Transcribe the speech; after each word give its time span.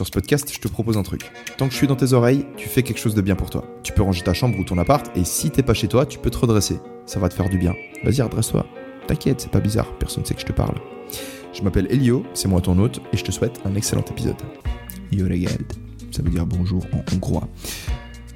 Sur 0.00 0.06
ce 0.06 0.12
podcast, 0.12 0.50
je 0.50 0.58
te 0.58 0.66
propose 0.66 0.96
un 0.96 1.02
truc. 1.02 1.30
Tant 1.58 1.66
que 1.66 1.72
je 1.72 1.76
suis 1.76 1.86
dans 1.86 1.94
tes 1.94 2.14
oreilles, 2.14 2.46
tu 2.56 2.70
fais 2.70 2.82
quelque 2.82 2.96
chose 2.96 3.14
de 3.14 3.20
bien 3.20 3.36
pour 3.36 3.50
toi. 3.50 3.66
Tu 3.82 3.92
peux 3.92 4.00
ranger 4.00 4.22
ta 4.22 4.32
chambre 4.32 4.58
ou 4.58 4.64
ton 4.64 4.78
appart, 4.78 5.14
et 5.14 5.24
si 5.24 5.50
t'es 5.50 5.62
pas 5.62 5.74
chez 5.74 5.88
toi, 5.88 6.06
tu 6.06 6.18
peux 6.18 6.30
te 6.30 6.38
redresser. 6.38 6.80
Ça 7.04 7.20
va 7.20 7.28
te 7.28 7.34
faire 7.34 7.50
du 7.50 7.58
bien. 7.58 7.74
Vas-y, 8.02 8.22
redresse-toi. 8.22 8.64
T'inquiète, 9.06 9.42
c'est 9.42 9.50
pas 9.50 9.60
bizarre, 9.60 9.92
personne 9.98 10.22
ne 10.22 10.26
sait 10.26 10.32
que 10.32 10.40
je 10.40 10.46
te 10.46 10.52
parle. 10.52 10.80
Je 11.52 11.60
m'appelle 11.60 11.86
Elio, 11.90 12.24
c'est 12.32 12.48
moi 12.48 12.62
ton 12.62 12.78
hôte, 12.78 13.02
et 13.12 13.18
je 13.18 13.24
te 13.24 13.30
souhaite 13.30 13.60
un 13.66 13.74
excellent 13.74 14.04
épisode. 14.10 14.40
Yoregeld, 15.12 15.70
ça 16.12 16.22
veut 16.22 16.30
dire 16.30 16.46
bonjour 16.46 16.82
en 16.94 17.04
hongrois. 17.14 17.46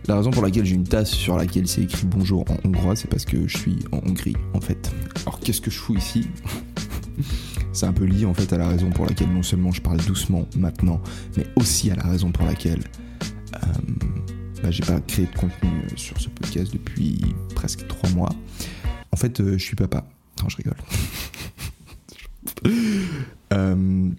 La 0.06 0.16
raison 0.16 0.32
pour 0.32 0.42
laquelle 0.42 0.66
j'ai 0.66 0.74
une 0.74 0.84
tasse 0.84 1.12
sur 1.12 1.38
laquelle 1.38 1.66
c'est 1.66 1.80
écrit 1.80 2.04
bonjour 2.04 2.44
en 2.50 2.58
hongrois, 2.68 2.94
c'est 2.94 3.08
parce 3.08 3.24
que 3.24 3.48
je 3.48 3.56
suis 3.56 3.78
en 3.90 4.06
Hongrie, 4.06 4.36
en 4.52 4.60
fait. 4.60 4.92
Alors 5.24 5.40
qu'est-ce 5.40 5.62
que 5.62 5.70
je 5.70 5.78
fous 5.78 5.96
ici? 5.96 6.26
C'est 7.74 7.86
un 7.86 7.92
peu 7.92 8.04
lié 8.04 8.24
en 8.24 8.34
fait 8.34 8.52
à 8.52 8.58
la 8.58 8.68
raison 8.68 8.90
pour 8.90 9.04
laquelle 9.04 9.32
non 9.32 9.42
seulement 9.42 9.72
je 9.72 9.82
parle 9.82 9.98
doucement 9.98 10.46
maintenant, 10.56 11.00
mais 11.36 11.44
aussi 11.56 11.90
à 11.90 11.96
la 11.96 12.04
raison 12.04 12.30
pour 12.30 12.46
laquelle 12.46 12.84
euh, 13.54 13.58
bah, 14.62 14.70
j'ai 14.70 14.84
pas 14.84 15.00
créé 15.00 15.26
de 15.26 15.36
contenu 15.36 15.70
euh, 15.70 15.96
sur 15.96 16.18
ce 16.18 16.28
podcast 16.30 16.72
depuis 16.72 17.20
presque 17.54 17.86
trois 17.88 18.08
mois. 18.10 18.30
En 19.12 19.16
fait, 19.16 19.40
euh, 19.40 19.58
je 19.58 19.62
suis 19.62 19.76
papa. 19.76 20.06
Non, 20.42 20.48
je 20.48 20.56
rigole. 20.56 20.76
Euh, 23.52 24.10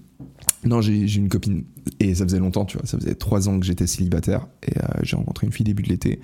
non, 0.64 0.82
j'ai 0.82 1.16
une 1.16 1.28
copine 1.28 1.66
et 2.00 2.16
ça 2.16 2.24
faisait 2.24 2.40
longtemps, 2.40 2.64
tu 2.64 2.78
vois. 2.78 2.86
Ça 2.86 2.98
faisait 2.98 3.16
trois 3.16 3.50
ans 3.50 3.60
que 3.60 3.66
j'étais 3.66 3.86
célibataire 3.86 4.48
et 4.64 4.72
j'ai 5.02 5.18
rencontré 5.18 5.46
une 5.48 5.52
fille 5.52 5.66
début 5.66 5.84
de 5.84 5.90
l'été. 5.90 6.22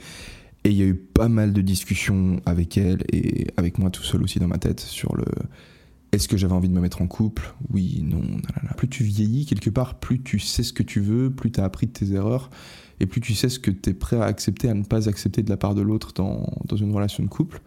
Et 0.64 0.70
il 0.70 0.76
y 0.76 0.82
a 0.82 0.86
eu 0.86 0.96
pas 0.96 1.28
mal 1.28 1.52
de 1.52 1.62
discussions 1.62 2.40
avec 2.46 2.78
elle 2.78 3.04
et 3.12 3.48
avec 3.58 3.80
moi 3.80 3.90
tout 3.90 4.04
seul 4.04 4.24
aussi 4.24 4.40
dans 4.40 4.48
ma 4.48 4.60
tête 4.60 4.80
sur 4.80 5.14
le 5.16 5.26
est-ce 6.12 6.28
que 6.28 6.38
j'avais 6.38 6.54
envie 6.54 6.70
de 6.70 6.74
me 6.74 6.82
mettre 6.82 7.02
en 7.02 7.08
couple? 7.08 7.54
Oui, 7.72 8.04
non. 8.06 8.22
Plus 8.78 8.90
tu 8.90 9.04
vieillis 9.04 9.46
quelque 9.46 9.70
part, 9.70 9.96
plus 9.96 10.22
tu 10.22 10.40
sais 10.40 10.64
ce 10.64 10.74
que 10.74 10.84
tu 10.84 11.00
veux, 11.00 11.30
plus 11.30 11.52
tu 11.52 11.60
as 11.62 11.64
appris 11.64 11.88
de 11.88 11.94
tes 11.94 12.12
erreurs 12.14 12.50
et 13.00 13.06
plus 13.06 13.22
tu 13.22 13.34
sais 13.34 13.50
ce 13.50 13.60
que 13.60 13.72
tu 13.72 13.90
es 13.90 13.94
prêt 13.94 14.18
à 14.18 14.26
accepter, 14.26 14.70
à 14.70 14.74
ne 14.74 14.84
pas 14.84 15.08
accepter 15.08 15.42
de 15.42 15.50
la 15.50 15.58
part 15.58 15.74
de 15.74 15.82
l'autre 15.82 16.12
dans, 16.14 16.46
dans 16.66 16.76
une 16.76 16.94
relation 16.94 17.24
de 17.24 17.30
couple. 17.30 17.62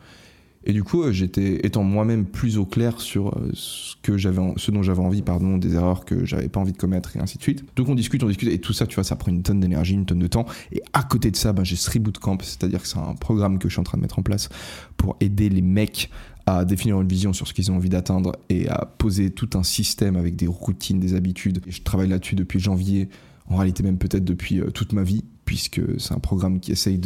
Et 0.67 0.73
du 0.73 0.83
coup, 0.83 1.03
euh, 1.03 1.13
j'étais 1.13 1.67
étant 1.67 1.83
moi-même 1.83 2.25
plus 2.25 2.57
au 2.57 2.65
clair 2.65 3.01
sur 3.01 3.37
euh, 3.37 3.51
ce 3.53 3.97
que 4.03 4.17
j'avais, 4.17 4.41
ce 4.57 4.71
dont 4.71 4.83
j'avais 4.83 5.03
envie, 5.03 5.21
pardon, 5.21 5.59
des 5.59 5.75
erreurs 5.75 6.07
que 6.07 6.25
j'avais 6.25 6.49
pas 6.49 6.61
envie 6.61 6.73
de 6.73 6.79
commettre 6.79 7.17
et 7.17 7.21
ainsi 7.21 7.37
de 7.37 7.43
suite. 7.43 7.65
Donc 7.77 7.89
on 7.89 7.95
discute, 7.95 8.23
on 8.23 8.29
discute 8.29 8.49
et 8.49 8.59
tout 8.59 8.73
ça, 8.73 8.87
tu 8.87 8.95
vois, 8.95 9.05
ça 9.05 9.17
prend 9.17 9.31
une 9.31 9.43
tonne 9.43 9.61
d'énergie, 9.61 9.93
une 9.93 10.07
tonne 10.07 10.21
de 10.21 10.27
temps. 10.27 10.47
Et 10.73 10.83
à 10.95 11.03
côté 11.03 11.31
de 11.31 11.37
ça, 11.37 11.53
ben, 11.53 11.65
j'ai 11.65 11.77
ce 11.77 11.91
reboot 11.91 12.17
camp, 12.19 12.39
c'est-à-dire 12.43 12.81
que 12.81 12.89
c'est 12.89 12.99
un 12.99 13.15
programme 13.15 13.59
que 13.59 13.69
je 13.69 13.75
suis 13.75 13.81
en 13.81 13.85
train 13.85 13.99
de 13.99 14.03
mettre 14.03 14.19
en 14.19 14.23
place 14.23 14.49
pour 14.97 15.17
aider 15.21 15.51
les 15.51 15.63
mecs 15.63 16.11
à 16.47 16.65
définir 16.65 17.01
une 17.01 17.09
vision 17.09 17.33
sur 17.33 17.49
ce 17.49 17.55
qu'ils 17.55 17.71
ont 17.71 17.77
envie 17.77 17.89
d'atteindre 17.89 18.33
et 18.49 18.69
à 18.69 18.87
poser 18.99 19.31
tout 19.31 19.51
un 19.55 19.63
système 19.63 20.17
avec 20.17 20.37
des 20.37 20.47
routines, 20.47 21.01
des 21.01 21.15
habitudes. 21.15 21.61
Je 21.67 21.83
travaille 21.83 22.09
là-dessus 22.09 22.35
depuis 22.35 22.61
janvier, 22.61 23.09
en 23.49 23.57
réalité 23.57 23.83
même 23.83 23.99
peut-être 23.99 24.25
depuis 24.25 24.61
euh, 24.61 24.71
toute 24.71 24.93
ma 24.93 25.03
vie, 25.03 25.25
puisque 25.45 25.81
c'est 25.99 26.13
un 26.13 26.19
programme 26.19 26.61
qui 26.61 26.73
essaye 26.73 27.01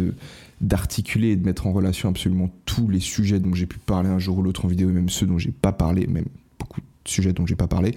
d'articuler 0.61 1.31
et 1.31 1.37
de 1.37 1.45
mettre 1.45 1.67
en 1.67 1.73
relation 1.73 2.09
absolument 2.09 2.51
tous 2.65 2.89
les 2.89 3.01
sujets 3.01 3.41
dont 3.41 3.55
j'ai 3.55 3.67
pu 3.67 3.79
parler 3.79 4.09
un 4.09 4.19
jour 4.19 4.39
ou 4.39 4.43
l'autre 4.43 4.65
en 4.65 4.69
vidéo, 4.69 4.91
et 4.91 4.93
même 4.93 5.09
ceux 5.09 5.27
dont 5.27 5.39
j'ai 5.39 5.53
pas 5.53 5.73
parlé, 5.73 6.07
même 6.07 6.27
beaucoup 6.59 6.81
de 6.81 6.87
sujets 7.05 7.33
dont 7.33 7.47
j'ai 7.47 7.57
pas 7.57 7.69
parlé. 7.69 7.95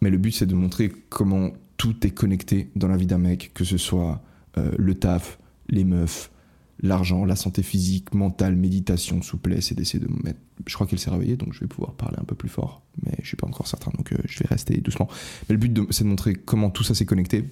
Mais 0.00 0.10
le 0.10 0.18
but, 0.18 0.32
c'est 0.32 0.46
de 0.46 0.54
montrer 0.54 0.90
comment 1.08 1.50
tout 1.76 2.06
est 2.06 2.10
connecté 2.10 2.70
dans 2.76 2.88
la 2.88 2.96
vie 2.96 3.06
d'un 3.06 3.18
mec, 3.18 3.52
que 3.54 3.64
ce 3.64 3.76
soit 3.76 4.22
euh, 4.58 4.70
le 4.76 4.94
taf, 4.94 5.38
les 5.68 5.84
meufs, 5.84 6.30
l'argent, 6.82 7.24
la 7.24 7.36
santé 7.36 7.62
physique, 7.62 8.14
mentale, 8.14 8.56
méditation, 8.56 9.22
souplesse, 9.22 9.72
et 9.72 9.74
d'essayer 9.74 10.04
de 10.04 10.10
me 10.10 10.22
mettre. 10.22 10.40
Je 10.66 10.74
crois 10.74 10.86
qu'elle 10.86 10.98
s'est 10.98 11.10
réveillée, 11.10 11.36
donc 11.36 11.52
je 11.52 11.60
vais 11.60 11.66
pouvoir 11.66 11.94
parler 11.94 12.16
un 12.20 12.24
peu 12.24 12.34
plus 12.34 12.48
fort, 12.48 12.82
mais 13.04 13.12
je 13.20 13.28
suis 13.28 13.36
pas 13.36 13.46
encore 13.46 13.66
certain, 13.66 13.90
donc 13.96 14.12
euh, 14.12 14.16
je 14.26 14.38
vais 14.40 14.48
rester 14.48 14.80
doucement. 14.80 15.08
Mais 15.48 15.54
le 15.54 15.58
but, 15.58 15.78
c'est 15.90 16.04
de 16.04 16.08
montrer 16.08 16.34
comment 16.34 16.70
tout 16.70 16.82
ça 16.82 16.94
s'est 16.94 17.06
connecté 17.06 17.44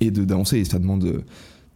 et 0.00 0.10
d'avancer, 0.10 0.58
et 0.58 0.64
ça 0.64 0.78
demande 0.78 1.04
euh, 1.04 1.24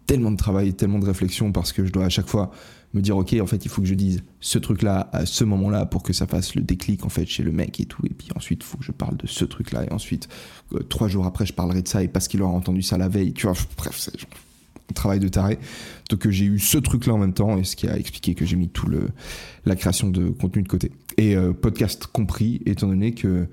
tellement 0.07 0.31
de 0.31 0.37
travail, 0.37 0.75
tellement 0.75 0.99
de 0.99 1.07
réflexion, 1.07 1.53
parce 1.53 1.73
que 1.73 1.85
je 1.85 1.93
dois 1.93 2.05
à 2.05 2.09
chaque 2.09 2.29
fois 2.29 2.51
me 2.93 3.01
dire, 3.01 3.17
ok, 3.17 3.37
en 3.41 3.47
fait, 3.47 3.65
il 3.65 3.69
faut 3.69 3.81
que 3.81 3.87
je 3.87 3.95
dise 3.95 4.25
ce 4.41 4.59
truc-là 4.59 5.09
à 5.13 5.25
ce 5.25 5.45
moment-là 5.45 5.87
pour 5.87 6.03
que 6.03 6.13
ça 6.13 6.27
fasse 6.27 6.57
le 6.57 6.63
déclic, 6.63 7.05
en 7.05 7.09
fait, 7.09 7.27
chez 7.27 7.45
le 7.45 7.53
mec 7.53 7.79
et 7.79 7.85
tout, 7.85 8.05
et 8.05 8.11
puis 8.11 8.29
ensuite, 8.35 8.63
il 8.63 8.67
faut 8.67 8.79
que 8.79 8.85
je 8.85 8.93
parle 8.93 9.17
de 9.17 9.29
ce 9.29 9.45
truc-là, 9.45 9.85
et 9.85 9.93
ensuite, 9.93 10.29
euh, 10.73 10.81
trois 10.81 11.07
jours 11.07 11.27
après, 11.27 11.47
je 11.47 11.53
parlerai 11.53 11.83
de 11.83 11.89
ça, 11.89 12.03
et 12.03 12.09
parce 12.09 12.27
qu'il 12.27 12.43
aura 12.43 12.53
entendu 12.53 12.83
ça 12.83 12.99
la 12.99 13.09
veille, 13.09 13.33
tu 13.33 13.47
vois, 13.47 13.57
bref, 13.77 13.97
c'est 13.99 14.17
travail 14.95 15.21
de 15.21 15.29
taré. 15.29 15.59
Donc 16.09 16.27
euh, 16.27 16.31
j'ai 16.31 16.45
eu 16.45 16.59
ce 16.59 16.79
truc-là 16.79 17.15
en 17.15 17.19
même 17.19 17.33
temps, 17.33 17.57
et 17.59 17.65
ce 17.65 17.77
qui 17.77 17.89
a 17.89 17.99
expliqué 17.99 18.35
que 18.35 18.45
j'ai 18.45 18.57
mis 18.57 18.69
tout 18.69 18.87
le 18.87 19.09
la 19.65 19.77
création 19.77 20.11
de 20.11 20.29
contenu 20.31 20.63
de 20.63 20.69
côté. 20.69 20.93
Et 21.17 21.37
euh, 21.37 21.53
podcast 21.53 22.07
compris, 22.07 22.61
étant 22.67 22.89
donné 22.89 23.13
que 23.13 23.47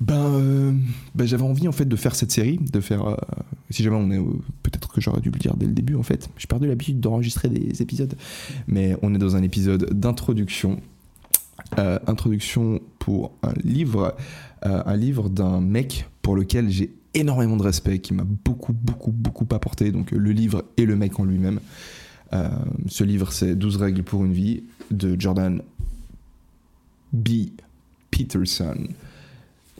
ben, 0.00 0.16
euh, 0.16 0.72
ben, 1.14 1.26
j'avais 1.26 1.44
envie 1.44 1.68
en 1.68 1.72
fait 1.72 1.84
de 1.84 1.96
faire 1.96 2.14
cette 2.14 2.32
série, 2.32 2.58
de 2.58 2.80
faire. 2.80 3.16
si 3.70 3.82
jamais 3.82 3.96
on 3.96 4.10
est, 4.10 4.18
peut-être 4.62 4.92
que 4.92 5.00
j'aurais 5.00 5.20
dû 5.20 5.30
le 5.30 5.38
dire 5.38 5.56
dès 5.56 5.66
le 5.66 5.72
début 5.72 5.94
en 5.94 6.02
fait. 6.02 6.28
J'ai 6.36 6.46
perdu 6.46 6.66
l'habitude 6.66 7.00
d'enregistrer 7.00 7.48
des 7.48 7.80
épisodes, 7.80 8.14
mais 8.66 8.96
on 9.02 9.14
est 9.14 9.18
dans 9.18 9.36
un 9.36 9.42
épisode 9.42 9.92
d'introduction, 9.92 10.80
introduction 11.76 12.80
pour 12.98 13.32
un 13.42 13.52
livre, 13.62 14.16
un 14.62 14.96
livre 14.96 15.28
d'un 15.28 15.60
mec 15.60 16.06
pour 16.22 16.34
lequel 16.34 16.70
j'ai 16.70 16.90
énormément 17.14 17.56
de 17.56 17.62
respect, 17.62 17.98
qui 18.00 18.14
m'a 18.14 18.24
beaucoup 18.24 18.72
beaucoup 18.72 19.12
beaucoup 19.12 19.46
apporté. 19.52 19.92
Donc 19.92 20.10
le 20.10 20.32
livre 20.32 20.64
et 20.76 20.86
le 20.86 20.96
mec 20.96 21.18
en 21.18 21.24
lui-même. 21.24 21.60
Euh, 22.32 22.48
ce 22.88 23.04
livre 23.04 23.32
c'est 23.32 23.54
12 23.54 23.76
règles 23.76 24.02
pour 24.02 24.24
une 24.24 24.32
vie 24.32 24.64
de 24.90 25.18
Jordan 25.18 25.62
B. 27.12 27.50
Peterson. 28.10 28.88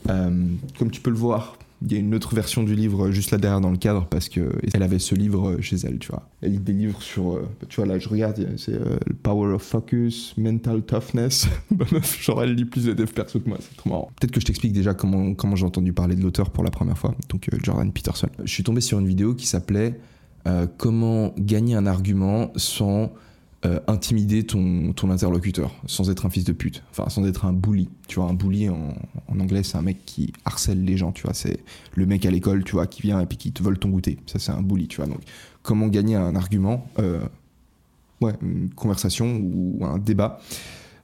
Euh, 0.09 0.45
comme 0.77 0.91
tu 0.91 1.01
peux 1.01 1.09
le 1.09 1.15
voir, 1.15 1.57
il 1.85 1.93
y 1.93 1.95
a 1.95 1.99
une 1.99 2.15
autre 2.15 2.33
version 2.33 2.63
du 2.63 2.75
livre 2.75 3.11
juste 3.11 3.31
là 3.31 3.37
derrière 3.37 3.61
dans 3.61 3.71
le 3.71 3.77
cadre 3.77 4.07
parce 4.07 4.27
que 4.27 4.51
elle 4.73 4.83
avait 4.83 4.99
ce 4.99 5.13
livre 5.15 5.61
chez 5.61 5.77
elle, 5.83 5.99
tu 5.99 6.09
vois. 6.09 6.27
Elle 6.41 6.53
lit 6.53 6.59
des 6.59 6.73
livres 6.73 7.01
sur, 7.01 7.33
euh, 7.33 7.47
tu 7.69 7.75
vois 7.77 7.85
là, 7.85 7.99
je 7.99 8.09
regarde, 8.09 8.47
c'est 8.57 8.73
euh, 8.73 8.97
Power 9.23 9.53
of 9.53 9.61
Focus, 9.61 10.33
Mental 10.37 10.81
Toughness. 10.81 11.47
Bah, 11.71 11.85
genre 12.21 12.41
elle 12.41 12.55
lit 12.55 12.63
plus 12.63 12.85
de 12.85 12.93
dev 12.93 13.11
perso 13.11 13.39
que 13.39 13.49
moi, 13.49 13.57
c'est 13.59 13.75
trop 13.75 13.89
marrant. 13.89 14.09
Peut-être 14.19 14.31
que 14.31 14.39
je 14.39 14.45
t'explique 14.45 14.71
déjà 14.71 14.93
comment 14.93 15.33
comment 15.33 15.55
j'ai 15.55 15.65
entendu 15.65 15.91
parler 15.93 16.15
de 16.15 16.21
l'auteur 16.21 16.49
pour 16.49 16.63
la 16.63 16.71
première 16.71 16.97
fois, 16.97 17.13
donc 17.29 17.49
euh, 17.51 17.57
Jordan 17.61 17.91
Peterson. 17.91 18.29
Je 18.43 18.51
suis 18.51 18.63
tombé 18.63 18.81
sur 18.81 18.99
une 18.99 19.07
vidéo 19.07 19.35
qui 19.35 19.45
s'appelait 19.45 19.99
euh, 20.47 20.67
Comment 20.77 21.33
gagner 21.37 21.75
un 21.75 21.85
argument 21.85 22.51
sans 22.55 23.11
euh, 23.65 23.79
intimider 23.87 24.45
ton, 24.45 24.93
ton 24.93 25.09
interlocuteur 25.09 25.73
sans 25.87 26.11
être 26.11 26.27
un 26.27 26.29
fils 26.29 26.43
de 26.43 26.51
pute, 26.51 26.83
enfin 26.91 27.09
sans 27.09 27.25
être 27.25 27.45
un 27.45 27.53
bully. 27.53 27.89
Tu 28.07 28.19
vois, 28.19 28.29
un 28.29 28.35
bully 28.35 28.69
en, 28.69 28.93
anglais, 29.39 29.63
c'est 29.63 29.77
un 29.77 29.81
mec 29.81 30.05
qui 30.05 30.33
harcèle 30.43 30.83
les 30.83 30.97
gens, 30.97 31.11
tu 31.11 31.23
vois. 31.23 31.33
C'est 31.33 31.61
le 31.95 32.05
mec 32.05 32.25
à 32.27 32.31
l'école, 32.31 32.63
tu 32.63 32.73
vois, 32.73 32.85
qui 32.85 33.01
vient 33.01 33.19
et 33.21 33.25
puis 33.25 33.37
qui 33.37 33.51
te 33.51 33.63
vole 33.63 33.79
ton 33.79 33.89
goûter. 33.89 34.19
Ça, 34.27 34.37
c'est 34.37 34.51
un 34.51 34.61
bully, 34.61 34.87
tu 34.87 34.97
vois. 34.97 35.07
Donc, 35.07 35.21
comment 35.63 35.87
gagner 35.87 36.15
un 36.15 36.35
argument, 36.35 36.87
euh, 36.99 37.19
ouais, 38.21 38.33
une 38.43 38.69
conversation 38.69 39.37
ou 39.41 39.83
un 39.83 39.97
débat 39.97 40.41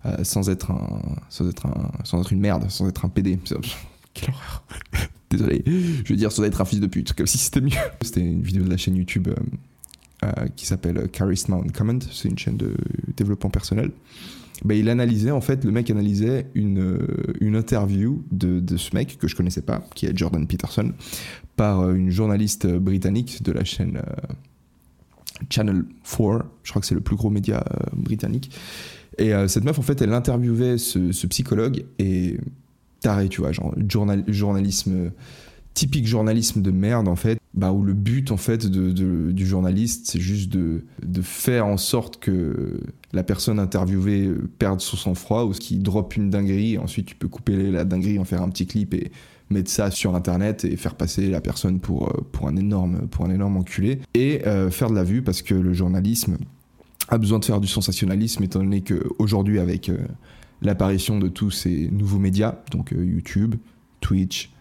euh, 0.05 0.23
sans 0.23 0.47
être 0.49 0.69
un, 0.69 1.01
sans 1.29 1.49
être 1.49 1.65
un, 1.65 1.91
sans 2.03 2.21
être 2.21 2.31
une 2.31 2.41
merde, 2.41 2.69
sans 2.69 2.87
être 2.87 3.05
un 3.05 3.09
PD. 3.09 3.39
Quelle 4.13 4.29
horreur. 4.29 4.63
Désolé. 5.31 5.63
Je 5.65 6.09
veux 6.09 6.17
dire, 6.17 6.31
sans 6.31 6.43
être 6.43 6.61
un 6.61 6.65
fils 6.65 6.79
de 6.79 6.87
pute, 6.87 7.13
comme 7.13 7.27
si 7.27 7.39
c'était 7.39 7.61
mieux. 7.61 7.71
C'était 8.01 8.21
une 8.21 8.43
vidéo 8.43 8.65
de 8.65 8.69
la 8.69 8.77
chaîne 8.77 8.97
YouTube. 8.97 9.29
Euh, 10.23 10.47
qui 10.55 10.67
s'appelle 10.67 11.09
Charisma 11.09 11.57
Uncommon, 11.57 11.97
c'est 12.11 12.29
une 12.29 12.37
chaîne 12.37 12.55
de 12.55 12.75
développement 13.17 13.49
personnel. 13.49 13.91
Ben, 14.63 14.77
il 14.77 14.87
analysait, 14.87 15.31
en 15.31 15.41
fait, 15.41 15.65
le 15.65 15.71
mec 15.71 15.89
analysait 15.89 16.45
une, 16.53 16.79
euh, 16.79 17.07
une 17.39 17.55
interview 17.55 18.23
de, 18.31 18.59
de 18.59 18.77
ce 18.77 18.95
mec 18.95 19.17
que 19.17 19.27
je 19.27 19.35
connaissais 19.35 19.63
pas, 19.63 19.83
qui 19.95 20.05
est 20.05 20.15
Jordan 20.15 20.45
Peterson, 20.45 20.93
par 21.55 21.79
euh, 21.79 21.95
une 21.95 22.11
journaliste 22.11 22.67
britannique 22.67 23.41
de 23.41 23.51
la 23.51 23.63
chaîne 23.63 23.99
Channel 25.49 25.85
4, 26.03 26.45
je 26.61 26.69
crois 26.69 26.81
que 26.81 26.85
c'est 26.85 26.93
le 26.93 27.01
plus 27.01 27.15
gros 27.15 27.31
média 27.31 27.65
britannique. 27.93 28.55
Et 29.17 29.31
cette 29.47 29.63
meuf, 29.63 29.79
en 29.79 29.81
fait, 29.81 30.01
elle 30.03 30.13
interviewait 30.13 30.77
ce, 30.77 31.11
ce 31.11 31.25
psychologue 31.25 31.83
et 31.97 32.37
taré, 32.99 33.27
tu 33.27 33.41
vois, 33.41 33.51
genre 33.51 33.73
journal, 33.89 34.23
journalisme 34.27 35.11
typique 35.73 36.05
journalisme 36.05 36.61
de 36.61 36.71
merde 36.71 37.07
en 37.07 37.15
fait, 37.15 37.39
bah, 37.53 37.71
où 37.71 37.83
le 37.83 37.93
but 37.93 38.31
en 38.31 38.37
fait 38.37 38.67
du 38.67 39.45
journaliste 39.45 40.09
c'est 40.09 40.19
juste 40.19 40.51
de, 40.51 40.83
faire 41.21 41.65
en 41.65 41.77
sorte 41.77 42.19
que 42.19 42.79
la 43.13 43.23
personne 43.23 43.59
interviewée 43.59 44.29
perde 44.59 44.81
son 44.81 44.97
sang-froid 44.97 45.45
ou 45.45 45.51
qu'il 45.51 45.81
drop 45.83 46.15
une 46.15 46.29
dinguerie, 46.29 46.77
ensuite 46.77 47.05
tu 47.05 47.15
peux 47.15 47.27
couper 47.27 47.71
la 47.71 47.85
dinguerie, 47.85 48.19
en 48.19 48.25
faire 48.25 48.41
un 48.41 48.49
petit 48.49 48.65
clip 48.65 48.93
et 48.93 49.11
mettre 49.51 49.69
ça 49.69 49.91
sur 49.91 50.15
internet 50.15 50.65
et 50.65 50.75
faire 50.77 50.95
passer 50.95 51.29
la 51.29 51.41
personne 51.41 51.79
pour, 51.79 52.09
euh, 52.09 52.25
pour, 52.31 52.47
un, 52.47 52.55
énorme, 52.55 53.07
pour 53.09 53.25
un 53.25 53.29
énorme 53.29 53.57
enculé 53.57 53.99
et 54.13 54.45
euh, 54.47 54.71
faire 54.71 54.89
de 54.89 54.95
la 54.95 55.03
vue 55.03 55.21
parce 55.21 55.41
que 55.41 55.53
le 55.53 55.73
journalisme 55.73 56.37
a 57.09 57.17
besoin 57.17 57.39
de 57.39 57.45
faire 57.45 57.59
du 57.59 57.67
sensationnalisme 57.67 58.43
étant 58.43 58.59
donné 58.59 58.81
qu'aujourd'hui 58.81 59.59
avec 59.59 59.89
euh, 59.89 59.97
l'apparition 60.61 61.19
de 61.19 61.27
tous 61.27 61.51
ces 61.51 61.89
nouveaux 61.91 62.19
médias, 62.19 62.55
donc 62.71 62.91
YouTube, 62.91 63.55
Twitch, 63.99 64.51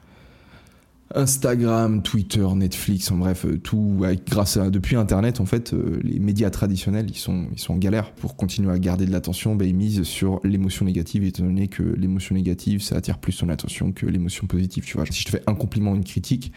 Instagram, 1.15 2.03
Twitter, 2.03 2.47
Netflix, 2.55 3.11
en 3.11 3.17
bref, 3.17 3.45
euh, 3.45 3.59
tout, 3.59 4.01
grâce 4.29 4.57
à, 4.57 4.71
depuis 4.71 4.97
Internet, 4.97 5.41
en 5.41 5.47
fait, 5.47 5.73
euh, 5.73 5.99
les 6.05 6.21
médias 6.21 6.51
traditionnels, 6.51 7.07
ils 7.09 7.17
sont, 7.17 7.47
ils 7.53 7.59
sont 7.59 7.75
en 7.75 7.79
galère. 7.79 8.13
Pour 8.13 8.37
continuer 8.37 8.73
à 8.73 8.79
garder 8.79 9.07
de 9.07 9.11
l'attention, 9.11 9.57
bah, 9.57 9.65
ils 9.65 9.75
misent 9.75 10.05
sur 10.05 10.41
l'émotion 10.45 10.85
négative, 10.85 11.25
étant 11.25 11.43
donné 11.43 11.69
que 11.69 11.83
l'émotion 11.83 12.35
négative, 12.37 12.81
ça 12.81 12.97
attire 12.97 13.19
plus 13.19 13.37
ton 13.37 13.49
attention 13.49 13.91
que 13.93 14.07
l'émotion 14.07 14.47
positive, 14.47 14.85
tu 14.85 14.97
vois. 14.97 15.07
Si 15.07 15.21
je 15.21 15.25
te 15.25 15.31
fais 15.31 15.43
un 15.47 15.55
compliment, 15.55 15.95
une 15.97 16.05
critique, 16.05 16.53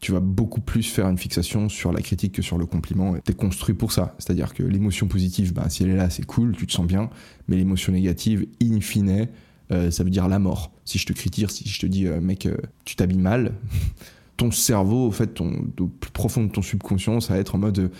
tu 0.00 0.12
vas 0.12 0.20
beaucoup 0.20 0.60
plus 0.60 0.82
faire 0.82 1.08
une 1.08 1.16
fixation 1.16 1.70
sur 1.70 1.90
la 1.90 2.02
critique 2.02 2.32
que 2.32 2.42
sur 2.42 2.58
le 2.58 2.66
compliment. 2.66 3.14
Tu 3.24 3.32
es 3.32 3.34
construit 3.34 3.74
pour 3.74 3.90
ça. 3.90 4.14
C'est-à-dire 4.18 4.52
que 4.52 4.62
l'émotion 4.62 5.08
positive, 5.08 5.54
bah, 5.54 5.70
si 5.70 5.82
elle 5.82 5.90
est 5.90 5.96
là, 5.96 6.10
c'est 6.10 6.26
cool, 6.26 6.54
tu 6.54 6.66
te 6.66 6.72
sens 6.72 6.86
bien. 6.86 7.08
Mais 7.48 7.56
l'émotion 7.56 7.90
négative, 7.92 8.46
in 8.62 8.80
fine, 8.80 9.28
euh, 9.74 9.90
ça 9.90 10.04
veut 10.04 10.10
dire 10.10 10.28
la 10.28 10.38
mort. 10.38 10.72
Si 10.84 10.98
je 10.98 11.06
te 11.06 11.12
critique, 11.12 11.50
si 11.50 11.68
je 11.68 11.80
te 11.80 11.86
dis, 11.86 12.06
euh, 12.06 12.20
mec, 12.20 12.46
euh, 12.46 12.56
tu 12.84 12.96
t'habilles 12.96 13.18
mal, 13.18 13.52
ton 14.36 14.50
cerveau, 14.50 15.06
au 15.06 15.10
fait, 15.10 15.28
ton, 15.28 15.66
au 15.78 15.86
plus 15.86 16.10
profond 16.10 16.44
de 16.44 16.50
ton 16.50 16.62
subconscient, 16.62 17.20
ça 17.20 17.34
va 17.34 17.40
être 17.40 17.54
en 17.54 17.58
mode 17.58 17.90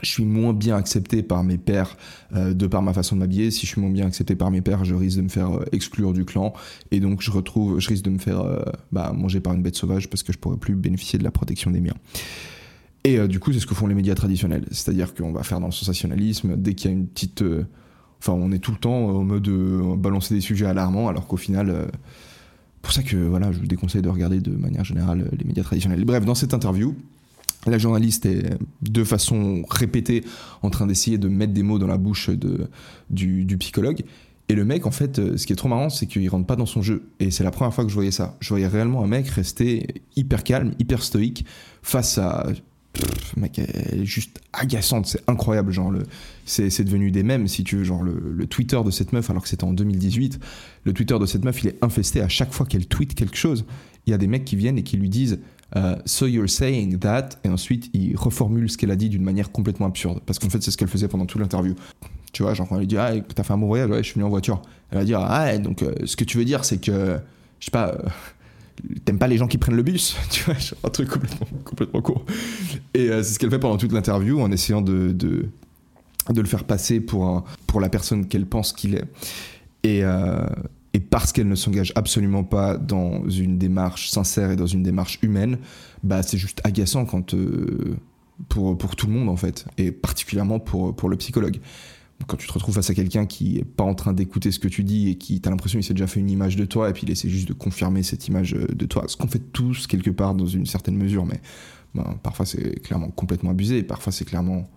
je 0.00 0.08
suis 0.08 0.24
moins 0.24 0.52
bien 0.52 0.76
accepté 0.76 1.24
par 1.24 1.42
mes 1.42 1.58
pères 1.58 1.96
de 2.32 2.66
par 2.68 2.82
ma 2.82 2.92
façon 2.92 3.16
de 3.16 3.20
m'habiller. 3.20 3.50
Si 3.50 3.66
je 3.66 3.72
suis 3.72 3.80
moins 3.80 3.90
bien 3.90 4.06
accepté 4.06 4.36
par 4.36 4.48
mes 4.52 4.60
pères, 4.60 4.84
je 4.84 4.94
risque 4.94 5.16
de 5.16 5.22
me 5.22 5.28
faire 5.28 5.58
exclure 5.72 6.12
du 6.12 6.24
clan. 6.24 6.52
Et 6.92 7.00
donc, 7.00 7.20
je 7.20 7.32
retrouve, 7.32 7.80
je 7.80 7.88
risque 7.88 8.04
de 8.04 8.10
me 8.10 8.18
faire 8.18 8.44
bah, 8.92 9.12
manger 9.12 9.40
par 9.40 9.54
une 9.54 9.62
bête 9.64 9.74
sauvage 9.74 10.08
parce 10.08 10.22
que 10.22 10.32
je 10.32 10.38
pourrais 10.38 10.56
plus 10.56 10.76
bénéficier 10.76 11.18
de 11.18 11.24
la 11.24 11.32
protection 11.32 11.72
des 11.72 11.80
miens. 11.80 11.96
Et 13.02 13.18
du 13.26 13.40
coup, 13.40 13.52
c'est 13.52 13.58
ce 13.58 13.66
que 13.66 13.74
font 13.74 13.88
les 13.88 13.96
médias 13.96 14.14
traditionnels. 14.14 14.66
C'est-à-dire 14.70 15.16
qu'on 15.16 15.32
va 15.32 15.42
faire 15.42 15.58
dans 15.58 15.66
le 15.66 15.72
sensationnalisme. 15.72 16.56
Dès 16.56 16.74
qu'il 16.74 16.92
y 16.92 16.94
a 16.94 16.96
une 16.96 17.08
petite 17.08 17.42
Enfin, 18.20 18.32
on 18.32 18.50
est 18.52 18.58
tout 18.58 18.72
le 18.72 18.78
temps 18.78 18.96
en 18.96 19.24
mode 19.24 19.48
euh, 19.48 19.96
balancer 19.96 20.34
des 20.34 20.40
sujets 20.40 20.66
alarmants, 20.66 21.08
alors 21.08 21.26
qu'au 21.26 21.36
final, 21.36 21.70
euh, 21.70 21.86
pour 22.82 22.92
ça 22.92 23.02
que 23.02 23.16
voilà, 23.16 23.52
je 23.52 23.58
vous 23.58 23.66
déconseille 23.66 24.02
de 24.02 24.08
regarder 24.08 24.40
de 24.40 24.50
manière 24.50 24.84
générale 24.84 25.30
les 25.36 25.44
médias 25.44 25.62
traditionnels. 25.62 26.04
Bref, 26.04 26.24
dans 26.24 26.34
cette 26.34 26.54
interview, 26.54 26.94
la 27.66 27.78
journaliste 27.78 28.26
est 28.26 28.56
de 28.82 29.04
façon 29.04 29.62
répétée 29.68 30.24
en 30.62 30.70
train 30.70 30.86
d'essayer 30.86 31.18
de 31.18 31.28
mettre 31.28 31.52
des 31.52 31.62
mots 31.62 31.78
dans 31.78 31.86
la 31.86 31.98
bouche 31.98 32.30
de, 32.30 32.68
du, 33.10 33.56
psychologue. 33.58 34.02
Et 34.48 34.54
le 34.54 34.64
mec, 34.64 34.86
en 34.86 34.90
fait, 34.90 35.18
euh, 35.18 35.36
ce 35.36 35.46
qui 35.46 35.52
est 35.52 35.56
trop 35.56 35.68
marrant, 35.68 35.90
c'est 35.90 36.06
qu'il 36.06 36.26
rentre 36.28 36.46
pas 36.46 36.56
dans 36.56 36.66
son 36.66 36.80
jeu. 36.80 37.10
Et 37.20 37.30
c'est 37.30 37.44
la 37.44 37.50
première 37.50 37.74
fois 37.74 37.84
que 37.84 37.90
je 37.90 37.94
voyais 37.94 38.10
ça. 38.10 38.36
Je 38.40 38.48
voyais 38.48 38.66
réellement 38.66 39.04
un 39.04 39.06
mec 39.06 39.28
rester 39.28 40.02
hyper 40.16 40.42
calme, 40.42 40.72
hyper 40.78 41.02
stoïque 41.02 41.44
face 41.82 42.16
à 42.16 42.46
mec, 43.36 43.58
elle 43.58 44.00
est 44.00 44.04
juste 44.04 44.40
agaçante, 44.52 45.06
c'est 45.06 45.22
incroyable, 45.28 45.72
genre, 45.72 45.90
le, 45.90 46.04
c'est, 46.44 46.84
devenu 46.84 47.10
des 47.10 47.22
mêmes, 47.22 47.48
si 47.48 47.64
tu 47.64 47.76
veux, 47.76 47.84
genre, 47.84 48.02
le, 48.02 48.46
Twitter 48.46 48.80
de 48.84 48.90
cette 48.90 49.12
meuf, 49.12 49.30
alors 49.30 49.42
que 49.42 49.48
c'était 49.48 49.64
en 49.64 49.72
2018, 49.72 50.38
le 50.84 50.92
Twitter 50.92 51.18
de 51.18 51.26
cette 51.26 51.44
meuf, 51.44 51.62
il 51.62 51.68
est 51.68 51.84
infesté 51.84 52.20
à 52.20 52.28
chaque 52.28 52.52
fois 52.52 52.66
qu'elle 52.66 52.86
tweet 52.86 53.14
quelque 53.14 53.36
chose, 53.36 53.64
il 54.06 54.10
y 54.10 54.14
a 54.14 54.18
des 54.18 54.26
mecs 54.26 54.44
qui 54.44 54.56
viennent 54.56 54.78
et 54.78 54.82
qui 54.82 54.96
lui 54.96 55.10
disent 55.10 55.38
euh, 55.76 55.96
So 56.06 56.26
you're 56.26 56.48
saying 56.48 56.98
that, 57.00 57.30
et 57.44 57.48
ensuite, 57.48 57.90
il 57.92 58.16
reformule 58.16 58.70
ce 58.70 58.78
qu'elle 58.78 58.90
a 58.90 58.96
dit 58.96 59.08
d'une 59.08 59.24
manière 59.24 59.52
complètement 59.52 59.86
absurde, 59.86 60.20
parce 60.24 60.38
qu'en 60.38 60.48
fait, 60.48 60.62
c'est 60.62 60.70
ce 60.70 60.76
qu'elle 60.76 60.88
faisait 60.88 61.08
pendant 61.08 61.26
toute 61.26 61.40
l'interview. 61.40 61.74
Tu 62.32 62.42
vois, 62.42 62.54
genre, 62.54 62.68
on 62.70 62.78
lui 62.78 62.86
dit, 62.86 62.96
ah, 62.96 63.12
t'as 63.34 63.42
fait 63.42 63.52
un 63.52 63.58
bon 63.58 63.66
voyage, 63.66 63.90
ouais, 63.90 63.98
je 63.98 64.04
suis 64.04 64.14
venu 64.14 64.24
en 64.24 64.30
voiture. 64.30 64.62
Elle 64.90 64.98
va 64.98 65.04
dire, 65.04 65.20
ah, 65.20 65.56
donc, 65.58 65.82
euh, 65.82 65.94
ce 66.04 66.16
que 66.16 66.24
tu 66.24 66.38
veux 66.38 66.44
dire, 66.44 66.64
c'est 66.64 66.78
que, 66.78 67.18
je 67.60 67.64
sais 67.64 67.70
pas, 67.70 67.88
euh, 67.88 68.08
t'aimes 69.04 69.18
pas 69.18 69.26
les 69.26 69.36
gens 69.36 69.46
qui 69.46 69.58
prennent 69.58 69.76
le 69.76 69.82
bus, 69.82 70.16
tu 70.30 70.44
vois, 70.44 70.54
un 70.84 70.90
truc 70.90 71.08
complètement, 71.08 71.46
complètement 71.64 72.02
court. 72.02 72.24
Et 72.94 73.10
euh, 73.10 73.22
c'est 73.22 73.34
ce 73.34 73.38
qu'elle 73.38 73.50
fait 73.50 73.58
pendant 73.58 73.76
toute 73.76 73.92
l'interview 73.92 74.40
en 74.40 74.50
essayant 74.50 74.80
de, 74.80 75.12
de, 75.12 75.46
de, 76.30 76.40
le 76.40 76.46
faire 76.46 76.64
passer 76.64 77.00
pour, 77.00 77.26
un, 77.26 77.44
pour 77.66 77.80
la 77.80 77.88
personne 77.88 78.26
qu'elle 78.26 78.46
pense 78.46 78.72
qu'il 78.72 78.94
est. 78.94 79.04
Et, 79.84 80.04
euh, 80.04 80.46
parce 81.10 81.32
qu'elle 81.32 81.48
ne 81.48 81.54
s'engage 81.54 81.92
absolument 81.94 82.44
pas 82.44 82.76
dans 82.76 83.28
une 83.28 83.58
démarche 83.58 84.10
sincère 84.10 84.50
et 84.50 84.56
dans 84.56 84.66
une 84.66 84.82
démarche 84.82 85.18
humaine, 85.22 85.58
bah 86.02 86.22
c'est 86.22 86.38
juste 86.38 86.60
agaçant 86.64 87.04
quand, 87.04 87.34
euh, 87.34 87.96
pour, 88.48 88.76
pour 88.76 88.96
tout 88.96 89.06
le 89.06 89.12
monde 89.12 89.28
en 89.28 89.36
fait, 89.36 89.64
et 89.76 89.92
particulièrement 89.92 90.58
pour, 90.58 90.94
pour 90.96 91.08
le 91.08 91.16
psychologue 91.16 91.60
quand 92.26 92.36
tu 92.36 92.46
te 92.46 92.52
retrouves 92.52 92.74
face 92.74 92.90
à 92.90 92.94
quelqu'un 92.94 93.26
qui 93.26 93.58
est 93.58 93.64
pas 93.64 93.84
en 93.84 93.94
train 93.94 94.12
d'écouter 94.12 94.50
ce 94.50 94.58
que 94.58 94.68
tu 94.68 94.82
dis 94.82 95.08
et 95.08 95.14
qui 95.16 95.40
t'as 95.40 95.50
l'impression 95.50 95.78
qu'il 95.78 95.86
s'est 95.86 95.94
déjà 95.94 96.06
fait 96.06 96.20
une 96.20 96.30
image 96.30 96.56
de 96.56 96.64
toi 96.64 96.90
et 96.90 96.92
puis 96.92 97.04
il 97.04 97.10
essaie 97.10 97.28
juste 97.28 97.48
de 97.48 97.52
confirmer 97.52 98.02
cette 98.02 98.26
image 98.28 98.54
euh, 98.54 98.66
de 98.66 98.86
toi, 98.86 99.04
ce 99.06 99.16
qu'on 99.16 99.28
fait 99.28 99.52
tous 99.52 99.86
quelque 99.86 100.10
part 100.10 100.34
dans 100.34 100.46
une 100.46 100.66
certaine 100.66 100.96
mesure, 100.96 101.24
mais 101.24 101.40
ben, 101.94 102.18
parfois 102.22 102.44
c'est 102.44 102.82
clairement 102.82 103.10
complètement 103.10 103.50
abusé, 103.50 103.78
et 103.78 103.82
parfois 103.82 104.12
c'est 104.12 104.24
clairement 104.24 104.68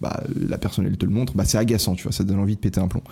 bah, 0.00 0.22
la 0.34 0.58
personne 0.58 0.86
elle 0.86 0.96
te 0.96 1.04
le 1.04 1.12
montre, 1.12 1.34
bah, 1.34 1.44
c'est 1.44 1.58
agaçant, 1.58 1.94
tu 1.94 2.04
vois, 2.04 2.12
ça 2.12 2.24
donne 2.24 2.38
envie 2.38 2.54
de 2.54 2.60
péter 2.60 2.80
un 2.80 2.88
plomb. 2.88 3.02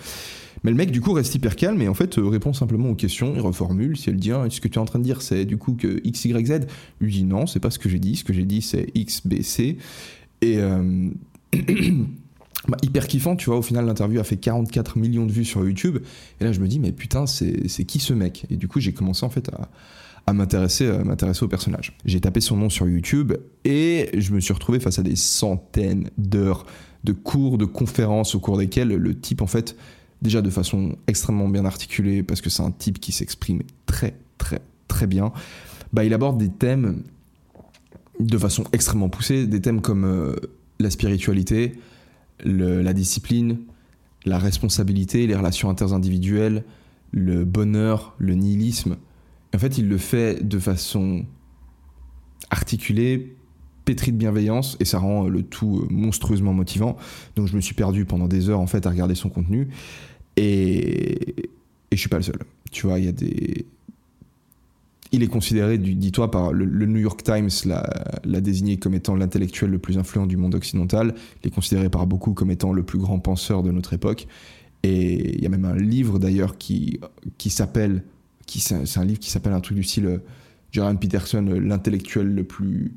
Mais 0.63 0.71
le 0.71 0.77
mec 0.77 0.91
du 0.91 1.01
coup 1.01 1.13
reste 1.13 1.33
hyper 1.35 1.55
calme 1.55 1.81
et 1.81 1.87
en 1.87 1.93
fait 1.93 2.17
euh, 2.17 2.27
répond 2.27 2.53
simplement 2.53 2.89
aux 2.89 2.95
questions, 2.95 3.33
il 3.35 3.41
reformule, 3.41 3.97
si 3.97 4.09
elle 4.09 4.17
dit 4.17 4.31
ah, 4.31 4.45
ce 4.49 4.61
que 4.61 4.67
tu 4.67 4.75
es 4.75 4.81
en 4.81 4.85
train 4.85 4.99
de 4.99 5.03
dire 5.03 5.21
c'est 5.21 5.45
du 5.45 5.57
coup 5.57 5.73
que 5.73 5.99
X, 6.03 6.25
Y, 6.25 6.47
Z, 6.47 6.67
lui 6.99 7.11
dit 7.11 7.23
non, 7.23 7.47
c'est 7.47 7.59
pas 7.59 7.71
ce 7.71 7.79
que 7.79 7.89
j'ai 7.89 7.99
dit, 7.99 8.15
ce 8.15 8.23
que 8.23 8.33
j'ai 8.33 8.45
dit 8.45 8.61
c'est 8.61 8.87
X, 8.93 9.25
B, 9.25 9.41
C. 9.41 9.77
Et 10.41 10.57
euh, 10.57 11.09
bah, 12.69 12.77
hyper 12.83 13.07
kiffant, 13.07 13.35
tu 13.35 13.49
vois. 13.49 13.57
Au 13.57 13.61
final, 13.61 13.85
l'interview 13.85 14.19
a 14.19 14.23
fait 14.23 14.37
44 14.37 14.97
millions 14.97 15.25
de 15.25 15.31
vues 15.31 15.45
sur 15.45 15.63
YouTube. 15.65 15.99
Et 16.39 16.43
là, 16.43 16.51
je 16.51 16.59
me 16.59 16.67
dis, 16.67 16.79
mais 16.79 16.91
putain, 16.91 17.25
c'est 17.25 17.85
qui 17.85 17.99
ce 17.99 18.13
mec? 18.13 18.45
Et 18.49 18.55
du 18.55 18.67
coup, 18.67 18.79
j'ai 18.79 18.93
commencé 18.93 19.25
en 19.25 19.29
fait 19.29 19.49
à, 19.49 19.69
à 20.27 20.33
m'intéresser 20.33 20.91
au 21.41 21.47
personnage. 21.47 21.97
J'ai 22.05 22.21
tapé 22.21 22.41
son 22.41 22.57
nom 22.57 22.69
sur 22.69 22.87
YouTube 22.87 23.33
et 23.65 24.09
je 24.17 24.31
me 24.33 24.39
suis 24.39 24.53
retrouvé 24.53 24.79
face 24.79 24.99
à 24.99 25.03
des 25.03 25.15
centaines 25.15 26.09
d'heures 26.17 26.65
de 27.03 27.13
cours, 27.13 27.57
de 27.57 27.65
conférences 27.65 28.35
au 28.35 28.39
cours 28.39 28.57
desquelles 28.57 28.89
le 28.89 29.19
type, 29.19 29.41
en 29.41 29.47
fait, 29.47 29.75
déjà 30.21 30.41
de 30.41 30.49
façon 30.49 30.95
extrêmement 31.07 31.47
bien 31.47 31.65
articulée, 31.65 32.23
parce 32.23 32.41
que 32.41 32.49
c'est 32.49 32.63
un 32.63 32.71
type 32.71 32.99
qui 32.99 33.11
s'exprime 33.11 33.61
très, 33.85 34.15
très, 34.37 34.61
très 34.87 35.07
bien, 35.07 35.31
bah, 35.93 36.03
il 36.03 36.13
aborde 36.13 36.37
des 36.37 36.49
thèmes 36.49 37.03
de 38.19 38.37
façon 38.37 38.65
extrêmement 38.73 39.09
poussée, 39.09 39.47
des 39.47 39.61
thèmes 39.61 39.81
comme 39.81 40.03
euh, 40.03 40.35
la 40.79 40.89
spiritualité, 40.89 41.73
la 42.43 42.93
discipline, 42.93 43.59
la 44.25 44.37
responsabilité, 44.37 45.27
les 45.27 45.35
relations 45.35 45.69
interindividuelles, 45.69 46.63
le 47.11 47.45
bonheur, 47.45 48.15
le 48.17 48.35
nihilisme. 48.35 48.97
En 49.55 49.57
fait, 49.57 49.77
il 49.77 49.89
le 49.89 49.97
fait 49.97 50.47
de 50.47 50.59
façon 50.59 51.25
articulée, 52.49 53.35
pétrie 53.85 54.11
de 54.11 54.17
bienveillance, 54.17 54.77
et 54.79 54.85
ça 54.85 54.99
rend 54.99 55.27
le 55.27 55.43
tout 55.43 55.87
monstrueusement 55.89 56.53
motivant. 56.53 56.97
Donc 57.35 57.47
je 57.47 57.55
me 57.55 57.61
suis 57.61 57.75
perdu 57.75 58.05
pendant 58.05 58.27
des 58.27 58.49
heures 58.49 58.59
en 58.59 58.67
fait 58.67 58.85
à 58.85 58.89
regarder 58.89 59.15
son 59.15 59.29
contenu, 59.29 59.69
et, 60.35 61.45
et 61.45 61.49
je 61.91 61.97
suis 61.97 62.09
pas 62.09 62.17
le 62.17 62.23
seul. 62.23 62.39
Tu 62.71 62.85
vois, 62.85 62.99
il 62.99 63.05
y 63.05 63.07
a 63.07 63.11
des 63.11 63.65
il 65.11 65.23
est 65.23 65.27
considéré, 65.27 65.77
dis-toi, 65.77 66.29
par 66.29 66.53
le, 66.53 66.85
New 66.85 66.99
York 66.99 67.23
Times 67.23 67.49
l'a 67.65 68.41
désigné 68.41 68.77
comme 68.77 68.93
étant 68.93 69.15
l'intellectuel 69.15 69.71
le 69.71 69.79
plus 69.79 69.97
influent 69.97 70.27
du 70.27 70.37
monde 70.37 70.53
occidental. 70.53 71.15
Il 71.43 71.47
est 71.47 71.53
considéré 71.53 71.89
par 71.89 72.05
beaucoup 72.05 72.33
comme 72.33 72.51
étant 72.51 72.73
le 72.73 72.83
plus 72.83 72.99
grand 72.99 73.19
penseur 73.19 73.63
de 73.63 73.71
notre 73.71 73.93
époque. 73.93 74.27
Et 74.83 75.35
il 75.35 75.41
y 75.41 75.45
a 75.45 75.49
même 75.49 75.65
un 75.65 75.75
livre 75.75 76.19
d'ailleurs 76.19 76.57
qui, 76.57 76.99
s'appelle, 77.47 78.03
c'est 78.47 78.97
un 78.97 79.05
livre 79.05 79.19
qui 79.19 79.31
s'appelle 79.31 79.53
un 79.53 79.61
truc 79.61 79.77
du 79.77 79.83
style 79.83 80.05
euh, 80.05 80.17
Jordan 80.71 80.97
Peterson, 80.97 81.41
l'intellectuel 81.41 82.27
le 82.27 82.43
plus 82.43 82.93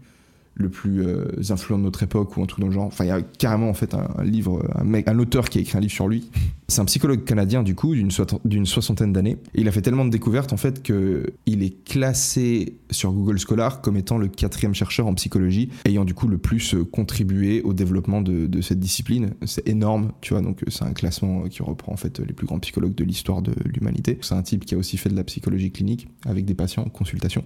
le 0.55 0.69
plus 0.69 1.03
euh, 1.03 1.25
influent 1.51 1.79
de 1.79 1.85
notre 1.85 2.03
époque 2.03 2.37
ou 2.37 2.43
un 2.43 2.47
truc 2.47 2.61
dans 2.61 2.67
le 2.67 2.73
genre. 2.73 2.87
Enfin, 2.87 3.05
il 3.05 3.09
y 3.09 3.13
a 3.13 3.23
carrément 3.23 3.71
en 3.71 3.75
fait 3.75 3.95
un, 3.95 4.23
livre, 4.23 4.63
un, 4.75 5.19
auteur 5.19 5.49
qui 5.49 5.59
a 5.59 5.61
écrit 5.61 5.79
un 5.79 5.81
livre 5.81 5.93
sur 5.93 6.09
lui. 6.09 6.31
C'est 6.69 6.81
un 6.81 6.85
psychologue 6.85 7.25
canadien 7.25 7.63
du 7.63 7.75
coup, 7.75 7.95
d'une 7.95 8.67
soixantaine 8.67 9.13
d'années. 9.13 9.37
Il 9.55 9.69
a 9.69 9.73
fait 9.73 9.83
tellement 9.83 10.05
de 10.05 10.11
découvertes 10.11 10.53
en 10.53 10.57
fait 10.57 10.83
que 10.83 11.33
il 11.47 11.63
est 11.63 11.85
classé 11.85 12.77
sur 12.91 13.13
Google 13.13 13.39
Scholar 13.39 13.81
comme 13.81 13.97
étant 13.97 14.19
le 14.19 14.29
quatrième 14.29 14.75
chercheur 14.75 15.07
en 15.07 15.15
psychologie, 15.15 15.71
ayant 15.85 16.05
du 16.05 16.15
coup 16.15 16.29
le 16.29 16.39
plus 16.39 16.75
euh, 16.75 16.85
contribué 16.85 17.63
au 17.63 17.73
développement 17.73 18.21
de, 18.21 18.47
de 18.47 18.61
cette 18.61 18.81
discipline. 18.81 19.35
C'est 19.45 19.67
énorme, 19.69 20.13
tu 20.21 20.35
vois. 20.35 20.43
Donc 20.43 20.63
euh, 20.63 20.71
c'est 20.71 20.85
un 20.85 20.93
classement 20.93 21.43
qui 21.45 21.63
reprend 21.63 21.93
en 21.93 21.97
fait 21.97 22.21
les 22.21 22.33
plus 22.33 22.47
grands 22.47 22.61
psychologues 22.61 22.95
de 22.95 23.05
l'histoire 23.05 23.43
de 23.43 23.53
l'humanité. 23.65 24.19
C'est 24.21 24.35
un 24.35 24.43
type 24.43 24.65
qui 24.65 24.75
a 24.75 24.79
aussi 24.79 24.97
fait 24.97 25.09
de 25.09 25.17
la 25.17 25.25
psychologie 25.25 25.73
clinique 25.73 26.09
avec 26.27 26.45
des 26.45 26.55
patients 26.55 26.85
en 26.85 26.91
consultation. 26.91 27.45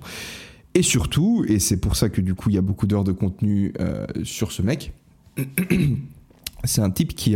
Et 0.76 0.82
surtout, 0.82 1.42
et 1.48 1.58
c'est 1.58 1.78
pour 1.78 1.96
ça 1.96 2.10
que 2.10 2.20
du 2.20 2.34
coup 2.34 2.50
il 2.50 2.54
y 2.54 2.58
a 2.58 2.60
beaucoup 2.60 2.86
d'heures 2.86 3.02
de 3.02 3.12
contenu 3.12 3.72
euh, 3.80 4.06
sur 4.24 4.52
ce 4.52 4.60
mec, 4.60 4.92
C'est 6.64 6.82
un 6.82 6.90
type 6.90 7.14
qui, 7.14 7.34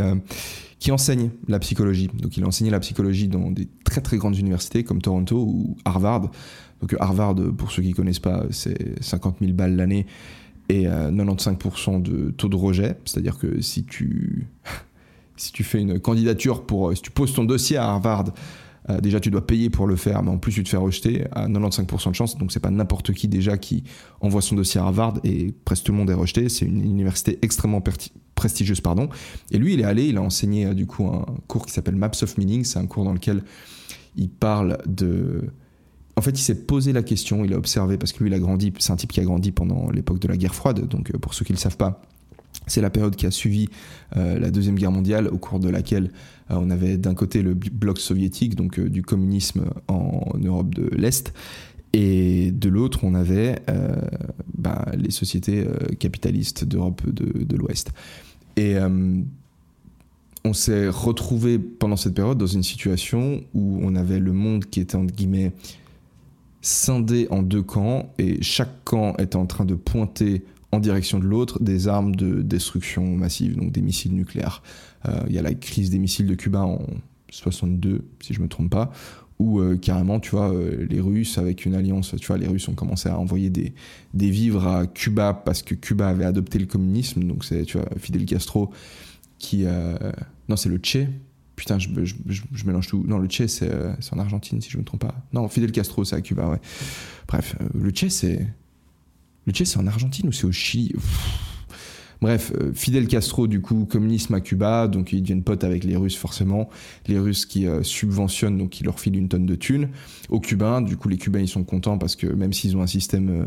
qui 0.78 0.92
enseigne 0.92 1.30
la 1.48 1.58
psychologie. 1.58 2.10
Donc 2.12 2.36
il 2.36 2.44
a 2.44 2.46
enseigné 2.46 2.70
la 2.70 2.80
psychologie 2.80 3.28
dans 3.28 3.50
des 3.50 3.66
très 3.84 4.02
très 4.02 4.18
grandes 4.18 4.36
universités 4.36 4.84
comme 4.84 5.00
Toronto 5.00 5.38
ou 5.38 5.76
Harvard. 5.86 6.30
Donc 6.80 6.94
Harvard, 7.00 7.36
pour 7.56 7.70
ceux 7.72 7.82
qui 7.82 7.90
ne 7.90 7.94
connaissent 7.94 8.18
pas, 8.18 8.44
c'est 8.50 9.02
50 9.02 9.36
000 9.40 9.52
balles 9.52 9.76
l'année 9.76 10.06
et 10.68 10.84
95% 10.84 12.02
de 12.02 12.30
taux 12.30 12.48
de 12.48 12.56
rejet. 12.56 12.98
C'est-à-dire 13.04 13.38
que 13.38 13.60
si 13.62 13.84
tu, 13.84 14.48
si 15.36 15.52
tu 15.52 15.64
fais 15.64 15.80
une 15.80 15.98
candidature 16.00 16.66
pour, 16.66 16.94
si 16.94 17.02
tu 17.02 17.10
poses 17.10 17.32
ton 17.32 17.44
dossier 17.44 17.78
à 17.78 17.84
Harvard, 17.84 18.32
euh, 18.88 19.00
déjà 19.00 19.20
tu 19.20 19.30
dois 19.30 19.46
payer 19.46 19.70
pour 19.70 19.86
le 19.86 19.96
faire, 19.96 20.22
mais 20.22 20.30
en 20.30 20.38
plus 20.38 20.52
tu 20.52 20.64
te 20.64 20.68
fais 20.68 20.76
rejeter 20.76 21.24
à 21.32 21.48
95% 21.48 22.10
de 22.10 22.14
chance. 22.14 22.38
Donc 22.38 22.52
c'est 22.52 22.60
pas 22.60 22.70
n'importe 22.70 23.12
qui 23.12 23.28
déjà 23.28 23.58
qui 23.58 23.84
envoie 24.20 24.42
son 24.42 24.56
dossier 24.56 24.80
à 24.80 24.84
Harvard 24.84 25.18
et 25.24 25.54
presque 25.64 25.84
tout 25.84 25.92
le 25.92 25.98
monde 25.98 26.10
est 26.10 26.14
rejeté. 26.14 26.48
C'est 26.48 26.64
une 26.64 26.82
université 26.82 27.38
extrêmement 27.42 27.82
prestigieuse, 28.34 28.80
pardon. 28.80 29.08
Et 29.50 29.58
lui, 29.58 29.74
il 29.74 29.80
est 29.80 29.84
allé, 29.84 30.06
il 30.06 30.16
a 30.16 30.22
enseigné 30.22 30.66
euh, 30.66 30.74
du 30.74 30.86
coup 30.86 31.06
un 31.06 31.26
cours 31.46 31.66
qui 31.66 31.72
s'appelle 31.72 31.96
Maps 31.96 32.10
of 32.22 32.38
Meaning. 32.38 32.64
C'est 32.64 32.78
un 32.78 32.86
cours 32.86 33.04
dans 33.04 33.12
lequel 33.12 33.44
il 34.16 34.30
parle 34.30 34.78
de 34.86 35.50
en 36.16 36.22
fait, 36.22 36.32
il 36.32 36.42
s'est 36.42 36.66
posé 36.66 36.92
la 36.92 37.02
question, 37.02 37.46
il 37.46 37.54
a 37.54 37.56
observé, 37.56 37.96
parce 37.96 38.12
que 38.12 38.22
lui, 38.22 38.28
il 38.28 38.34
a 38.34 38.38
grandi, 38.38 38.74
c'est 38.78 38.92
un 38.92 38.96
type 38.96 39.10
qui 39.10 39.20
a 39.20 39.24
grandi 39.24 39.52
pendant 39.52 39.90
l'époque 39.90 40.18
de 40.18 40.28
la 40.28 40.36
guerre 40.36 40.54
froide, 40.54 40.86
donc 40.86 41.10
euh, 41.14 41.18
pour 41.18 41.32
ceux 41.32 41.46
qui 41.46 41.52
ne 41.52 41.56
le 41.56 41.60
savent 41.60 41.78
pas, 41.78 42.02
c'est 42.66 42.80
la 42.80 42.90
période 42.90 43.16
qui 43.16 43.26
a 43.26 43.30
suivi 43.30 43.68
la 44.14 44.50
Deuxième 44.50 44.76
Guerre 44.76 44.92
mondiale, 44.92 45.28
au 45.28 45.38
cours 45.38 45.60
de 45.60 45.68
laquelle 45.68 46.10
euh, 46.50 46.56
on 46.58 46.70
avait 46.70 46.96
d'un 46.96 47.14
côté 47.14 47.42
le 47.42 47.54
bloc 47.54 47.98
soviétique, 47.98 48.54
donc 48.54 48.78
euh, 48.78 48.88
du 48.88 49.02
communisme 49.02 49.64
en 49.88 50.32
Europe 50.38 50.74
de 50.74 50.88
l'Est, 50.96 51.32
et 51.92 52.52
de 52.52 52.68
l'autre, 52.68 53.00
on 53.02 53.14
avait 53.14 53.60
euh, 53.68 53.96
bah, 54.56 54.86
les 54.96 55.10
sociétés 55.10 55.66
capitalistes 55.98 56.64
d'Europe 56.64 57.02
de, 57.04 57.56
l'Ouest. 57.56 57.90
Et 58.56 58.76
on 60.44 60.52
s'est 60.52 60.88
retrouvé 60.88 61.58
pendant 61.58 61.96
cette 61.96 62.14
période 62.14 62.38
dans 62.38 62.46
une 62.46 62.62
situation 62.62 63.42
où 63.54 63.80
on 63.82 63.96
avait 63.96 64.20
le 64.20 64.32
monde 64.32 64.66
qui 64.66 64.78
était 64.78 64.94
entre 64.94 65.12
guillemets 65.12 65.50
scindé 66.62 67.26
en 67.30 67.42
deux 67.42 67.62
camps 67.62 68.12
et 68.18 68.40
chaque 68.40 68.84
camp 68.84 69.16
était 69.18 69.36
en 69.36 69.46
train 69.46 69.64
de 69.64 69.74
pointer 69.74 70.44
en 70.72 70.78
direction 70.78 71.18
de 71.18 71.24
l'autre 71.24 71.62
des 71.62 71.88
armes 71.88 72.14
de 72.14 72.42
destruction 72.42 73.04
massive, 73.16 73.56
donc 73.56 73.72
des 73.72 73.82
missiles 73.82 74.12
nucléaires. 74.12 74.62
Euh, 75.08 75.20
il 75.28 75.34
y 75.34 75.38
a 75.38 75.42
la 75.42 75.54
crise 75.54 75.90
des 75.90 75.98
missiles 75.98 76.26
de 76.26 76.34
Cuba 76.34 76.60
en 76.60 76.80
62, 77.30 78.04
si 78.20 78.34
je 78.34 78.40
me 78.40 78.48
trompe 78.48 78.70
pas, 78.70 78.92
où 79.38 79.60
euh, 79.60 79.76
carrément, 79.76 80.20
tu 80.20 80.30
vois, 80.30 80.52
euh, 80.52 80.86
les 80.88 81.00
Russes, 81.00 81.38
avec 81.38 81.64
une 81.64 81.74
alliance, 81.74 82.14
tu 82.18 82.26
vois, 82.26 82.38
les 82.38 82.46
Russes 82.46 82.68
ont 82.68 82.74
commencé 82.74 83.08
à 83.08 83.18
envoyer 83.18 83.50
des, 83.50 83.72
des 84.14 84.30
vivres 84.30 84.66
à 84.66 84.86
Cuba 84.86 85.32
parce 85.32 85.62
que 85.62 85.74
Cuba 85.74 86.08
avait 86.08 86.24
adopté 86.24 86.58
le 86.58 86.66
communisme. 86.66 87.24
Donc 87.24 87.44
c'est, 87.44 87.64
tu 87.64 87.78
vois, 87.78 87.88
Fidel 87.98 88.24
Castro 88.26 88.70
qui... 89.38 89.64
non, 90.48 90.56
c'est 90.56 90.68
le 90.68 90.78
Che. 90.82 90.98
Putain, 91.56 91.78
je, 91.78 91.88
je, 92.26 92.64
mélange 92.64 92.88
tout. 92.88 93.04
Non, 93.06 93.18
le 93.18 93.28
Che, 93.28 93.46
c'est, 93.46 93.70
en 94.12 94.18
Argentine, 94.18 94.60
si 94.60 94.70
je 94.70 94.78
me 94.78 94.84
trompe 94.84 95.00
pas. 95.00 95.14
Non, 95.32 95.48
Fidel 95.48 95.72
Castro, 95.72 96.04
c'est 96.04 96.16
à 96.16 96.20
Cuba, 96.20 96.46
ouais. 96.48 96.60
Bref, 97.26 97.56
le 97.74 97.90
Che, 97.90 98.08
c'est... 98.08 98.46
C'est 99.52 99.78
en 99.78 99.86
Argentine 99.86 100.28
ou 100.28 100.32
c'est 100.32 100.46
au 100.46 100.52
Chili? 100.52 100.92
Bref, 102.20 102.52
euh, 102.60 102.72
Fidel 102.74 103.06
Castro, 103.06 103.46
du 103.46 103.62
coup, 103.62 103.86
communisme 103.86 104.34
à 104.34 104.40
Cuba, 104.40 104.88
donc 104.88 105.12
ils 105.12 105.22
deviennent 105.22 105.42
potes 105.42 105.64
avec 105.64 105.84
les 105.84 105.96
Russes 105.96 106.16
forcément. 106.16 106.68
Les 107.06 107.18
Russes 107.18 107.46
qui 107.46 107.66
euh, 107.66 107.82
subventionnent, 107.82 108.58
donc 108.58 108.70
qui 108.70 108.84
leur 108.84 109.00
filent 109.00 109.16
une 109.16 109.28
tonne 109.28 109.46
de 109.46 109.54
thunes. 109.54 109.88
Aux 110.28 110.40
Cubains, 110.40 110.82
du 110.82 110.96
coup, 110.96 111.08
les 111.08 111.16
Cubains, 111.16 111.40
ils 111.40 111.48
sont 111.48 111.64
contents 111.64 111.96
parce 111.96 112.16
que 112.16 112.26
même 112.26 112.52
s'ils 112.52 112.76
ont 112.76 112.82
un 112.82 112.86
système 112.86 113.30
euh, 113.30 113.46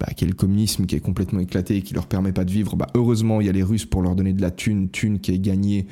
bah, 0.00 0.08
qui 0.14 0.24
est 0.24 0.28
le 0.28 0.34
communisme, 0.34 0.84
qui 0.84 0.96
est 0.96 1.00
complètement 1.00 1.40
éclaté 1.40 1.76
et 1.76 1.82
qui 1.82 1.94
leur 1.94 2.06
permet 2.06 2.32
pas 2.32 2.44
de 2.44 2.50
vivre, 2.50 2.76
bah, 2.76 2.88
heureusement, 2.94 3.40
il 3.40 3.46
y 3.46 3.50
a 3.50 3.52
les 3.52 3.62
Russes 3.62 3.86
pour 3.86 4.02
leur 4.02 4.14
donner 4.14 4.34
de 4.34 4.42
la 4.42 4.50
thune, 4.50 4.90
thune 4.90 5.18
qui 5.18 5.32
est 5.32 5.38
gagnée 5.38 5.86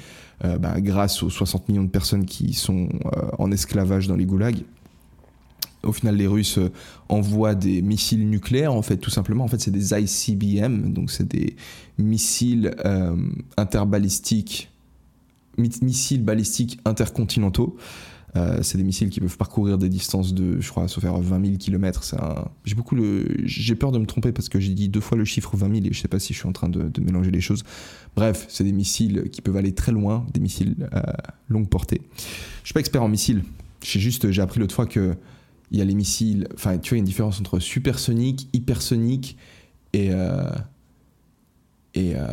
bah, 0.58 0.80
grâce 0.80 1.22
aux 1.22 1.30
60 1.30 1.68
millions 1.68 1.84
de 1.84 1.88
personnes 1.88 2.24
qui 2.24 2.52
sont 2.52 2.88
en 3.38 3.52
esclavage 3.52 4.08
dans 4.08 4.16
les 4.16 4.24
goulags 4.24 4.64
au 5.84 5.92
final, 5.92 6.16
les 6.16 6.26
Russes 6.26 6.58
euh, 6.58 6.70
envoient 7.08 7.54
des 7.54 7.82
missiles 7.82 8.28
nucléaires, 8.28 8.72
en 8.72 8.82
fait, 8.82 8.96
tout 8.96 9.10
simplement. 9.10 9.44
En 9.44 9.48
fait, 9.48 9.60
c'est 9.60 9.70
des 9.70 9.92
ICBM, 9.92 10.92
donc 10.92 11.10
c'est 11.10 11.26
des 11.26 11.56
missiles 11.98 12.74
euh, 12.84 13.16
interbalistiques, 13.56 14.70
missiles 15.58 16.22
balistiques 16.22 16.78
intercontinentaux. 16.84 17.76
Euh, 18.34 18.60
c'est 18.62 18.78
des 18.78 18.84
missiles 18.84 19.10
qui 19.10 19.20
peuvent 19.20 19.36
parcourir 19.36 19.76
des 19.76 19.90
distances 19.90 20.32
de, 20.32 20.58
je 20.58 20.68
crois, 20.70 20.88
sauf 20.88 21.02
faire 21.02 21.18
20 21.18 21.44
000 21.44 21.58
km. 21.58 22.02
J'ai 22.64 22.74
beaucoup 22.74 22.94
le, 22.94 23.26
j'ai 23.44 23.74
peur 23.74 23.92
de 23.92 23.98
me 23.98 24.06
tromper 24.06 24.32
parce 24.32 24.48
que 24.48 24.58
j'ai 24.58 24.72
dit 24.72 24.88
deux 24.88 25.00
fois 25.00 25.18
le 25.18 25.26
chiffre 25.26 25.54
20 25.54 25.74
000 25.74 25.86
et 25.86 25.92
je 25.92 26.00
sais 26.00 26.08
pas 26.08 26.18
si 26.18 26.32
je 26.32 26.38
suis 26.38 26.48
en 26.48 26.52
train 26.52 26.70
de, 26.70 26.90
mélanger 27.02 27.30
les 27.30 27.42
choses. 27.42 27.62
Bref, 28.16 28.46
c'est 28.48 28.64
des 28.64 28.72
missiles 28.72 29.24
qui 29.30 29.42
peuvent 29.42 29.56
aller 29.56 29.74
très 29.74 29.92
loin, 29.92 30.24
des 30.32 30.40
missiles 30.40 30.76
longue 31.50 31.68
portée. 31.68 32.00
Je 32.62 32.68
suis 32.68 32.72
pas 32.72 32.80
expert 32.80 33.02
en 33.02 33.08
missiles. 33.08 33.42
J'ai 33.82 34.00
juste, 34.00 34.30
j'ai 34.30 34.40
appris 34.40 34.60
l'autre 34.60 34.74
fois 34.74 34.86
que 34.86 35.14
il 35.72 35.78
y 35.78 35.82
a 35.82 35.84
les 35.84 35.94
missiles. 35.94 36.46
Enfin, 36.54 36.78
tu 36.78 36.90
vois, 36.90 36.98
il 36.98 37.00
y 37.00 37.00
a 37.00 37.04
une 37.04 37.06
différence 37.06 37.40
entre 37.40 37.58
supersonique, 37.58 38.48
hypersonique 38.52 39.36
et, 39.94 40.10
euh, 40.12 40.50
et 41.94 42.12
euh, 42.14 42.28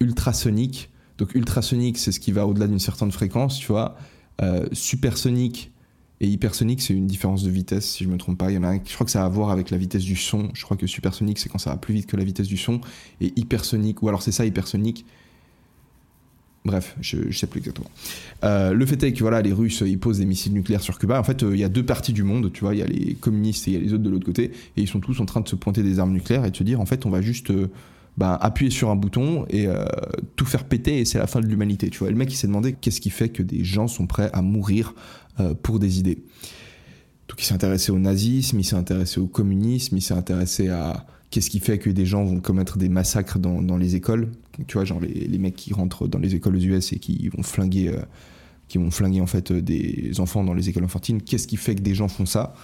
ultrasonique. 0.00 0.90
Donc, 1.16 1.34
ultrasonique, 1.34 1.96
c'est 1.96 2.12
ce 2.12 2.20
qui 2.20 2.30
va 2.30 2.46
au-delà 2.46 2.66
d'une 2.66 2.78
certaine 2.78 3.10
fréquence, 3.10 3.58
tu 3.58 3.68
vois. 3.68 3.96
Euh, 4.42 4.66
supersonique 4.72 5.72
et 6.20 6.28
hypersonique, 6.28 6.82
c'est 6.82 6.94
une 6.94 7.06
différence 7.06 7.42
de 7.42 7.50
vitesse, 7.50 7.90
si 7.90 8.04
je 8.04 8.08
me 8.10 8.18
trompe 8.18 8.38
pas. 8.38 8.50
Il 8.50 8.54
y 8.54 8.58
en 8.58 8.64
a 8.64 8.68
un, 8.68 8.80
je 8.84 8.94
crois 8.94 9.06
que 9.06 9.10
ça 9.10 9.22
a 9.22 9.26
à 9.26 9.28
voir 9.28 9.50
avec 9.50 9.70
la 9.70 9.78
vitesse 9.78 10.04
du 10.04 10.16
son. 10.16 10.50
Je 10.52 10.62
crois 10.64 10.76
que 10.76 10.86
supersonique, 10.86 11.38
c'est 11.38 11.48
quand 11.48 11.58
ça 11.58 11.70
va 11.70 11.78
plus 11.78 11.94
vite 11.94 12.06
que 12.06 12.16
la 12.16 12.24
vitesse 12.24 12.48
du 12.48 12.58
son. 12.58 12.82
Et 13.22 13.32
hypersonique, 13.36 14.02
ou 14.02 14.08
alors 14.08 14.22
c'est 14.22 14.32
ça, 14.32 14.44
hypersonique, 14.44 15.06
Bref, 16.66 16.96
je 17.02 17.18
ne 17.18 17.32
sais 17.32 17.46
plus 17.46 17.58
exactement. 17.58 17.90
Euh, 18.42 18.72
le 18.72 18.86
fait 18.86 19.02
est 19.02 19.12
que 19.12 19.18
voilà, 19.18 19.42
les 19.42 19.52
Russes, 19.52 19.82
ils 19.84 19.98
posent 19.98 20.18
des 20.18 20.24
missiles 20.24 20.54
nucléaires 20.54 20.80
sur 20.80 20.98
Cuba. 20.98 21.20
En 21.20 21.22
fait, 21.22 21.42
euh, 21.42 21.54
il 21.54 21.60
y 21.60 21.64
a 21.64 21.68
deux 21.68 21.84
parties 21.84 22.14
du 22.14 22.22
monde, 22.22 22.50
tu 22.54 22.60
vois, 22.60 22.74
il 22.74 22.78
y 22.78 22.82
a 22.82 22.86
les 22.86 23.14
communistes 23.14 23.68
et 23.68 23.72
il 23.72 23.74
y 23.74 23.76
a 23.76 23.80
les 23.80 23.92
autres 23.92 24.02
de 24.02 24.08
l'autre 24.08 24.24
côté, 24.24 24.44
et 24.44 24.80
ils 24.80 24.88
sont 24.88 25.00
tous 25.00 25.20
en 25.20 25.26
train 25.26 25.42
de 25.42 25.48
se 25.48 25.56
pointer 25.56 25.82
des 25.82 25.98
armes 25.98 26.12
nucléaires 26.12 26.46
et 26.46 26.50
de 26.50 26.56
se 26.56 26.64
dire, 26.64 26.80
en 26.80 26.86
fait, 26.86 27.04
on 27.04 27.10
va 27.10 27.20
juste 27.20 27.50
euh, 27.50 27.70
bah, 28.16 28.34
appuyer 28.40 28.70
sur 28.70 28.88
un 28.88 28.96
bouton 28.96 29.44
et 29.50 29.66
tout 30.36 30.46
faire 30.46 30.64
péter 30.64 31.00
et 31.00 31.04
c'est 31.04 31.18
la 31.18 31.26
fin 31.26 31.40
de 31.40 31.46
l'humanité. 31.46 31.90
Tu 31.90 31.98
vois, 31.98 32.10
le 32.10 32.16
mec, 32.16 32.32
il 32.32 32.36
s'est 32.36 32.46
demandé 32.46 32.72
qu'est-ce 32.72 33.00
qui 33.00 33.10
fait 33.10 33.28
que 33.28 33.42
des 33.42 33.62
gens 33.64 33.88
sont 33.88 34.06
prêts 34.06 34.30
à 34.32 34.40
mourir 34.40 34.94
pour 35.64 35.80
des 35.80 35.98
idées. 35.98 36.22
Donc, 37.28 37.42
il 37.42 37.44
s'est 37.44 37.54
intéressé 37.54 37.90
au 37.90 37.98
nazisme, 37.98 38.60
il 38.60 38.64
s'est 38.64 38.76
intéressé 38.76 39.18
au 39.18 39.26
communisme, 39.26 39.96
il 39.96 40.00
s'est 40.00 40.14
intéressé 40.14 40.68
à 40.68 41.06
Qu'est-ce 41.34 41.50
qui 41.50 41.58
fait 41.58 41.80
que 41.80 41.90
des 41.90 42.06
gens 42.06 42.22
vont 42.22 42.38
commettre 42.38 42.78
des 42.78 42.88
massacres 42.88 43.40
dans, 43.40 43.76
les 43.76 43.96
écoles? 43.96 44.30
Tu 44.68 44.74
vois, 44.74 44.84
genre 44.84 45.00
les, 45.00 45.38
mecs 45.38 45.56
qui 45.56 45.74
rentrent 45.74 46.06
dans 46.06 46.20
les 46.20 46.36
écoles 46.36 46.54
aux 46.54 46.60
US 46.60 46.92
et 46.92 47.00
qui 47.00 47.28
vont 47.28 47.42
flinguer, 47.42 47.88
euh, 47.88 49.20
en 49.20 49.26
fait 49.26 49.52
des 49.52 50.20
enfants 50.20 50.44
dans 50.44 50.54
les 50.54 50.68
écoles 50.68 50.84
enfantines. 50.84 51.20
Qu'est-ce 51.20 51.48
qui 51.48 51.56
fait 51.56 51.74
que 51.74 51.80
des 51.80 51.96
gens 51.96 52.06
font 52.06 52.24
ça? 52.24 52.54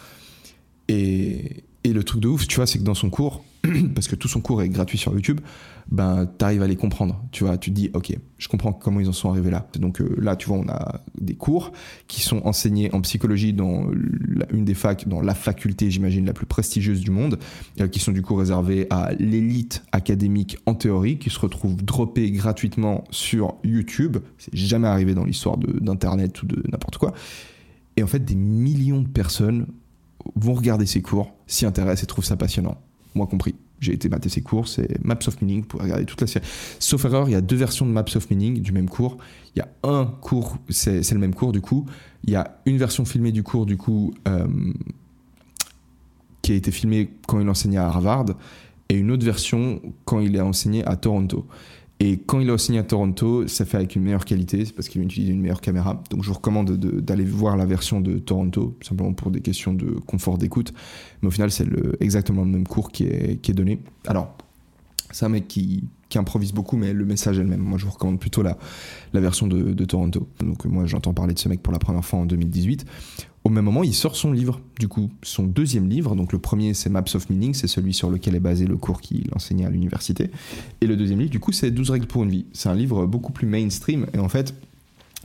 Et, 0.87 1.65
et 1.83 1.93
le 1.93 2.05
truc 2.05 2.21
de 2.21 2.29
ouf, 2.29 2.47
tu 2.47 2.57
vois, 2.57 2.67
c'est 2.67 2.79
que 2.79 2.85
dans 2.85 2.95
son 2.95 3.09
cours, 3.09 3.43
parce 3.95 4.07
que 4.07 4.15
tout 4.15 4.29
son 4.29 4.41
cours 4.41 4.63
est 4.63 4.69
gratuit 4.69 4.99
sur 4.99 5.15
YouTube, 5.15 5.41
ben 5.91 6.27
t'arrives 6.27 6.63
à 6.63 6.67
les 6.67 6.77
comprendre. 6.77 7.23
Tu 7.33 7.45
vois, 7.45 7.57
tu 7.57 7.71
te 7.71 7.75
dis, 7.75 7.91
ok, 7.95 8.17
je 8.39 8.49
comprends 8.49 8.73
comment 8.73 9.01
ils 9.01 9.09
en 9.09 9.13
sont 9.13 9.31
arrivés 9.31 9.51
là. 9.51 9.67
Donc 9.79 10.01
euh, 10.01 10.15
là, 10.19 10.37
tu 10.37 10.49
vois, 10.49 10.59
on 10.59 10.69
a 10.69 11.01
des 11.19 11.35
cours 11.35 11.73
qui 12.07 12.21
sont 12.21 12.43
enseignés 12.45 12.95
en 12.95 13.01
psychologie 13.01 13.53
dans 13.53 13.87
une 14.53 14.65
des 14.65 14.75
facs, 14.75 15.09
dans 15.09 15.21
la 15.21 15.35
faculté, 15.35 15.91
j'imagine, 15.91 16.27
la 16.27 16.33
plus 16.33 16.47
prestigieuse 16.47 17.01
du 17.01 17.11
monde, 17.11 17.39
euh, 17.81 17.89
qui 17.89 17.99
sont 17.99 18.13
du 18.13 18.23
coup 18.23 18.35
réservés 18.35 18.87
à 18.91 19.13
l'élite 19.19 19.83
académique 19.93 20.59
en 20.67 20.75
théorie, 20.75 21.19
qui 21.19 21.31
se 21.31 21.39
retrouvent 21.39 21.83
droppés 21.83 22.31
gratuitement 22.31 23.05
sur 23.11 23.55
YouTube. 23.65 24.19
C'est 24.39 24.55
jamais 24.55 24.89
arrivé 24.89 25.15
dans 25.15 25.25
l'histoire 25.25 25.57
d'internet 25.57 26.43
ou 26.43 26.47
de 26.47 26.63
n'importe 26.71 26.99
quoi. 26.99 27.15
Et 27.97 28.03
en 28.03 28.07
fait, 28.07 28.25
des 28.25 28.37
millions 28.37 29.03
de 29.03 29.09
personnes 29.09 29.67
vont 30.37 30.55
regarder 30.55 30.87
ces 30.87 31.03
cours, 31.03 31.33
s'y 31.47 31.67
intéressent 31.67 32.05
et 32.05 32.07
trouvent 32.07 32.25
ça 32.25 32.37
passionnant. 32.37 32.79
Moi 33.15 33.27
compris. 33.27 33.55
J'ai 33.81 33.95
été 33.95 34.11
mater 34.11 34.29
ces 34.29 34.43
cours, 34.43 34.69
c'est 34.69 35.03
Maps 35.03 35.19
of 35.27 35.41
Meaning, 35.41 35.65
pour 35.65 35.81
regarder 35.81 36.05
toute 36.05 36.21
la 36.21 36.27
série. 36.27 36.45
Sauf 36.79 37.07
erreur, 37.07 37.29
il 37.31 37.33
y 37.33 37.35
a 37.35 37.41
deux 37.41 37.57
versions 37.57 37.87
de 37.87 37.91
Maps 37.91 38.15
of 38.15 38.29
Meaning 38.31 38.61
du 38.61 38.73
même 38.73 38.91
cours. 38.91 39.17
Il 39.57 39.61
y 39.61 39.63
a 39.63 39.69
un 39.83 40.05
cours, 40.05 40.59
c'est 40.69 41.11
le 41.11 41.19
même 41.19 41.35
cours 41.35 41.53
du 41.53 41.63
coup. 41.63 41.87
Il 42.25 42.31
y 42.31 42.37
a 42.37 42.61
une 42.67 42.77
version 42.77 43.07
filmée 43.07 43.33
du 43.33 43.43
cours 43.43 43.65
du 43.65 43.79
coup 43.79 44.13
euh, 44.29 44.47
qui 46.43 46.53
a 46.53 46.55
été 46.55 46.71
filmée 46.71 47.11
quand 47.27 47.41
il 47.41 47.49
enseignait 47.49 47.79
à 47.79 47.87
Harvard 47.87 48.27
et 48.91 48.95
une 48.95 49.11
autre 49.11 49.25
version 49.25 49.81
quand 50.05 50.21
il 50.21 50.39
a 50.39 50.45
enseigné 50.45 50.85
à 50.85 50.97
Toronto. 50.97 51.47
Et 52.03 52.17
quand 52.17 52.41
il 52.41 52.49
a 52.49 52.57
signé 52.57 52.79
à 52.79 52.83
Toronto, 52.83 53.47
ça 53.47 53.67
fait 53.67 53.77
avec 53.77 53.95
une 53.95 54.03
meilleure 54.03 54.25
qualité, 54.25 54.65
c'est 54.65 54.73
parce 54.73 54.89
qu'il 54.89 55.03
utilise 55.03 55.29
une 55.29 55.43
meilleure 55.43 55.61
caméra. 55.61 56.03
Donc 56.09 56.23
je 56.23 56.29
vous 56.29 56.35
recommande 56.35 56.71
d'aller 56.79 57.25
voir 57.25 57.59
la 57.59 57.67
version 57.67 58.01
de 58.01 58.19
Toronto, 58.19 58.75
simplement 58.81 59.13
pour 59.13 59.31
des 59.31 59.43
questions 59.43 59.75
de 59.75 59.91
confort 60.07 60.39
d'écoute. 60.39 60.73
Mais 61.21 61.29
au 61.29 61.31
final, 61.31 61.51
c'est 61.51 61.67
exactement 62.01 62.43
le 62.43 62.49
même 62.49 62.67
cours 62.67 62.91
qui 62.91 63.05
est, 63.05 63.53
donné. 63.53 63.81
Alors, 64.07 64.35
c'est 65.11 65.27
un 65.27 65.29
mec 65.29 65.47
qui, 65.47 65.85
improvise 66.17 66.53
beaucoup, 66.53 66.77
mais 66.77 66.93
le 66.93 67.05
message 67.05 67.39
est 67.39 67.43
le 67.43 67.49
même. 67.49 67.61
Moi, 67.61 67.79
je 67.79 67.85
vous 67.85 67.93
recommande 67.93 68.19
plutôt 68.19 68.43
la, 68.43 68.57
version 69.13 69.47
de 69.47 69.85
Toronto. 69.85 70.27
Donc 70.41 70.65
moi, 70.65 70.87
j'entends 70.87 71.13
parler 71.13 71.35
de 71.35 71.39
ce 71.39 71.51
mec 71.51 71.63
pour 71.63 71.73
la 71.73 71.79
première 71.79 72.05
fois 72.05 72.19
en 72.19 72.25
2018. 72.25 72.87
Au 73.51 73.53
même 73.53 73.65
moment, 73.65 73.83
il 73.83 73.95
sort 73.95 74.15
son 74.15 74.31
livre, 74.31 74.61
du 74.79 74.87
coup, 74.87 75.11
son 75.25 75.43
deuxième 75.43 75.89
livre. 75.89 76.15
Donc 76.15 76.33
le 76.33 76.39
premier, 76.39 76.73
c'est 76.73 76.89
Maps 76.89 77.03
of 77.15 77.29
Meaning, 77.31 77.53
c'est 77.53 77.67
celui 77.67 77.93
sur 77.93 78.09
lequel 78.09 78.37
est 78.37 78.41
basé 78.41 78.65
le 78.65 78.77
cours 78.77 79.01
qu'il 79.01 79.27
enseignait 79.35 79.67
à 79.67 79.71
l'université. 79.71 80.31
Et 80.81 80.87
le 80.87 80.97
deuxième 80.97 81.19
livre, 81.19 81.33
du 81.33 81.41
coup, 81.41 81.51
c'est 81.51 81.73
12 81.73 81.91
règles 81.91 82.07
pour 82.07 82.23
une 82.23 82.31
vie. 82.31 82.45
C'est 82.53 82.69
un 82.69 82.77
livre 82.77 83.07
beaucoup 83.07 83.33
plus 83.33 83.49
mainstream. 83.49 84.07
Et 84.15 84.21
en 84.21 84.29
fait, 84.29 84.55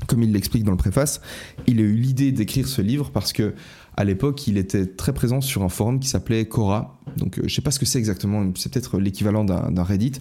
comme 0.08 0.24
il 0.24 0.32
l'explique 0.32 0.64
dans 0.64 0.72
le 0.72 0.78
préface, 0.78 1.22
il 1.68 1.78
a 1.78 1.84
eu 1.84 1.94
l'idée 1.94 2.32
d'écrire 2.32 2.68
ce 2.68 2.82
livre 2.82 3.12
parce 3.12 3.32
que 3.32 3.54
à 3.96 4.04
l'époque, 4.04 4.48
il 4.48 4.58
était 4.58 4.88
très 4.88 5.14
présent 5.14 5.40
sur 5.40 5.62
un 5.62 5.70
forum 5.70 6.00
qui 6.00 6.08
s'appelait 6.08 6.48
Quora. 6.48 7.00
Donc, 7.18 7.38
euh, 7.38 7.44
je 7.46 7.54
sais 7.54 7.62
pas 7.62 7.70
ce 7.70 7.78
que 7.78 7.86
c'est 7.86 8.00
exactement. 8.00 8.44
C'est 8.56 8.74
peut-être 8.74 8.98
l'équivalent 8.98 9.44
d'un 9.44 9.84
Reddit. 9.84 10.14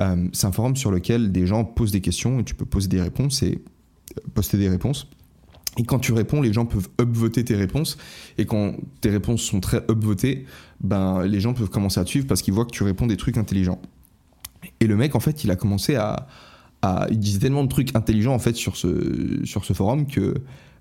Euh, 0.00 0.28
c'est 0.32 0.46
un 0.46 0.52
forum 0.52 0.76
sur 0.76 0.92
lequel 0.92 1.32
des 1.32 1.48
gens 1.48 1.64
posent 1.64 1.90
des 1.90 2.00
questions 2.00 2.38
et 2.38 2.44
tu 2.44 2.54
peux 2.54 2.64
poser 2.64 2.86
des 2.86 3.02
réponses 3.02 3.42
et 3.42 3.60
poster 4.34 4.56
des 4.56 4.68
réponses. 4.68 5.08
Et 5.78 5.84
quand 5.84 5.98
tu 5.98 6.12
réponds, 6.12 6.42
les 6.42 6.52
gens 6.52 6.66
peuvent 6.66 6.88
upvoter 7.00 7.44
tes 7.44 7.54
réponses. 7.54 7.96
Et 8.38 8.44
quand 8.44 8.74
tes 9.00 9.10
réponses 9.10 9.42
sont 9.42 9.60
très 9.60 9.78
upvotées, 9.90 10.46
ben, 10.80 11.22
les 11.24 11.40
gens 11.40 11.54
peuvent 11.54 11.70
commencer 11.70 12.00
à 12.00 12.04
te 12.04 12.10
suivre 12.10 12.26
parce 12.26 12.42
qu'ils 12.42 12.54
voient 12.54 12.64
que 12.64 12.72
tu 12.72 12.82
réponds 12.82 13.06
des 13.06 13.16
trucs 13.16 13.38
intelligents. 13.38 13.80
Et 14.80 14.86
le 14.86 14.96
mec, 14.96 15.14
en 15.14 15.20
fait, 15.20 15.44
il 15.44 15.50
a 15.50 15.56
commencé 15.56 15.94
à, 15.94 16.26
il 17.10 17.18
disait 17.18 17.38
tellement 17.38 17.62
de 17.62 17.68
trucs 17.68 17.94
intelligents 17.94 18.34
en 18.34 18.38
fait 18.38 18.56
sur 18.56 18.76
ce, 18.76 19.44
sur 19.44 19.64
ce 19.64 19.74
forum 19.74 20.06
que 20.06 20.34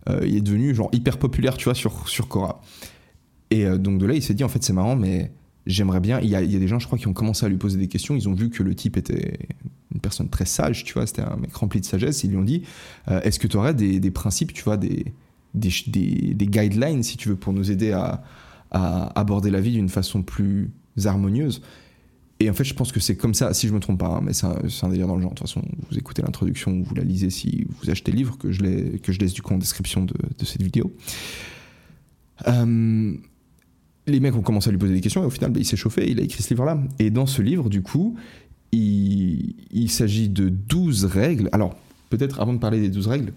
euh, 0.09 0.21
il 0.25 0.37
est 0.37 0.41
devenu 0.41 0.73
genre 0.73 0.89
hyper 0.93 1.17
populaire, 1.17 1.57
tu 1.57 1.65
vois, 1.65 1.75
sur, 1.75 2.07
sur. 2.07 2.27
Et 3.51 3.65
euh, 3.65 3.77
donc 3.77 3.99
de 3.99 4.05
là, 4.05 4.13
il 4.13 4.23
s'est 4.23 4.33
dit 4.33 4.43
en 4.43 4.49
fait 4.49 4.63
c'est 4.63 4.73
marrant, 4.73 4.95
mais 4.95 5.31
j'aimerais 5.65 5.99
bien. 5.99 6.19
Il 6.19 6.29
y, 6.29 6.35
a, 6.35 6.41
des 6.41 6.67
gens, 6.67 6.79
je 6.79 6.87
crois, 6.87 6.97
qui 6.97 7.07
ont 7.07 7.13
commencé 7.13 7.45
à 7.45 7.49
lui 7.49 7.57
poser 7.57 7.77
des 7.77 7.87
questions. 7.87 8.15
Ils 8.15 8.27
ont 8.27 8.33
vu 8.33 8.49
que 8.49 8.63
le 8.63 8.75
type 8.75 8.97
était 8.97 9.39
une 9.93 10.01
personne 10.01 10.29
très 10.29 10.45
sage, 10.45 10.83
tu 10.83 10.93
vois, 10.93 11.07
c'était 11.07 11.21
un 11.21 11.35
mec 11.37 11.53
rempli 11.53 11.79
de 11.79 11.85
sagesse. 11.85 12.23
Ils 12.23 12.31
lui 12.31 12.37
ont 12.37 12.43
dit 12.43 12.63
euh, 13.09 13.21
Est-ce 13.21 13.39
que 13.39 13.47
tu 13.47 13.57
aurais 13.57 13.73
des, 13.73 14.11
principes, 14.11 14.53
tu 14.53 14.63
vois, 14.63 14.77
des, 14.77 15.05
des, 15.53 16.47
guidelines, 16.47 17.03
si 17.03 17.17
tu 17.17 17.29
veux, 17.29 17.35
pour 17.35 17.53
nous 17.53 17.71
aider 17.71 17.91
à, 17.91 18.23
aborder 18.71 19.49
la 19.49 19.61
vie 19.61 19.71
d'une 19.71 19.89
façon 19.89 20.23
plus 20.23 20.71
harmonieuse? 21.03 21.61
Et 22.41 22.49
en 22.49 22.53
fait, 22.53 22.63
je 22.63 22.73
pense 22.73 22.93
que 22.93 23.01
c'est 23.01 23.17
comme 23.17 23.33
ça, 23.33 23.53
si 23.53 23.67
je 23.67 23.73
me 23.73 23.81
trompe 23.81 23.99
pas, 23.99 24.07
hein, 24.07 24.21
mais 24.23 24.31
c'est 24.31 24.45
un, 24.45 24.89
délire 24.89 25.07
dans 25.07 25.17
le 25.17 25.21
genre. 25.21 25.31
De 25.31 25.35
toute 25.35 25.47
façon, 25.47 25.61
vous 25.89 25.97
écoutez 25.97 26.21
l'introduction 26.21 26.71
ou 26.71 26.83
vous 26.83 26.95
la 26.95 27.03
lisez 27.03 27.29
si 27.29 27.67
vous 27.67 27.89
achetez 27.89 28.11
le 28.11 28.17
livre, 28.17 28.37
que 28.37 28.51
je, 28.51 28.61
que 28.97 29.11
je 29.11 29.19
laisse 29.19 29.33
du 29.33 29.41
coup 29.41 29.53
en 29.53 29.57
description 29.57 30.05
de, 30.05 30.13
de 30.37 30.45
cette 30.45 30.61
vidéo. 30.63 30.93
Euh, 32.47 33.13
les 34.09 34.19
mecs 34.19 34.35
ont 34.35 34.41
commencé 34.41 34.69
à 34.69 34.71
lui 34.71 34.79
poser 34.79 34.93
des 34.93 35.01
questions 35.01 35.23
et 35.23 35.25
au 35.25 35.29
final, 35.29 35.51
bah, 35.51 35.59
il 35.59 35.65
s'est 35.65 35.77
chauffé, 35.77 36.09
il 36.09 36.19
a 36.19 36.23
écrit 36.23 36.43
ce 36.43 36.49
livre-là. 36.49 36.79
Et 36.99 37.09
dans 37.09 37.25
ce 37.25 37.41
livre, 37.41 37.69
du 37.69 37.81
coup, 37.81 38.15
il, 38.71 39.89
s'agit 39.89 40.29
de 40.29 40.49
12 40.49 41.05
règles. 41.05 41.49
Alors, 41.51 41.75
peut-être 42.09 42.39
avant 42.39 42.53
de 42.53 42.59
parler 42.59 42.79
des 42.79 42.89
12 42.89 43.07
règles, 43.07 43.33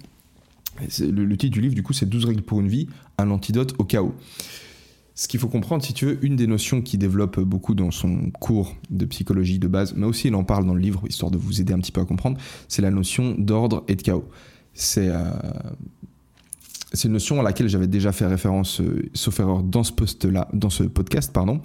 le, 1.00 1.24
le, 1.24 1.36
titre 1.36 1.52
du 1.52 1.60
livre, 1.60 1.74
du 1.74 1.82
coup, 1.82 1.92
c'est 1.92 2.08
12 2.08 2.24
règles 2.24 2.42
pour 2.42 2.60
une 2.60 2.68
vie, 2.68 2.88
un 3.18 3.30
antidote 3.30 3.74
au 3.78 3.84
chaos 3.84 4.14
ce 5.14 5.28
qu'il 5.28 5.38
faut 5.38 5.48
comprendre, 5.48 5.84
si 5.84 5.92
tu 5.92 6.06
veux, 6.06 6.24
une 6.24 6.36
des 6.36 6.46
notions 6.46 6.80
qu'il 6.80 6.98
développe 6.98 7.38
beaucoup 7.40 7.74
dans 7.74 7.90
son 7.90 8.30
cours 8.40 8.74
de 8.90 9.04
psychologie 9.04 9.58
de 9.58 9.68
base, 9.68 9.94
mais 9.94 10.06
aussi 10.06 10.28
il 10.28 10.34
en 10.34 10.44
parle 10.44 10.64
dans 10.64 10.74
le 10.74 10.80
livre, 10.80 11.02
histoire 11.08 11.30
de 11.30 11.36
vous 11.36 11.60
aider 11.60 11.72
un 11.72 11.78
petit 11.78 11.92
peu 11.92 12.00
à 12.00 12.04
comprendre, 12.04 12.38
c'est 12.68 12.82
la 12.82 12.90
notion 12.90 13.34
d'ordre 13.38 13.84
et 13.88 13.96
de 13.96 14.02
chaos. 14.02 14.28
C'est 14.74 15.08
euh, 15.08 15.30
une 17.04 17.12
notion 17.12 17.40
à 17.40 17.42
laquelle 17.42 17.68
j'avais 17.68 17.86
déjà 17.86 18.12
fait 18.12 18.26
référence, 18.26 18.80
euh, 18.80 19.08
sauf 19.14 19.40
erreur, 19.40 19.62
dans 19.62 19.82
ce, 19.82 19.92
post 19.92 20.26
-là, 20.26 20.46
dans 20.52 20.70
ce 20.70 20.84
podcast. 20.84 21.32
Pardon. 21.32 21.60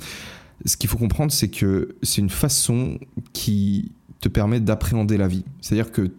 Ce 0.65 0.77
qu'il 0.77 0.89
faut 0.89 0.97
comprendre, 0.97 1.31
c'est 1.31 1.49
que 1.49 1.95
c'est 2.01 2.21
une 2.21 2.29
façon 2.29 2.99
qui 3.33 3.91
te 4.21 4.29
permet 4.29 4.59
d'appréhender 4.59 5.17
la 5.17 5.27
vie. 5.27 5.43
C'est-à-dire 5.61 5.91
que 5.91 6.11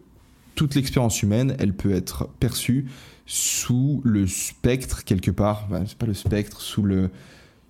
toute 0.54 0.74
l'expérience 0.74 1.22
humaine, 1.22 1.56
elle 1.58 1.74
peut 1.74 1.92
être 1.92 2.28
perçue 2.40 2.86
sous 3.26 4.00
le 4.04 4.26
spectre 4.26 5.04
quelque 5.04 5.30
part, 5.30 5.68
c'est 5.86 5.98
pas 5.98 6.06
le 6.06 6.14
spectre, 6.14 6.60
sous 6.62 6.82
le... 6.82 7.10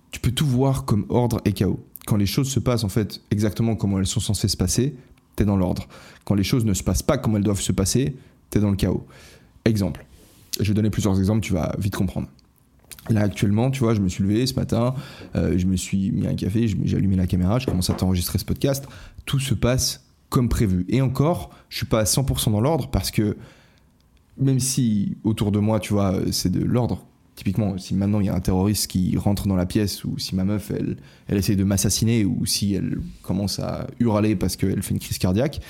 Tu 0.09 0.19
peux 0.19 0.31
tout 0.31 0.47
voir 0.47 0.85
comme 0.85 1.05
ordre 1.09 1.41
et 1.45 1.51
chaos. 1.51 1.83
Quand 2.07 2.15
les 2.15 2.25
choses 2.25 2.49
se 2.49 2.59
passent 2.59 2.85
en 2.85 2.89
fait 2.89 3.21
exactement 3.29 3.75
comme 3.75 3.99
elles 3.99 4.07
sont 4.07 4.21
censées 4.21 4.47
se 4.47 4.57
passer, 4.57 4.95
t'es 5.35 5.45
dans 5.45 5.57
l'ordre. 5.57 5.87
Quand 6.23 6.33
les 6.33 6.43
choses 6.43 6.65
ne 6.65 6.73
se 6.73 6.81
passent 6.81 7.03
pas 7.03 7.17
comme 7.17 7.35
elles 7.35 7.43
doivent 7.43 7.61
se 7.61 7.73
passer, 7.73 8.15
t'es 8.49 8.59
dans 8.59 8.71
le 8.71 8.77
chaos. 8.77 9.05
Exemple. 9.65 10.05
Je 10.59 10.67
vais 10.67 10.73
donner 10.73 10.89
plusieurs 10.89 11.17
exemples, 11.17 11.41
tu 11.41 11.53
vas 11.53 11.75
vite 11.77 11.95
comprendre. 11.95 12.27
Là 13.09 13.21
actuellement, 13.21 13.71
tu 13.71 13.79
vois, 13.79 13.93
je 13.93 14.01
me 14.01 14.09
suis 14.09 14.23
levé 14.23 14.45
ce 14.45 14.53
matin, 14.53 14.93
euh, 15.35 15.57
je 15.57 15.65
me 15.65 15.75
suis 15.75 16.11
mis 16.11 16.27
un 16.27 16.35
café, 16.35 16.67
j'ai 16.67 16.97
allumé 16.97 17.15
la 17.15 17.27
caméra, 17.27 17.59
je 17.59 17.65
commence 17.65 17.89
à 17.89 17.93
t'enregistrer 17.93 18.37
ce 18.37 18.45
podcast. 18.45 18.87
Tout 19.25 19.39
se 19.39 19.53
passe 19.53 20.05
comme 20.29 20.49
prévu. 20.49 20.85
Et 20.89 21.01
encore, 21.01 21.49
je 21.69 21.77
suis 21.77 21.85
pas 21.85 22.01
à 22.01 22.03
100% 22.03 22.51
dans 22.51 22.61
l'ordre 22.61 22.89
parce 22.89 23.09
que 23.09 23.37
même 24.37 24.59
si 24.59 25.17
autour 25.23 25.51
de 25.51 25.59
moi, 25.59 25.79
tu 25.79 25.93
vois, 25.93 26.15
c'est 26.31 26.51
de 26.51 26.63
l'ordre. 26.63 27.05
Typiquement, 27.35 27.77
si 27.77 27.93
maintenant 27.95 28.19
il 28.19 28.25
y 28.25 28.29
a 28.29 28.35
un 28.35 28.39
terroriste 28.41 28.87
qui 28.87 29.15
rentre 29.17 29.47
dans 29.47 29.55
la 29.55 29.65
pièce, 29.65 30.03
ou 30.03 30.19
si 30.19 30.35
ma 30.35 30.43
meuf, 30.43 30.71
elle, 30.71 30.97
elle 31.27 31.37
essaie 31.37 31.55
de 31.55 31.63
m'assassiner, 31.63 32.25
ou 32.25 32.45
si 32.45 32.73
elle 32.73 32.99
commence 33.21 33.59
à 33.59 33.87
hurler 33.99 34.35
parce 34.35 34.55
qu'elle 34.55 34.83
fait 34.83 34.93
une 34.93 34.99
crise 34.99 35.17
cardiaque, 35.17 35.61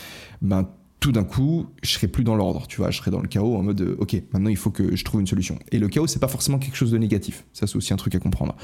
ben 0.42 0.68
tout 1.00 1.12
d'un 1.12 1.24
coup, 1.24 1.68
je 1.82 1.92
serai 1.92 2.08
plus 2.08 2.24
dans 2.24 2.36
l'ordre, 2.36 2.68
tu 2.68 2.78
vois, 2.78 2.92
je 2.92 2.98
serai 2.98 3.10
dans 3.10 3.22
le 3.22 3.28
chaos 3.28 3.56
en 3.56 3.64
mode, 3.64 3.96
ok, 4.00 4.22
maintenant 4.34 4.50
il 4.50 4.58
faut 4.58 4.70
que 4.70 4.96
je 4.96 5.04
trouve 5.06 5.22
une 5.22 5.28
solution. 5.28 5.58
Et 5.72 5.80
le 5.80 5.88
chaos, 5.88 6.08
c'est 6.08 6.20
pas 6.20 6.28
forcément 6.28 6.60
quelque 6.60 6.76
chose 6.76 6.92
de 6.92 6.98
négatif. 6.98 7.46
Ça, 7.54 7.68
c'est 7.68 7.78
aussi 7.78 7.94
un 7.94 7.98
truc 7.98 8.16
à 8.16 8.20
comprendre. 8.20 8.56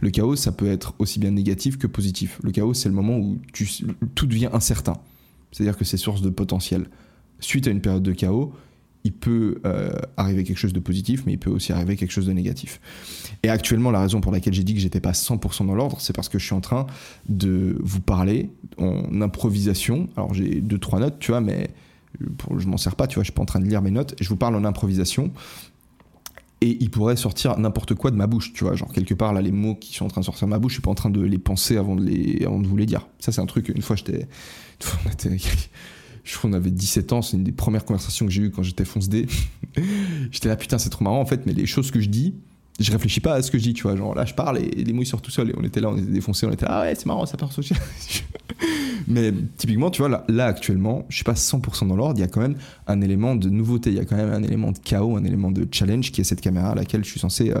Le 0.00 0.10
chaos, 0.10 0.36
ça 0.36 0.52
peut 0.52 0.70
être 0.70 0.94
aussi 0.98 1.18
bien 1.18 1.32
négatif 1.32 1.78
que 1.78 1.88
positif. 1.88 2.38
Le 2.44 2.52
chaos, 2.52 2.74
c'est 2.74 2.88
le 2.88 2.94
moment 2.94 3.18
où 3.18 3.38
tout 4.14 4.26
devient 4.26 4.50
incertain. 4.52 4.98
C'est-à-dire 5.50 5.76
que 5.76 5.84
c'est 5.84 5.96
source 5.96 6.22
de 6.22 6.30
potentiel. 6.30 6.86
Suite 7.40 7.66
à 7.66 7.70
une 7.70 7.80
période 7.80 8.02
de 8.02 8.12
chaos, 8.12 8.52
il 9.04 9.12
peut 9.12 9.60
euh, 9.64 9.92
arriver 10.16 10.44
quelque 10.44 10.58
chose 10.58 10.72
de 10.72 10.80
positif, 10.80 11.22
mais 11.26 11.32
il 11.32 11.38
peut 11.38 11.50
aussi 11.50 11.72
arriver 11.72 11.96
quelque 11.96 12.10
chose 12.10 12.26
de 12.26 12.32
négatif. 12.32 12.80
Et 13.42 13.48
actuellement, 13.48 13.90
la 13.90 14.00
raison 14.00 14.20
pour 14.20 14.32
laquelle 14.32 14.52
j'ai 14.52 14.64
dit 14.64 14.74
que 14.74 14.80
j'étais 14.80 15.00
pas 15.00 15.12
100% 15.12 15.66
dans 15.66 15.74
l'ordre, 15.74 16.00
c'est 16.00 16.14
parce 16.14 16.28
que 16.28 16.38
je 16.38 16.44
suis 16.44 16.54
en 16.54 16.60
train 16.60 16.86
de 17.28 17.78
vous 17.80 18.00
parler 18.00 18.50
en 18.78 19.22
improvisation. 19.22 20.08
Alors 20.16 20.34
j'ai 20.34 20.60
deux 20.60 20.78
trois 20.78 21.00
notes, 21.00 21.18
tu 21.18 21.30
vois, 21.30 21.40
mais 21.40 21.70
pour, 22.36 22.58
je 22.58 22.68
m'en 22.68 22.76
sers 22.76 22.96
pas, 22.96 23.06
tu 23.06 23.14
vois, 23.14 23.22
je 23.22 23.28
suis 23.28 23.34
pas 23.34 23.42
en 23.42 23.46
train 23.46 23.60
de 23.60 23.66
lire 23.66 23.80
mes 23.82 23.90
notes. 23.90 24.14
Je 24.20 24.28
vous 24.28 24.36
parle 24.36 24.54
en 24.54 24.64
improvisation. 24.64 25.32
Et 26.62 26.76
il 26.80 26.90
pourrait 26.90 27.16
sortir 27.16 27.58
n'importe 27.58 27.94
quoi 27.94 28.10
de 28.10 28.16
ma 28.16 28.26
bouche, 28.26 28.52
tu 28.52 28.64
vois, 28.64 28.76
genre 28.76 28.92
quelque 28.92 29.14
part 29.14 29.32
là 29.32 29.40
les 29.40 29.50
mots 29.50 29.76
qui 29.76 29.94
sont 29.94 30.04
en 30.04 30.08
train 30.08 30.20
de 30.20 30.26
sortir 30.26 30.46
de 30.46 30.50
ma 30.50 30.58
bouche, 30.58 30.72
je 30.72 30.74
suis 30.74 30.82
pas 30.82 30.90
en 30.90 30.94
train 30.94 31.08
de 31.08 31.22
les 31.22 31.38
penser 31.38 31.78
avant 31.78 31.96
de 31.96 32.04
les, 32.04 32.44
avant 32.44 32.60
de 32.60 32.66
vous 32.66 32.76
les 32.76 32.84
dire. 32.84 33.08
Ça 33.18 33.32
c'est 33.32 33.40
un 33.40 33.46
truc. 33.46 33.72
Une 33.74 33.80
fois 33.80 33.96
j'étais, 33.96 34.28
je 36.30 36.38
crois 36.38 36.48
qu'on 36.48 36.56
avait 36.56 36.70
17 36.70 37.12
ans, 37.12 37.22
c'est 37.22 37.36
une 37.36 37.44
des 37.44 37.52
premières 37.52 37.84
conversations 37.84 38.24
que 38.24 38.32
j'ai 38.32 38.42
eues 38.42 38.50
quand 38.50 38.62
j'étais 38.62 38.84
fonce 38.84 39.08
D. 39.08 39.26
j'étais 40.30 40.48
là, 40.48 40.56
putain, 40.56 40.78
c'est 40.78 40.90
trop 40.90 41.02
marrant 41.02 41.20
en 41.20 41.26
fait, 41.26 41.44
mais 41.44 41.52
les 41.52 41.66
choses 41.66 41.90
que 41.90 42.00
je 42.00 42.08
dis, 42.08 42.34
je 42.78 42.92
réfléchis 42.92 43.20
pas 43.20 43.34
à 43.34 43.42
ce 43.42 43.50
que 43.50 43.58
je 43.58 43.64
dis, 43.64 43.74
tu 43.74 43.82
vois. 43.82 43.96
Genre 43.96 44.14
là, 44.14 44.24
je 44.24 44.34
parle 44.34 44.58
et 44.58 44.70
les 44.70 44.92
mots 44.92 45.02
ils 45.02 45.06
sortent 45.06 45.24
tout 45.24 45.30
seuls. 45.30 45.50
Et 45.50 45.54
on 45.56 45.64
était 45.64 45.80
là, 45.80 45.90
on 45.90 45.96
était 45.96 46.10
défoncés, 46.10 46.46
on 46.46 46.52
était 46.52 46.66
là, 46.66 46.78
ah 46.78 46.80
ouais, 46.82 46.94
c'est 46.94 47.06
marrant, 47.06 47.26
ça 47.26 47.36
part 47.36 47.52
social. 47.52 47.80
mais 49.08 49.32
typiquement, 49.56 49.90
tu 49.90 50.02
vois, 50.02 50.08
là, 50.08 50.24
là, 50.28 50.46
actuellement, 50.46 51.04
je 51.08 51.16
suis 51.16 51.24
pas 51.24 51.32
100% 51.32 51.88
dans 51.88 51.96
l'ordre. 51.96 52.18
Il 52.18 52.20
y 52.20 52.24
a 52.24 52.28
quand 52.28 52.40
même 52.40 52.56
un 52.86 53.00
élément 53.00 53.34
de 53.34 53.48
nouveauté, 53.48 53.90
il 53.90 53.96
y 53.96 54.00
a 54.00 54.04
quand 54.04 54.16
même 54.16 54.32
un 54.32 54.42
élément 54.44 54.70
de 54.70 54.78
chaos, 54.78 55.16
un 55.16 55.24
élément 55.24 55.50
de 55.50 55.66
challenge 55.70 56.12
qui 56.12 56.20
est 56.20 56.24
cette 56.24 56.40
caméra 56.40 56.70
à 56.70 56.74
laquelle 56.76 57.04
je 57.04 57.10
suis 57.10 57.20
censé, 57.20 57.50
euh, 57.50 57.60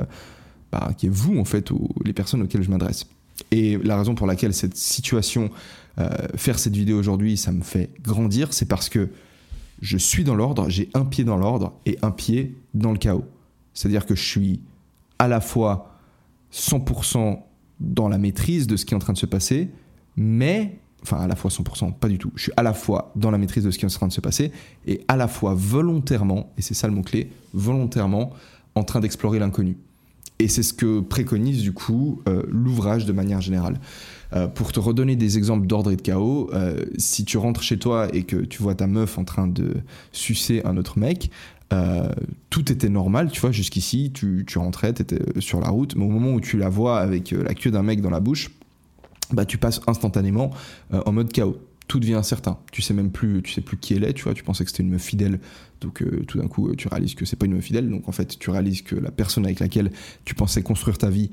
bah, 0.70 0.92
qui 0.96 1.06
est 1.06 1.12
vous 1.12 1.38
en 1.38 1.44
fait, 1.44 1.70
ou 1.72 1.88
les 2.04 2.12
personnes 2.12 2.42
auxquelles 2.42 2.62
je 2.62 2.70
m'adresse. 2.70 3.06
Et 3.50 3.78
la 3.82 3.98
raison 3.98 4.14
pour 4.14 4.26
laquelle 4.26 4.54
cette 4.54 4.76
situation 4.76 5.50
faire 6.36 6.58
cette 6.58 6.76
vidéo 6.76 6.98
aujourd'hui, 6.98 7.36
ça 7.36 7.52
me 7.52 7.62
fait 7.62 7.90
grandir, 8.02 8.52
c'est 8.52 8.66
parce 8.66 8.88
que 8.88 9.10
je 9.80 9.96
suis 9.96 10.24
dans 10.24 10.34
l'ordre, 10.34 10.68
j'ai 10.68 10.90
un 10.94 11.04
pied 11.04 11.24
dans 11.24 11.36
l'ordre 11.36 11.72
et 11.86 11.98
un 12.02 12.10
pied 12.10 12.56
dans 12.74 12.92
le 12.92 12.98
chaos. 12.98 13.24
C'est-à-dire 13.72 14.06
que 14.06 14.14
je 14.14 14.22
suis 14.22 14.60
à 15.18 15.28
la 15.28 15.40
fois 15.40 15.98
100% 16.52 17.40
dans 17.80 18.08
la 18.08 18.18
maîtrise 18.18 18.66
de 18.66 18.76
ce 18.76 18.84
qui 18.84 18.94
est 18.94 18.96
en 18.96 19.00
train 19.00 19.12
de 19.12 19.18
se 19.18 19.26
passer, 19.26 19.70
mais, 20.16 20.78
enfin 21.02 21.18
à 21.18 21.26
la 21.26 21.36
fois 21.36 21.50
100%, 21.50 21.94
pas 21.94 22.08
du 22.08 22.18
tout, 22.18 22.30
je 22.34 22.44
suis 22.44 22.52
à 22.56 22.62
la 22.62 22.74
fois 22.74 23.12
dans 23.16 23.30
la 23.30 23.38
maîtrise 23.38 23.64
de 23.64 23.70
ce 23.70 23.78
qui 23.78 23.84
est 23.84 23.88
en 23.88 23.96
train 23.96 24.08
de 24.08 24.12
se 24.12 24.20
passer 24.20 24.52
et 24.86 25.02
à 25.08 25.16
la 25.16 25.28
fois 25.28 25.54
volontairement, 25.54 26.52
et 26.58 26.62
c'est 26.62 26.74
ça 26.74 26.88
le 26.88 26.94
mot-clé, 26.94 27.30
volontairement 27.54 28.32
en 28.74 28.84
train 28.84 29.00
d'explorer 29.00 29.38
l'inconnu. 29.38 29.76
Et 30.40 30.48
c'est 30.48 30.62
ce 30.62 30.72
que 30.72 31.00
préconise 31.00 31.60
du 31.60 31.72
coup 31.72 32.22
euh, 32.26 32.42
l'ouvrage 32.48 33.04
de 33.04 33.12
manière 33.12 33.42
générale. 33.42 33.78
Euh, 34.32 34.46
pour 34.46 34.72
te 34.72 34.80
redonner 34.80 35.14
des 35.14 35.36
exemples 35.36 35.66
d'ordre 35.66 35.90
et 35.90 35.96
de 35.96 36.02
chaos, 36.02 36.48
euh, 36.54 36.84
si 36.96 37.26
tu 37.26 37.36
rentres 37.36 37.62
chez 37.62 37.78
toi 37.78 38.08
et 38.14 38.22
que 38.22 38.36
tu 38.36 38.62
vois 38.62 38.74
ta 38.74 38.86
meuf 38.86 39.18
en 39.18 39.24
train 39.24 39.46
de 39.46 39.74
sucer 40.12 40.62
un 40.64 40.76
autre 40.76 40.98
mec, 40.98 41.30
tout 42.48 42.72
était 42.72 42.88
normal, 42.88 43.30
tu 43.30 43.40
vois, 43.40 43.52
jusqu'ici, 43.52 44.10
tu, 44.12 44.44
tu 44.44 44.58
rentrais, 44.58 44.92
tu 44.92 45.02
étais 45.02 45.20
sur 45.38 45.60
la 45.60 45.68
route, 45.68 45.94
mais 45.94 46.04
au 46.04 46.08
moment 46.08 46.32
où 46.32 46.40
tu 46.40 46.58
la 46.58 46.68
vois 46.68 46.98
avec 46.98 47.30
la 47.30 47.54
queue 47.54 47.70
d'un 47.70 47.84
mec 47.84 48.00
dans 48.00 48.10
la 48.10 48.18
bouche, 48.18 48.50
bah, 49.30 49.44
tu 49.44 49.56
passes 49.56 49.80
instantanément 49.86 50.50
en 50.90 51.12
mode 51.12 51.30
chaos. 51.30 51.58
Tout 51.90 51.98
devient 51.98 52.14
incertain. 52.14 52.58
Tu 52.70 52.82
sais 52.82 52.94
même 52.94 53.10
plus, 53.10 53.42
tu 53.42 53.52
sais 53.52 53.62
plus 53.62 53.76
qui 53.76 53.94
elle 53.94 54.04
est, 54.04 54.12
tu 54.12 54.22
vois, 54.22 54.32
tu 54.32 54.44
pensais 54.44 54.62
que 54.62 54.70
c'était 54.70 54.84
une 54.84 54.90
meuf 54.90 55.02
fidèle, 55.02 55.40
donc 55.80 56.04
tout 56.28 56.38
d'un 56.38 56.46
coup, 56.46 56.72
tu 56.76 56.86
réalises 56.86 57.16
que 57.16 57.24
c'est 57.24 57.34
pas 57.34 57.46
une 57.46 57.54
meuf 57.54 57.64
fidèle, 57.64 57.90
donc 57.90 58.08
en 58.08 58.12
fait, 58.12 58.38
tu 58.38 58.50
réalises 58.50 58.82
que 58.82 58.94
la 58.94 59.10
personne 59.10 59.44
avec 59.44 59.58
laquelle 59.58 59.90
tu 60.24 60.36
pensais 60.36 60.62
construire 60.62 60.98
ta 60.98 61.10
vie, 61.10 61.30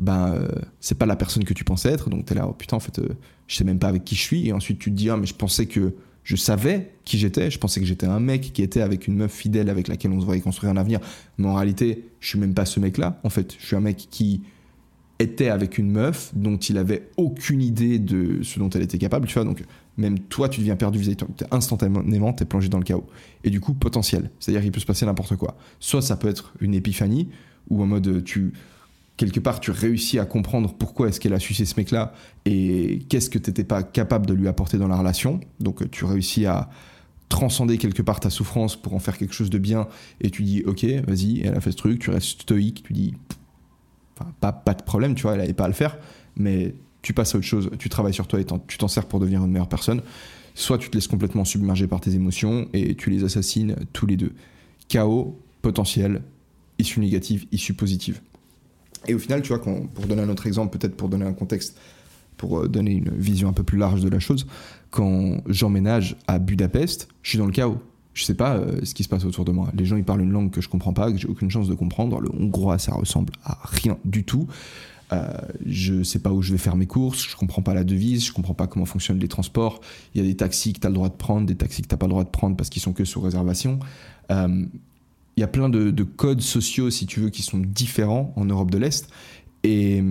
ben 0.00 0.32
euh, 0.34 0.48
c'est 0.80 0.98
pas 0.98 1.06
la 1.06 1.14
personne 1.14 1.44
que 1.44 1.54
tu 1.54 1.62
pensais 1.62 1.90
être 1.90 2.08
donc 2.08 2.24
tu 2.24 2.32
es 2.32 2.36
là 2.36 2.46
oh 2.48 2.54
putain 2.54 2.78
en 2.78 2.80
fait 2.80 2.98
euh, 2.98 3.10
je 3.46 3.54
sais 3.54 3.64
même 3.64 3.78
pas 3.78 3.88
avec 3.88 4.02
qui 4.02 4.14
je 4.14 4.22
suis 4.22 4.48
et 4.48 4.52
ensuite 4.54 4.78
tu 4.78 4.90
te 4.90 4.96
dis 4.96 5.10
ah 5.10 5.18
mais 5.18 5.26
je 5.26 5.34
pensais 5.34 5.66
que 5.66 5.94
Je 6.22 6.36
savais 6.36 6.92
qui 7.04 7.18
j'étais, 7.18 7.50
je 7.50 7.58
pensais 7.58 7.80
que 7.80 7.86
j'étais 7.86 8.06
un 8.06 8.20
mec 8.20 8.52
qui 8.52 8.62
était 8.62 8.82
avec 8.82 9.08
une 9.08 9.16
meuf 9.16 9.32
fidèle 9.32 9.68
avec 9.70 9.88
laquelle 9.88 10.12
on 10.12 10.20
se 10.20 10.26
voyait 10.26 10.40
construire 10.40 10.72
un 10.72 10.76
avenir. 10.76 11.00
Mais 11.38 11.48
en 11.48 11.54
réalité, 11.54 12.04
je 12.20 12.28
suis 12.28 12.38
même 12.38 12.54
pas 12.54 12.66
ce 12.66 12.78
mec-là. 12.78 13.20
En 13.24 13.30
fait, 13.30 13.56
je 13.58 13.66
suis 13.66 13.76
un 13.76 13.80
mec 13.80 14.06
qui 14.10 14.42
était 15.18 15.48
avec 15.48 15.78
une 15.78 15.90
meuf 15.90 16.30
dont 16.34 16.56
il 16.56 16.78
avait 16.78 17.08
aucune 17.16 17.62
idée 17.62 17.98
de 17.98 18.42
ce 18.42 18.58
dont 18.58 18.70
elle 18.70 18.82
était 18.82 18.98
capable, 18.98 19.26
tu 19.26 19.34
vois. 19.34 19.44
Donc, 19.44 19.62
même 20.00 20.18
toi, 20.18 20.48
tu 20.48 20.60
deviens 20.60 20.76
perdu 20.76 20.98
vis-à-vis. 20.98 21.24
Instantanément, 21.50 22.32
tu 22.32 22.42
es 22.42 22.46
plongé 22.46 22.68
dans 22.68 22.78
le 22.78 22.84
chaos. 22.84 23.06
Et 23.44 23.50
du 23.50 23.60
coup, 23.60 23.74
potentiel. 23.74 24.30
C'est-à-dire 24.40 24.62
qu'il 24.62 24.72
peut 24.72 24.80
se 24.80 24.86
passer 24.86 25.06
n'importe 25.06 25.36
quoi. 25.36 25.56
Soit 25.78 26.02
ça 26.02 26.16
peut 26.16 26.28
être 26.28 26.52
une 26.60 26.74
épiphanie, 26.74 27.28
ou 27.68 27.82
en 27.82 27.86
mode, 27.86 28.24
tu, 28.24 28.52
quelque 29.16 29.40
part, 29.40 29.60
tu 29.60 29.70
réussis 29.70 30.18
à 30.18 30.24
comprendre 30.24 30.74
pourquoi 30.74 31.08
est-ce 31.08 31.20
qu'elle 31.20 31.34
a 31.34 31.38
sucé 31.38 31.66
ce 31.66 31.74
mec-là, 31.76 32.14
et 32.46 33.00
qu'est-ce 33.08 33.28
que 33.28 33.38
tu 33.38 33.50
n'étais 33.50 33.64
pas 33.64 33.82
capable 33.82 34.26
de 34.26 34.34
lui 34.34 34.48
apporter 34.48 34.78
dans 34.78 34.88
la 34.88 34.96
relation. 34.96 35.40
Donc, 35.60 35.88
tu 35.90 36.04
réussis 36.06 36.46
à 36.46 36.70
transcender 37.28 37.78
quelque 37.78 38.02
part 38.02 38.18
ta 38.18 38.30
souffrance 38.30 38.74
pour 38.74 38.94
en 38.94 38.98
faire 38.98 39.16
quelque 39.18 39.34
chose 39.34 39.50
de 39.50 39.58
bien, 39.58 39.86
et 40.20 40.30
tu 40.30 40.42
dis, 40.42 40.64
ok, 40.64 40.84
vas-y, 41.06 41.42
elle 41.42 41.54
a 41.54 41.60
fait 41.60 41.72
ce 41.72 41.76
truc, 41.76 42.00
tu 42.00 42.10
restes 42.10 42.42
stoïque, 42.42 42.82
tu 42.84 42.92
dis, 42.94 43.14
pas, 44.40 44.52
pas 44.52 44.74
de 44.74 44.82
problème, 44.82 45.14
tu 45.14 45.22
vois, 45.22 45.32
elle 45.32 45.40
n'avait 45.40 45.52
pas 45.52 45.66
à 45.66 45.68
le 45.68 45.74
faire, 45.74 45.98
mais 46.36 46.74
tu 47.02 47.14
passes 47.14 47.34
à 47.34 47.38
autre 47.38 47.46
chose, 47.46 47.70
tu 47.78 47.88
travailles 47.88 48.14
sur 48.14 48.26
toi 48.26 48.40
et 48.40 48.46
tu 48.66 48.78
t'en 48.78 48.88
sers 48.88 49.06
pour 49.06 49.20
devenir 49.20 49.44
une 49.44 49.50
meilleure 49.50 49.68
personne. 49.68 50.02
Soit 50.54 50.78
tu 50.78 50.90
te 50.90 50.96
laisses 50.96 51.08
complètement 51.08 51.44
submerger 51.44 51.86
par 51.86 52.00
tes 52.00 52.14
émotions 52.14 52.68
et 52.72 52.94
tu 52.94 53.10
les 53.10 53.24
assassines 53.24 53.76
tous 53.92 54.06
les 54.06 54.16
deux. 54.16 54.32
Chaos, 54.88 55.38
potentiel, 55.62 56.22
issue 56.78 57.00
négative, 57.00 57.46
issue 57.52 57.74
positive. 57.74 58.20
Et 59.06 59.14
au 59.14 59.18
final, 59.18 59.42
tu 59.42 59.48
vois, 59.48 59.62
pour 59.62 60.06
donner 60.06 60.22
un 60.22 60.28
autre 60.28 60.46
exemple, 60.46 60.76
peut-être 60.76 60.96
pour 60.96 61.08
donner 61.08 61.24
un 61.24 61.32
contexte, 61.32 61.78
pour 62.36 62.60
euh, 62.60 62.68
donner 62.68 62.92
une 62.92 63.10
vision 63.10 63.48
un 63.48 63.52
peu 63.52 63.62
plus 63.62 63.78
large 63.78 64.02
de 64.02 64.08
la 64.08 64.18
chose, 64.18 64.46
quand 64.90 65.38
j'emménage 65.46 66.16
à 66.26 66.38
Budapest, 66.38 67.08
je 67.22 67.30
suis 67.30 67.38
dans 67.38 67.46
le 67.46 67.52
chaos. 67.52 67.78
Je 68.12 68.24
sais 68.24 68.34
pas 68.34 68.56
euh, 68.56 68.80
ce 68.82 68.92
qui 68.92 69.04
se 69.04 69.08
passe 69.08 69.24
autour 69.24 69.44
de 69.44 69.52
moi. 69.52 69.70
Les 69.74 69.84
gens 69.84 69.96
ils 69.96 70.04
parlent 70.04 70.20
une 70.20 70.32
langue 70.32 70.50
que 70.50 70.60
je 70.60 70.68
comprends 70.68 70.92
pas, 70.92 71.12
que 71.12 71.18
j'ai 71.18 71.28
aucune 71.28 71.50
chance 71.50 71.68
de 71.68 71.74
comprendre. 71.74 72.20
Le 72.20 72.28
hongrois 72.32 72.78
ça 72.78 72.92
ressemble 72.92 73.32
à 73.44 73.58
rien 73.62 73.96
du 74.04 74.24
tout. 74.24 74.48
Euh, 75.12 75.26
je 75.66 76.02
sais 76.02 76.20
pas 76.20 76.30
où 76.30 76.40
je 76.40 76.52
vais 76.52 76.58
faire 76.58 76.76
mes 76.76 76.86
courses, 76.86 77.28
je 77.28 77.36
comprends 77.36 77.62
pas 77.62 77.74
la 77.74 77.82
devise, 77.82 78.24
je 78.24 78.32
comprends 78.32 78.54
pas 78.54 78.66
comment 78.66 78.84
fonctionnent 78.84 79.18
les 79.18 79.28
transports. 79.28 79.80
Il 80.14 80.22
y 80.22 80.24
a 80.24 80.28
des 80.28 80.36
taxis 80.36 80.72
que 80.72 80.80
tu 80.80 80.86
as 80.86 80.90
le 80.90 80.94
droit 80.94 81.08
de 81.08 81.14
prendre, 81.14 81.46
des 81.46 81.56
taxis 81.56 81.82
que 81.82 81.88
tu 81.88 81.96
pas 81.96 82.06
le 82.06 82.10
droit 82.10 82.24
de 82.24 82.28
prendre 82.28 82.56
parce 82.56 82.70
qu'ils 82.70 82.82
sont 82.82 82.92
que 82.92 83.04
sous 83.04 83.20
réservation. 83.20 83.80
Euh, 84.30 84.66
il 85.36 85.40
y 85.40 85.44
a 85.44 85.48
plein 85.48 85.68
de, 85.68 86.02
codes 86.02 86.42
sociaux, 86.42 86.90
si 86.90 87.06
tu 87.06 87.20
veux, 87.20 87.30
qui 87.30 87.42
sont 87.42 87.58
différents 87.58 88.32
en 88.36 88.44
Europe 88.44 88.70
de 88.70 88.78
l'Est. 88.78 89.08
Et 89.64 90.02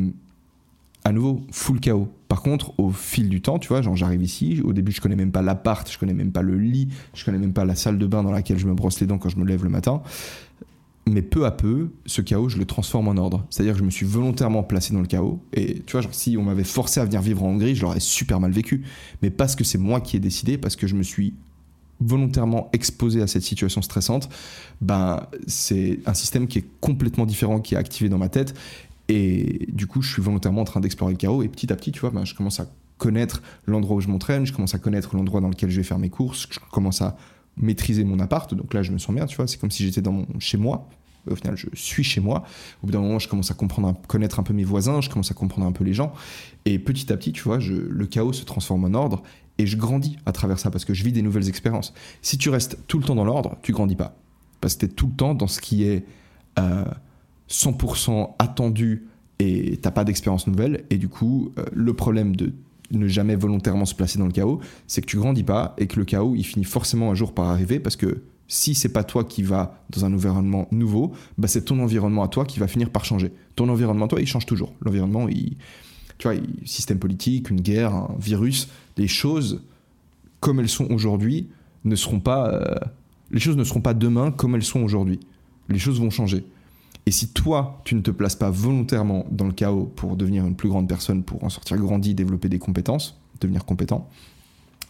à 1.04 1.12
nouveau, 1.12 1.42
full 1.52 1.80
chaos. 1.80 2.10
Par 2.28 2.42
contre, 2.42 2.74
au 2.80 2.92
fil 2.92 3.30
du 3.30 3.42
temps, 3.42 3.60
tu 3.60 3.68
vois, 3.68 3.82
genre 3.82 3.96
j'arrive 3.96 4.24
ici, 4.24 4.62
au 4.64 4.74
début 4.74 4.92
je 4.92 5.02
connais 5.02 5.16
même 5.16 5.32
pas 5.32 5.42
l'appart, 5.42 5.90
je 5.92 5.98
connais 5.98 6.14
même 6.14 6.32
pas 6.32 6.42
le 6.42 6.58
lit, 6.58 6.90
je 7.14 7.26
connais 7.26 7.38
même 7.38 7.54
pas 7.54 7.66
la 7.66 7.76
salle 7.76 7.98
de 7.98 8.06
bain 8.06 8.24
dans 8.24 8.32
laquelle 8.32 8.58
je 8.58 8.68
me 8.68 8.74
brosse 8.74 9.00
les 9.00 9.08
dents 9.08 9.18
quand 9.18 9.30
je 9.30 9.38
me 9.38 9.46
lève 9.46 9.64
le 9.64 9.70
matin 9.70 10.02
mais 11.08 11.22
peu 11.22 11.46
à 11.46 11.52
peu, 11.52 11.90
ce 12.06 12.22
chaos, 12.22 12.50
je 12.50 12.58
le 12.58 12.66
transforme 12.66 13.08
en 13.08 13.18
ordre. 13.18 13.46
C'est-à-dire 13.50 13.74
que 13.74 13.80
je 13.80 13.84
me 13.84 13.90
suis 13.90 14.06
volontairement 14.06 14.64
placé 14.64 14.94
dans 14.94 15.02
le 15.02 15.08
chaos. 15.08 15.40
Et 15.54 15.82
tu 15.86 15.94
vois, 15.94 16.02
genre, 16.02 16.14
si 16.14 16.38
on 16.38 16.44
m'avait 16.44 16.64
forcé 16.64 17.00
à 17.00 17.06
venir 17.06 17.22
vivre 17.22 17.44
en 17.44 17.50
Hongrie, 17.50 17.76
je 17.76 17.82
l'aurais 17.82 18.00
super 18.00 18.40
mal 18.40 18.52
vécu. 18.52 18.84
Mais 19.22 19.30
parce 19.30 19.56
que 19.56 19.64
c'est 19.64 19.78
moi 19.78 20.02
qui 20.02 20.18
ai 20.18 20.20
décidé, 20.20 20.58
parce 20.58 20.76
que 20.76 20.88
je 20.88 20.96
me 20.96 21.04
suis 21.04 21.34
volontairement 22.00 22.70
exposé 22.72 23.22
à 23.22 23.28
cette 23.28 23.44
situation 23.44 23.82
stressante, 23.82 24.30
ben, 24.82 25.28
c'est 25.48 26.00
un 26.06 26.14
système 26.14 26.48
qui 26.48 26.60
est 26.60 26.66
complètement 26.80 27.26
différent, 27.26 27.60
qui 27.60 27.76
est 27.76 27.78
activé 27.78 28.10
dans 28.10 28.18
ma 28.18 28.30
tête. 28.30 28.54
Et 29.10 29.68
du 29.74 29.88
coup, 29.88 30.02
je 30.02 30.14
suis 30.14 30.22
volontairement 30.22 30.62
en 30.62 30.66
train 30.66 30.80
d'explorer 30.80 31.14
le 31.14 31.18
chaos. 31.18 31.44
Et 31.44 31.48
petit 31.48 31.74
à 31.74 31.76
petit, 31.76 31.92
tu 31.92 32.02
vois, 32.02 32.12
ben, 32.12 32.26
je 32.26 32.36
commence 32.36 32.60
à 32.60 32.68
connaître 33.00 33.42
l'endroit 33.66 33.96
où 33.98 34.02
je 34.02 34.08
m'entraîne, 34.10 34.46
je 34.46 34.54
commence 34.54 34.76
à 34.76 34.80
connaître 34.80 35.16
l'endroit 35.16 35.42
dans 35.42 35.50
lequel 35.50 35.72
je 35.72 35.78
vais 35.78 35.84
faire 35.84 35.98
mes 35.98 36.10
courses, 36.10 36.48
je 36.52 36.60
commence 36.72 37.02
à 37.02 37.18
maîtriser 37.60 38.04
mon 38.04 38.20
appart. 38.20 38.54
Donc 38.54 38.74
là, 38.74 38.84
je 38.84 38.92
me 38.92 38.98
sens 38.98 39.16
bien, 39.16 39.26
tu 39.26 39.36
vois. 39.36 39.48
C'est 39.48 39.60
comme 39.60 39.72
si 39.72 39.84
j'étais 39.84 40.02
dans 40.02 40.12
mon, 40.12 40.26
chez 40.40 40.58
moi. 40.58 40.88
Au 41.30 41.36
final, 41.36 41.58
je 41.58 41.68
suis 41.74 42.04
chez 42.04 42.22
moi. 42.22 42.44
Au 42.82 42.88
bout 42.88 42.94
d'un 42.94 43.02
moment, 43.02 43.20
je 43.20 43.28
commence 43.28 43.52
à 43.52 43.54
comprendre, 43.54 43.90
à 43.90 44.08
connaître 44.08 44.40
un 44.40 44.44
peu 44.44 44.54
mes 44.54 44.64
voisins, 44.64 45.02
je 45.02 45.10
commence 45.10 45.32
à 45.32 45.34
comprendre 45.34 45.68
un 45.68 45.72
peu 45.72 45.84
les 45.84 45.94
gens. 45.94 46.14
Et 46.66 46.80
petit 46.80 47.12
à 47.12 47.18
petit, 47.18 47.34
tu 47.34 47.44
vois, 47.44 47.60
je, 47.60 47.74
le 47.74 48.06
chaos 48.08 48.34
se 48.34 48.46
transforme 48.46 48.86
en 48.86 48.94
ordre 48.94 49.22
et 49.58 49.68
je 49.68 49.78
grandis 49.78 50.18
à 50.26 50.32
travers 50.32 50.58
ça 50.58 50.72
parce 50.72 50.86
que 50.86 50.94
je 50.94 51.04
vis 51.04 51.12
des 51.12 51.22
nouvelles 51.22 51.50
expériences. 51.50 51.94
Si 52.22 52.38
tu 52.38 52.50
restes 52.50 52.80
tout 52.88 52.98
le 52.98 53.04
temps 53.04 53.16
dans 53.16 53.26
l'ordre, 53.26 53.58
tu 53.62 53.74
grandis 53.74 53.96
pas. 53.96 54.16
Parce 54.62 54.76
que 54.76 54.80
tu 54.80 54.86
es 54.86 54.90
tout 54.90 55.08
le 55.08 55.14
temps 55.14 55.36
dans 55.36 55.48
ce 55.48 55.60
qui 55.60 55.84
est 55.84 56.06
100% 56.58 58.12
euh, 58.12 58.26
attendu 58.40 59.08
et 59.40 59.78
t'as 59.78 59.92
pas 59.92 60.06
d'expérience 60.06 60.48
nouvelle. 60.48 60.86
Et 60.90 60.98
du 60.98 61.10
coup, 61.10 61.54
euh, 61.58 61.66
le 61.74 61.94
problème 61.94 62.36
de 62.36 62.54
ne 62.92 63.08
jamais 63.08 63.36
volontairement 63.36 63.86
se 63.86 63.96
placer 63.96 64.18
dans 64.20 64.26
le 64.26 64.32
chaos, 64.32 64.60
c'est 64.88 65.02
que 65.02 65.06
tu 65.06 65.18
grandis 65.18 65.44
pas 65.44 65.76
et 65.78 65.88
que 65.88 66.00
le 66.00 66.06
chaos, 66.06 66.36
il 66.36 66.44
finit 66.44 66.66
forcément 66.66 67.12
un 67.12 67.16
jour 67.16 67.34
par 67.34 67.50
arriver 67.50 67.80
parce 67.80 67.96
que 67.96 68.22
si 68.48 68.74
c'est 68.74 68.90
pas 68.90 69.04
toi 69.04 69.24
qui 69.24 69.44
vas 69.44 69.80
dans 69.92 70.06
un 70.06 70.14
environnement 70.14 70.68
nouveau, 70.72 71.14
bah 71.38 71.48
c'est 71.48 71.66
ton 71.66 71.80
environnement 71.80 72.24
à 72.24 72.28
toi 72.28 72.46
qui 72.46 72.60
va 72.60 72.68
finir 72.68 72.90
par 72.90 73.06
changer. 73.06 73.32
Ton 73.56 73.70
environnement 73.70 74.06
à 74.06 74.08
toi, 74.08 74.20
il 74.20 74.28
change 74.28 74.48
toujours. 74.48 74.74
L'environnement, 74.82 75.30
il, 75.30 75.56
tu 76.18 76.28
vois, 76.28 76.36
système 76.66 76.98
politique, 76.98 77.50
une 77.52 77.62
guerre, 77.62 77.94
un 77.94 78.16
virus, 78.20 78.68
les 78.98 79.08
choses 79.08 79.62
comme 80.40 80.60
elles 80.60 80.70
sont 80.70 80.92
aujourd'hui 80.92 81.48
ne 81.86 81.96
seront 81.96 82.20
pas, 82.20 82.50
euh, 82.50 82.76
les 83.32 83.40
choses 83.40 83.56
ne 83.56 83.64
seront 83.64 83.82
pas 83.82 83.94
demain 83.94 84.32
comme 84.32 84.56
elles 84.56 84.64
sont 84.64 84.82
aujourd'hui. 84.82 85.20
Les 85.70 85.80
choses 85.80 86.00
vont 86.00 86.10
changer. 86.10 86.44
Et 87.06 87.12
si 87.12 87.30
toi, 87.30 87.82
tu 87.86 87.96
ne 87.96 88.02
te 88.02 88.12
places 88.12 88.36
pas 88.36 88.50
volontairement 88.50 89.26
dans 89.32 89.46
le 89.46 89.54
chaos 89.54 89.92
pour 89.96 90.16
devenir 90.16 90.46
une 90.46 90.56
plus 90.56 90.70
grande 90.70 90.88
personne, 90.88 91.24
pour 91.24 91.44
en 91.44 91.50
sortir 91.50 91.78
grandi, 91.78 92.14
développer 92.14 92.50
des 92.50 92.60
compétences, 92.60 93.20
devenir 93.42 93.66
compétent, 93.66 94.10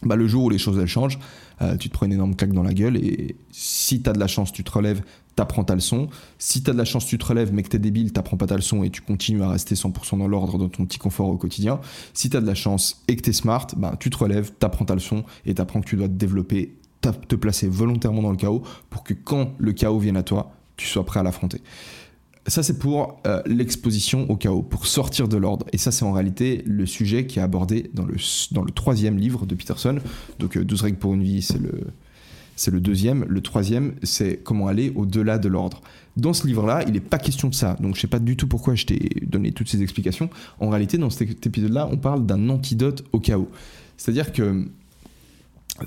bah 0.02 0.16
le 0.16 0.26
jour 0.26 0.44
où 0.44 0.50
les 0.50 0.58
choses 0.58 0.78
elles 0.78 0.86
changent, 0.86 1.18
euh, 1.62 1.76
tu 1.76 1.88
te 1.88 1.94
prends 1.94 2.06
une 2.06 2.12
énorme 2.12 2.34
claque 2.34 2.52
dans 2.52 2.62
la 2.62 2.72
gueule 2.72 2.96
et 2.96 3.36
si 3.50 4.02
tu 4.02 4.08
as 4.08 4.12
de 4.12 4.18
la 4.18 4.26
chance, 4.26 4.52
tu 4.52 4.64
te 4.64 4.70
relèves, 4.70 5.02
t'apprends 5.36 5.64
ta 5.64 5.74
leçon. 5.74 6.08
Si 6.38 6.62
tu 6.62 6.70
as 6.70 6.72
de 6.72 6.78
la 6.78 6.84
chance, 6.84 7.06
tu 7.06 7.18
te 7.18 7.24
relèves, 7.24 7.52
mais 7.52 7.62
que 7.62 7.68
t'es 7.68 7.78
débile, 7.78 8.12
t'apprends 8.12 8.36
pas 8.36 8.46
ta 8.46 8.56
leçon 8.56 8.82
et 8.82 8.90
tu 8.90 9.02
continues 9.02 9.42
à 9.42 9.50
rester 9.50 9.74
100% 9.74 10.18
dans 10.18 10.28
l'ordre, 10.28 10.58
dans 10.58 10.68
ton 10.68 10.86
petit 10.86 10.98
confort 10.98 11.28
au 11.28 11.36
quotidien. 11.36 11.80
Si 12.14 12.30
tu 12.30 12.36
as 12.36 12.40
de 12.40 12.46
la 12.46 12.54
chance 12.54 13.02
et 13.08 13.16
que 13.16 13.22
tu 13.22 13.30
es 13.30 13.32
smart, 13.34 13.66
bah, 13.76 13.94
tu 14.00 14.10
te 14.10 14.16
relèves, 14.16 14.52
t'apprends 14.58 14.86
ta 14.86 14.94
leçon 14.94 15.24
et 15.44 15.54
t'apprends 15.54 15.80
que 15.80 15.88
tu 15.88 15.96
dois 15.96 16.08
te 16.08 16.14
développer, 16.14 16.76
te 17.00 17.34
placer 17.34 17.68
volontairement 17.68 18.22
dans 18.22 18.30
le 18.30 18.36
chaos 18.36 18.62
pour 18.88 19.04
que 19.04 19.14
quand 19.14 19.52
le 19.58 19.72
chaos 19.72 19.98
vienne 19.98 20.16
à 20.16 20.22
toi, 20.22 20.52
tu 20.76 20.86
sois 20.86 21.04
prêt 21.04 21.20
à 21.20 21.22
l'affronter. 21.22 21.60
Ça, 22.46 22.62
c'est 22.62 22.78
pour 22.78 23.20
euh, 23.26 23.42
l'exposition 23.46 24.28
au 24.30 24.36
chaos, 24.36 24.62
pour 24.62 24.86
sortir 24.86 25.28
de 25.28 25.36
l'ordre. 25.36 25.66
Et 25.72 25.78
ça, 25.78 25.92
c'est 25.92 26.04
en 26.04 26.12
réalité 26.12 26.62
le 26.66 26.86
sujet 26.86 27.26
qui 27.26 27.38
est 27.38 27.42
abordé 27.42 27.90
dans 27.92 28.06
le, 28.06 28.16
dans 28.52 28.64
le 28.64 28.70
troisième 28.70 29.18
livre 29.18 29.44
de 29.44 29.54
Peterson. 29.54 29.98
Donc, 30.38 30.56
12 30.56 30.80
euh, 30.80 30.84
règles 30.84 30.98
pour 30.98 31.12
une 31.12 31.22
vie, 31.22 31.42
c'est 31.42 31.58
le, 31.58 31.88
c'est 32.56 32.70
le 32.70 32.80
deuxième. 32.80 33.26
Le 33.28 33.40
troisième, 33.42 33.94
c'est 34.02 34.38
comment 34.42 34.68
aller 34.68 34.90
au-delà 34.96 35.38
de 35.38 35.48
l'ordre. 35.48 35.82
Dans 36.16 36.32
ce 36.32 36.46
livre-là, 36.46 36.82
il 36.86 36.94
n'est 36.94 37.00
pas 37.00 37.18
question 37.18 37.48
de 37.48 37.54
ça. 37.54 37.76
Donc, 37.78 37.94
je 37.94 38.00
sais 38.00 38.06
pas 38.06 38.18
du 38.18 38.36
tout 38.36 38.46
pourquoi 38.46 38.74
je 38.74 38.86
t'ai 38.86 39.10
donné 39.26 39.52
toutes 39.52 39.68
ces 39.68 39.82
explications. 39.82 40.30
En 40.60 40.70
réalité, 40.70 40.96
dans 40.96 41.10
cet 41.10 41.46
épisode-là, 41.46 41.88
on 41.92 41.98
parle 41.98 42.24
d'un 42.24 42.48
antidote 42.48 43.04
au 43.12 43.20
chaos. 43.20 43.50
C'est-à-dire 43.98 44.32
que 44.32 44.66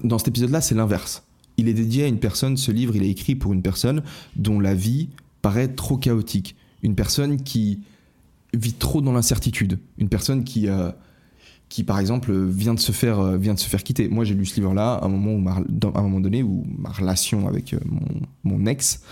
dans 0.04 0.20
cet 0.20 0.30
épisode-là, 0.30 0.62
c'est 0.62 0.76
l'inverse. 0.76 1.24
Il 1.58 1.68
est 1.68 1.74
dédié 1.74 2.04
à 2.04 2.08
une 2.08 2.20
personne, 2.20 2.58
ce 2.58 2.72
livre, 2.72 2.96
il 2.96 3.04
est 3.04 3.10
écrit 3.10 3.36
pour 3.36 3.54
une 3.54 3.62
personne 3.62 4.02
dont 4.36 4.60
la 4.60 4.74
vie 4.74 5.10
paraît 5.44 5.68
trop 5.68 5.98
chaotique. 5.98 6.56
Une 6.82 6.96
personne 6.96 7.44
qui 7.44 7.82
vit 8.54 8.74
trop 8.74 9.02
dans 9.02 9.12
l'incertitude. 9.12 9.78
Une 10.00 10.10
personne 10.10 10.44
qui, 10.44 10.68
euh, 10.68 10.90
qui 11.70 11.84
par 11.84 12.00
exemple, 12.00 12.34
vient 12.34 12.74
de 12.74 12.80
se 12.80 12.92
faire, 12.92 13.20
euh, 13.20 13.38
vient 13.38 13.54
de 13.54 13.60
se 13.60 13.68
faire 13.68 13.84
quitter. 13.84 14.08
Moi, 14.08 14.24
j'ai 14.24 14.34
lu 14.34 14.46
ce 14.46 14.56
livre-là 14.56 14.94
à 14.94 15.06
un 15.06 15.10
moment, 15.10 15.34
où 15.34 15.50
un 15.50 16.02
moment 16.02 16.20
donné 16.22 16.42
où 16.42 16.66
ma 16.80 16.90
relation 16.90 17.48
avec 17.48 17.74
euh, 17.74 17.80
mon, 18.44 18.66
ex, 18.66 19.04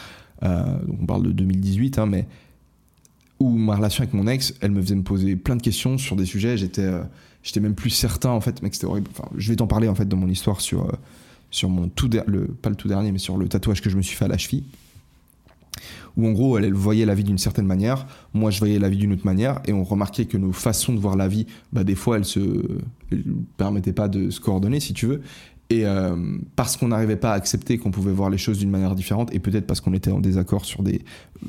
donc 0.41 0.97
on 1.01 1.05
parle 1.05 1.23
de 1.23 1.31
2018, 1.31 1.99
hein, 1.99 2.05
mais 2.05 2.27
où 3.39 3.49
ma 3.49 3.75
relation 3.75 4.03
avec 4.03 4.13
mon 4.13 4.25
ex, 4.27 4.53
elle 4.61 4.71
me 4.71 4.81
faisait 4.81 4.95
me 4.95 5.03
poser 5.03 5.35
plein 5.35 5.57
de 5.57 5.61
questions 5.61 5.97
sur 5.97 6.15
des 6.15 6.25
sujets. 6.25 6.55
J'étais, 6.55 6.89
j'étais 7.43 7.59
même 7.59 7.75
plus 7.75 7.89
certain 7.89 8.29
en 8.29 8.39
fait, 8.41 8.61
mec, 8.61 8.73
c'était 8.73 8.87
horrible. 8.87 9.09
Enfin, 9.11 9.27
je 9.35 9.49
vais 9.49 9.57
t'en 9.57 9.67
parler 9.67 9.89
en 9.89 9.95
fait 9.95 10.07
dans 10.07 10.17
mon 10.17 10.29
histoire 10.29 10.61
sur, 10.61 10.91
sur 11.49 11.69
mon 11.69 11.89
tout 11.89 12.09
pas 12.09 12.23
le 12.69 12.75
tout 12.75 12.87
dernier, 12.87 13.11
mais 13.11 13.19
sur 13.19 13.37
le 13.37 13.49
tatouage 13.49 13.81
que 13.81 13.89
je 13.89 13.97
me 13.97 14.01
suis 14.01 14.15
fait 14.15 14.25
à 14.25 14.29
la 14.29 14.37
cheville 14.37 14.63
où 16.17 16.27
en 16.27 16.31
gros 16.31 16.57
elle, 16.57 16.73
voyait 16.73 17.05
la 17.05 17.15
vie 17.15 17.23
d'une 17.23 17.37
certaine 17.37 17.65
manière, 17.65 18.05
moi 18.33 18.51
je 18.51 18.59
voyais 18.59 18.79
la 18.79 18.89
vie 18.89 18.97
d'une 18.97 19.13
autre 19.13 19.25
manière, 19.25 19.61
et 19.65 19.73
on 19.73 19.83
remarquait 19.83 20.25
que 20.25 20.37
nos 20.37 20.51
façons 20.51 20.93
de 20.93 20.99
voir 20.99 21.15
la 21.15 21.27
vie, 21.27 21.47
bah, 21.73 21.83
des 21.83 21.95
fois 21.95 22.17
elles 22.17 22.25
se 22.25 22.39
permettaient 23.57 23.93
pas 23.93 24.07
de 24.07 24.29
se 24.29 24.39
coordonner 24.39 24.79
si 24.79 24.93
tu 24.93 25.07
veux, 25.07 25.21
et 25.71 25.85
euh, 25.85 26.37
parce 26.57 26.75
qu'on 26.75 26.89
n'arrivait 26.89 27.15
pas 27.15 27.31
à 27.31 27.35
accepter 27.35 27.77
qu'on 27.77 27.91
pouvait 27.91 28.11
voir 28.11 28.29
les 28.29 28.37
choses 28.37 28.59
d'une 28.59 28.69
manière 28.69 28.93
différente, 28.93 29.33
et 29.33 29.39
peut-être 29.39 29.65
parce 29.65 29.79
qu'on 29.79 29.93
était 29.93 30.11
en 30.11 30.19
désaccord 30.19 30.65
sur 30.65 30.83
des 30.83 31.01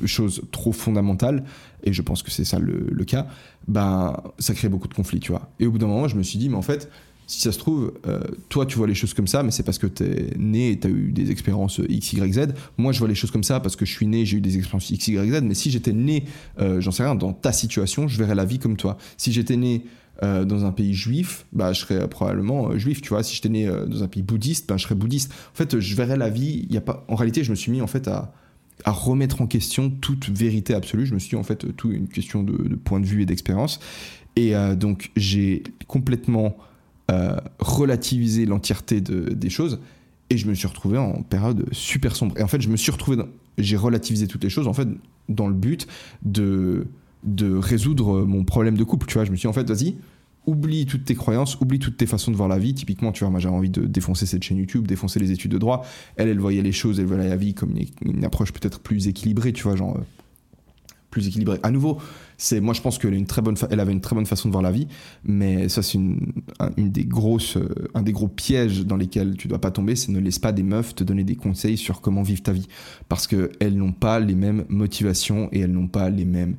choses 0.04 0.42
trop 0.52 0.70
fondamentales, 0.70 1.42
et 1.82 1.92
je 1.92 2.02
pense 2.02 2.22
que 2.22 2.30
c'est 2.30 2.44
ça 2.44 2.60
le, 2.60 3.04
cas, 3.04 3.26
ben 3.66 4.16
ça 4.38 4.54
crée 4.54 4.68
beaucoup 4.68 4.86
de 4.86 4.94
conflits, 4.94 5.18
tu 5.18 5.32
vois. 5.32 5.50
Et 5.58 5.66
au 5.66 5.72
bout 5.72 5.78
d'un 5.78 5.88
moment, 5.88 6.06
je 6.06 6.16
me 6.16 6.22
suis 6.22 6.38
dit, 6.38 6.48
mais 6.48 6.56
en 6.56 6.62
fait, 6.62 6.88
si 7.32 7.40
ça 7.40 7.50
se 7.50 7.58
trouve, 7.58 7.94
euh, 8.06 8.20
toi 8.50 8.66
tu 8.66 8.76
vois 8.76 8.86
les 8.86 8.94
choses 8.94 9.14
comme 9.14 9.26
ça, 9.26 9.42
mais 9.42 9.50
c'est 9.50 9.62
parce 9.62 9.78
que 9.78 9.86
tu 9.86 10.04
es 10.04 10.34
né 10.36 10.72
et 10.72 10.78
tu 10.78 10.86
as 10.86 10.90
eu 10.90 11.12
des 11.12 11.30
expériences 11.30 11.80
X, 11.88 12.12
Y, 12.12 12.34
Z. 12.34 12.48
Moi 12.76 12.92
je 12.92 12.98
vois 12.98 13.08
les 13.08 13.14
choses 13.14 13.30
comme 13.30 13.42
ça 13.42 13.58
parce 13.58 13.74
que 13.74 13.86
je 13.86 13.90
suis 13.90 14.06
né, 14.06 14.26
j'ai 14.26 14.36
eu 14.36 14.42
des 14.42 14.58
expériences 14.58 14.90
X, 14.90 15.08
Y, 15.08 15.32
Z. 15.32 15.40
Mais 15.42 15.54
si 15.54 15.70
j'étais 15.70 15.94
né, 15.94 16.24
euh, 16.60 16.82
j'en 16.82 16.90
sais 16.90 17.02
rien, 17.04 17.14
dans 17.14 17.32
ta 17.32 17.52
situation, 17.52 18.06
je 18.06 18.18
verrais 18.18 18.34
la 18.34 18.44
vie 18.44 18.58
comme 18.58 18.76
toi. 18.76 18.98
Si 19.16 19.32
j'étais 19.32 19.56
né 19.56 19.86
euh, 20.22 20.44
dans 20.44 20.66
un 20.66 20.72
pays 20.72 20.92
juif, 20.92 21.46
bah, 21.54 21.72
je 21.72 21.80
serais 21.80 22.06
probablement 22.06 22.76
juif, 22.76 23.00
tu 23.00 23.08
vois. 23.08 23.22
Si 23.22 23.34
j'étais 23.34 23.48
né 23.48 23.66
dans 23.66 24.02
un 24.02 24.08
pays 24.08 24.22
bouddhiste, 24.22 24.68
bah, 24.68 24.76
je 24.76 24.82
serais 24.82 24.94
bouddhiste. 24.94 25.32
En 25.32 25.56
fait, 25.56 25.80
je 25.80 25.96
verrais 25.96 26.18
la 26.18 26.28
vie. 26.28 26.66
Y 26.68 26.76
a 26.76 26.82
pas... 26.82 27.06
En 27.08 27.14
réalité, 27.14 27.44
je 27.44 27.50
me 27.50 27.56
suis 27.56 27.72
mis 27.72 27.80
en 27.80 27.86
fait 27.86 28.08
à, 28.08 28.34
à 28.84 28.90
remettre 28.90 29.40
en 29.40 29.46
question 29.46 29.88
toute 29.88 30.28
vérité 30.28 30.74
absolue. 30.74 31.06
Je 31.06 31.14
me 31.14 31.18
suis 31.18 31.30
dit 31.30 31.36
en 31.36 31.44
fait 31.44 31.74
tout 31.76 31.90
une 31.90 32.08
question 32.08 32.42
de 32.42 32.76
point 32.76 33.00
de 33.00 33.06
vue 33.06 33.22
et 33.22 33.26
d'expérience. 33.26 33.80
Et 34.36 34.52
donc 34.76 35.10
j'ai 35.16 35.62
complètement 35.86 36.56
euh, 37.10 37.36
relativiser 37.58 38.46
l'entièreté 38.46 39.00
de, 39.00 39.32
des 39.32 39.50
choses. 39.50 39.80
Et 40.30 40.38
je 40.38 40.46
me 40.48 40.54
suis 40.54 40.66
retrouvé 40.66 40.98
en 40.98 41.22
période 41.22 41.66
super 41.72 42.16
sombre. 42.16 42.38
Et 42.38 42.42
en 42.42 42.48
fait, 42.48 42.60
je 42.60 42.68
me 42.68 42.76
suis 42.76 42.90
retrouvé, 42.90 43.22
j'ai 43.58 43.76
relativisé 43.76 44.26
toutes 44.26 44.44
les 44.44 44.50
choses, 44.50 44.66
en 44.66 44.72
fait, 44.72 44.88
dans 45.28 45.46
le 45.46 45.54
but 45.54 45.86
de, 46.22 46.86
de 47.24 47.54
résoudre 47.54 48.24
mon 48.24 48.44
problème 48.44 48.76
de 48.76 48.84
couple. 48.84 49.06
Tu 49.06 49.14
vois, 49.14 49.24
je 49.24 49.30
me 49.30 49.36
suis 49.36 49.42
dit, 49.42 49.50
en 49.50 49.52
fait, 49.52 49.68
vas-y, 49.68 49.96
oublie 50.46 50.86
toutes 50.86 51.04
tes 51.04 51.14
croyances, 51.14 51.60
oublie 51.60 51.78
toutes 51.78 51.96
tes 51.96 52.06
façons 52.06 52.30
de 52.30 52.36
voir 52.36 52.48
la 52.48 52.58
vie. 52.58 52.74
Typiquement, 52.74 53.12
tu 53.12 53.20
vois, 53.20 53.30
moi 53.30 53.40
j'avais 53.40 53.54
envie 53.54 53.70
de 53.70 53.86
défoncer 53.86 54.26
cette 54.26 54.42
chaîne 54.42 54.58
YouTube, 54.58 54.86
défoncer 54.86 55.20
les 55.20 55.30
études 55.30 55.52
de 55.52 55.58
droit. 55.58 55.84
Elle, 56.16 56.28
elle 56.28 56.40
voyait 56.40 56.62
les 56.62 56.72
choses, 56.72 56.98
elle 56.98 57.06
voyait 57.06 57.28
la 57.28 57.36
vie 57.36 57.54
comme 57.54 57.74
une, 58.02 58.24
approche 58.24 58.52
peut-être 58.52 58.80
plus 58.80 59.08
équilibrée, 59.08 59.52
tu 59.52 59.64
vois, 59.64 59.76
genre 59.76 59.96
euh, 59.96 60.02
plus 61.12 61.28
équilibrée. 61.28 61.60
À 61.62 61.70
nouveau, 61.70 61.98
c'est 62.42 62.60
moi 62.60 62.74
je 62.74 62.80
pense 62.80 62.98
qu'elle 62.98 63.14
une 63.14 63.26
très 63.26 63.40
bonne 63.40 63.54
elle 63.70 63.78
avait 63.78 63.92
une 63.92 64.00
très 64.00 64.16
bonne 64.16 64.26
façon 64.26 64.48
de 64.48 64.52
voir 64.52 64.62
la 64.62 64.72
vie 64.72 64.88
mais 65.22 65.68
ça 65.68 65.82
c'est 65.82 65.94
une, 65.94 66.32
une, 66.76 66.90
des 66.90 67.04
grosses 67.04 67.56
euh, 67.56 67.68
un 67.94 68.02
des 68.02 68.10
gros 68.10 68.26
pièges 68.26 68.84
dans 68.84 68.96
lesquels 68.96 69.36
tu 69.36 69.46
dois 69.46 69.60
pas 69.60 69.70
tomber 69.70 69.94
c'est 69.94 70.10
ne 70.10 70.18
laisse 70.18 70.40
pas 70.40 70.50
des 70.50 70.64
meufs 70.64 70.94
te 70.94 71.04
donner 71.04 71.22
des 71.22 71.36
conseils 71.36 71.76
sur 71.76 72.00
comment 72.00 72.22
vivre 72.22 72.42
ta 72.42 72.52
vie 72.52 72.66
parce 73.08 73.28
que 73.28 73.52
elles 73.60 73.76
n'ont 73.76 73.92
pas 73.92 74.18
les 74.18 74.34
mêmes 74.34 74.64
motivations 74.68 75.48
et 75.52 75.60
elles 75.60 75.72
n'ont 75.72 75.86
pas 75.86 76.10
les 76.10 76.24
mêmes 76.24 76.56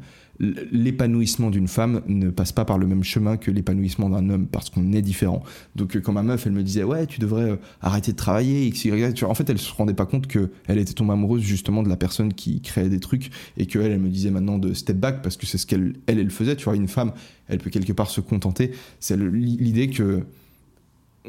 l'épanouissement 0.71 1.49
d'une 1.49 1.67
femme 1.67 2.01
ne 2.07 2.29
passe 2.29 2.51
pas 2.51 2.65
par 2.65 2.77
le 2.77 2.87
même 2.87 3.03
chemin 3.03 3.37
que 3.37 3.51
l'épanouissement 3.51 4.09
d'un 4.09 4.29
homme 4.29 4.47
parce 4.47 4.69
qu'on 4.69 4.91
est 4.93 5.01
différent. 5.01 5.43
Donc 5.75 5.95
euh, 5.95 6.01
quand 6.01 6.13
ma 6.13 6.23
meuf 6.23 6.45
elle 6.45 6.53
me 6.53 6.63
disait 6.63 6.83
ouais 6.83 7.05
tu 7.07 7.19
devrais 7.19 7.51
euh, 7.51 7.55
arrêter 7.81 8.11
de 8.11 8.17
travailler 8.17 8.65
x 8.67 8.85
y 8.85 9.23
en 9.23 9.33
fait 9.33 9.49
elle 9.49 9.59
se 9.59 9.73
rendait 9.73 9.93
pas 9.93 10.05
compte 10.05 10.27
que 10.27 10.49
elle 10.67 10.79
était 10.79 10.93
tombée 10.93 11.13
amoureuse 11.13 11.43
justement 11.43 11.83
de 11.83 11.89
la 11.89 11.97
personne 11.97 12.33
qui 12.33 12.61
créait 12.61 12.89
des 12.89 12.99
trucs 12.99 13.31
et 13.57 13.65
que 13.65 13.79
elle, 13.79 13.91
elle 13.91 13.99
me 13.99 14.09
disait 14.09 14.31
maintenant 14.31 14.57
de 14.57 14.73
step 14.73 14.97
back 14.97 15.21
parce 15.21 15.37
que 15.37 15.45
c'est 15.45 15.57
ce 15.57 15.65
qu'elle 15.65 15.93
elle, 16.07 16.19
elle 16.19 16.31
faisait. 16.31 16.55
Tu 16.55 16.65
vois 16.65 16.75
une 16.75 16.87
femme 16.87 17.13
elle 17.47 17.59
peut 17.59 17.69
quelque 17.69 17.93
part 17.93 18.09
se 18.09 18.21
contenter. 18.21 18.71
C'est 18.99 19.17
l'idée 19.17 19.89
que 19.89 20.23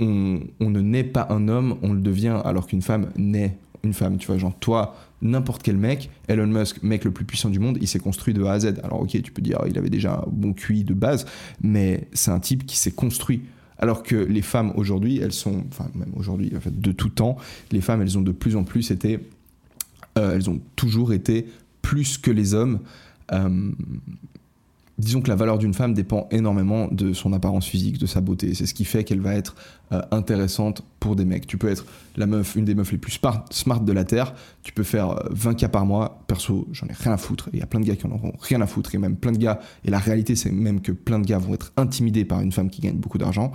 on, 0.01 0.41
on 0.61 0.71
ne 0.71 0.81
naît 0.81 1.05
pas 1.05 1.27
un 1.31 1.49
homme 1.49 1.77
on 1.83 1.93
le 1.93 2.01
devient 2.01 2.41
alors 2.45 2.67
qu'une 2.67 2.83
femme 2.83 3.11
naît 3.17 3.57
une 3.85 3.93
femme. 3.93 4.17
Tu 4.19 4.27
vois 4.27 4.39
genre 4.39 4.57
toi 4.59 4.97
n'importe 5.25 5.63
quel 5.63 5.77
mec, 5.77 6.11
Elon 6.29 6.47
Musk, 6.47 6.83
mec 6.83 7.05
le 7.05 7.11
plus 7.11 7.25
puissant 7.25 7.51
du 7.51 7.59
monde, 7.59 7.79
il 7.81 7.89
s'est 7.89 7.99
construit 7.99 8.35
de 8.35 8.45
A 8.45 8.53
à 8.53 8.61
Z. 8.61 8.75
Alors 8.85 9.01
ok, 9.01 9.21
tu 9.23 9.33
peux 9.33 9.43
dire 9.43 9.59
il 9.67 9.77
avait 9.77 9.91
déjà 9.91 10.23
un 10.25 10.31
bon 10.31 10.53
QI 10.53 10.85
de 10.85 10.95
base, 10.95 11.27
mais 11.61 12.09
c'est 12.13 12.31
un 12.31 12.41
type 12.41 12.67
qui 12.67 12.77
s'est 12.77 12.93
construit. 12.93 13.43
Alors 13.79 14.03
que 14.03 14.15
les 14.15 14.43
femmes 14.43 14.73
aujourd'hui, 14.77 15.19
elles 15.19 15.33
sont, 15.33 15.65
enfin 15.69 15.91
même 15.95 16.13
aujourd'hui, 16.15 16.53
en 16.57 16.61
fait, 16.61 16.79
de 16.79 16.93
tout 16.93 17.09
temps, 17.09 17.37
les 17.73 17.81
femmes, 17.81 18.03
elles 18.03 18.17
ont 18.17 18.23
de 18.23 18.33
plus 18.33 18.55
en 18.55 18.63
plus 18.63 18.93
été, 18.93 19.19
euh, 20.17 20.35
elles 20.35 20.49
ont 20.49 20.61
toujours 20.77 21.13
été 21.13 21.47
plus 21.83 22.19
que 22.19 22.31
les 22.31 22.55
hommes. 22.55 22.81
Euh, 23.33 23.73
disons 24.99 25.21
que 25.21 25.29
la 25.29 25.35
valeur 25.35 25.59
d'une 25.59 25.75
femme 25.75 25.93
dépend 25.93 26.29
énormément 26.31 26.89
de 26.89 27.13
son 27.13 27.33
apparence 27.33 27.67
physique, 27.67 27.99
de 27.99 28.07
sa 28.07 28.21
beauté. 28.21 28.55
C'est 28.55 28.67
ce 28.67 28.75
qui 28.75 28.85
fait 28.85 29.05
qu'elle 29.05 29.21
va 29.21 29.35
être 29.35 29.57
euh, 29.93 30.01
intéressante 30.13 30.83
pour 31.01 31.17
des 31.17 31.25
mecs. 31.25 31.47
Tu 31.47 31.59
peux 31.59 31.69
être 31.69 31.85
la 32.17 32.27
meuf, 32.27 32.55
une 32.55 32.65
des 32.65 32.75
meufs 32.75 32.93
les 32.93 32.99
plus 32.99 33.19
smart 33.51 33.81
de 33.81 33.93
la 33.93 34.05
Terre, 34.05 34.35
tu 34.63 34.73
peux 34.73 34.85
faire 34.85 35.19
20 35.31 35.63
euh, 35.63 35.69
par 35.69 35.85
mois. 35.85 36.23
Perso, 36.27 36.69
j'en 36.73 36.87
ai 36.87 36.93
rien 36.93 37.13
à 37.13 37.17
foutre. 37.17 37.49
Il 37.53 37.59
y 37.59 37.63
a 37.63 37.67
plein 37.67 37.81
de 37.81 37.87
gars 37.87 37.97
qui 37.97 38.07
en 38.07 38.13
auront 38.13 38.33
rien 38.41 38.61
à 38.61 38.67
foutre. 38.67 38.95
Et 38.95 38.99
même 38.99 39.17
plein 39.17 39.33
de 39.33 39.39
gars, 39.39 39.61
et 39.85 39.91
la 39.91 39.99
réalité 39.99 40.37
c'est 40.37 40.53
même 40.53 40.81
que 40.81 40.93
plein 40.93 41.19
de 41.19 41.27
gars 41.27 41.39
vont 41.39 41.55
être 41.55 41.73
intimidés 41.77 42.25
par 42.25 42.41
une 42.41 42.53
femme 42.53 42.71
qui 42.71 42.81
gagne 42.81 42.97
beaucoup 42.97 43.19
d'argent. 43.19 43.53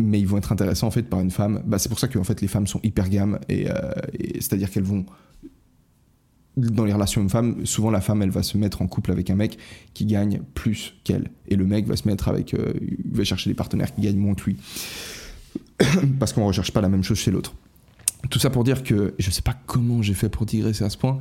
Mais 0.00 0.20
ils 0.20 0.28
vont 0.28 0.38
être 0.38 0.52
intéressants 0.52 0.86
en 0.86 0.92
fait 0.92 1.02
par 1.02 1.18
une 1.18 1.32
femme. 1.32 1.60
Bah, 1.66 1.80
c'est 1.80 1.88
pour 1.88 1.98
ça 1.98 2.06
que 2.06 2.20
en 2.20 2.24
fait 2.24 2.40
les 2.40 2.46
femmes 2.46 2.68
sont 2.68 2.78
hyper 2.84 3.08
gamme 3.08 3.40
et, 3.48 3.68
euh, 3.68 3.74
et 4.16 4.34
c'est-à-dire 4.34 4.70
qu'elles 4.70 4.84
vont 4.84 5.04
dans 6.58 6.84
les 6.84 6.92
relations 6.92 7.20
hommes-femmes, 7.20 7.64
souvent 7.64 7.90
la 7.90 8.00
femme, 8.00 8.22
elle 8.22 8.30
va 8.30 8.42
se 8.42 8.58
mettre 8.58 8.82
en 8.82 8.86
couple 8.86 9.12
avec 9.12 9.30
un 9.30 9.36
mec 9.36 9.58
qui 9.94 10.06
gagne 10.06 10.40
plus 10.54 10.94
qu'elle. 11.04 11.30
Et 11.48 11.56
le 11.56 11.64
mec 11.64 11.86
va 11.86 11.96
se 11.96 12.06
mettre 12.08 12.28
avec. 12.28 12.54
Euh, 12.54 12.72
il 12.80 13.16
va 13.16 13.24
chercher 13.24 13.50
des 13.50 13.54
partenaires 13.54 13.94
qui 13.94 14.02
gagnent 14.02 14.18
moins 14.18 14.34
que 14.34 14.44
lui. 14.44 14.56
Parce 16.18 16.32
qu'on 16.32 16.42
ne 16.42 16.46
recherche 16.46 16.72
pas 16.72 16.80
la 16.80 16.88
même 16.88 17.02
chose 17.02 17.18
chez 17.18 17.30
l'autre. 17.30 17.54
Tout 18.30 18.38
ça 18.38 18.50
pour 18.50 18.64
dire 18.64 18.82
que. 18.82 19.14
Je 19.18 19.28
ne 19.28 19.32
sais 19.32 19.42
pas 19.42 19.56
comment 19.66 20.02
j'ai 20.02 20.14
fait 20.14 20.28
pour 20.28 20.46
digresser 20.46 20.84
à 20.84 20.90
ce 20.90 20.98
point, 20.98 21.18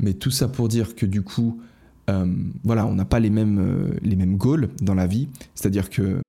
mais 0.00 0.14
tout 0.14 0.30
ça 0.30 0.48
pour 0.48 0.68
dire 0.68 0.94
que 0.94 1.06
du 1.06 1.22
coup. 1.22 1.60
Euh, 2.08 2.24
voilà, 2.62 2.86
on 2.86 2.94
n'a 2.94 3.04
pas 3.04 3.18
les 3.18 3.30
mêmes, 3.30 3.58
euh, 3.58 3.98
les 4.00 4.14
mêmes 4.14 4.36
goals 4.36 4.68
dans 4.80 4.94
la 4.94 5.08
vie. 5.08 5.28
C'est-à-dire 5.56 5.90
que. 5.90 6.20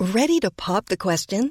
Ready 0.00 0.40
to 0.40 0.50
pop 0.50 0.86
the 0.86 0.96
question? 0.96 1.50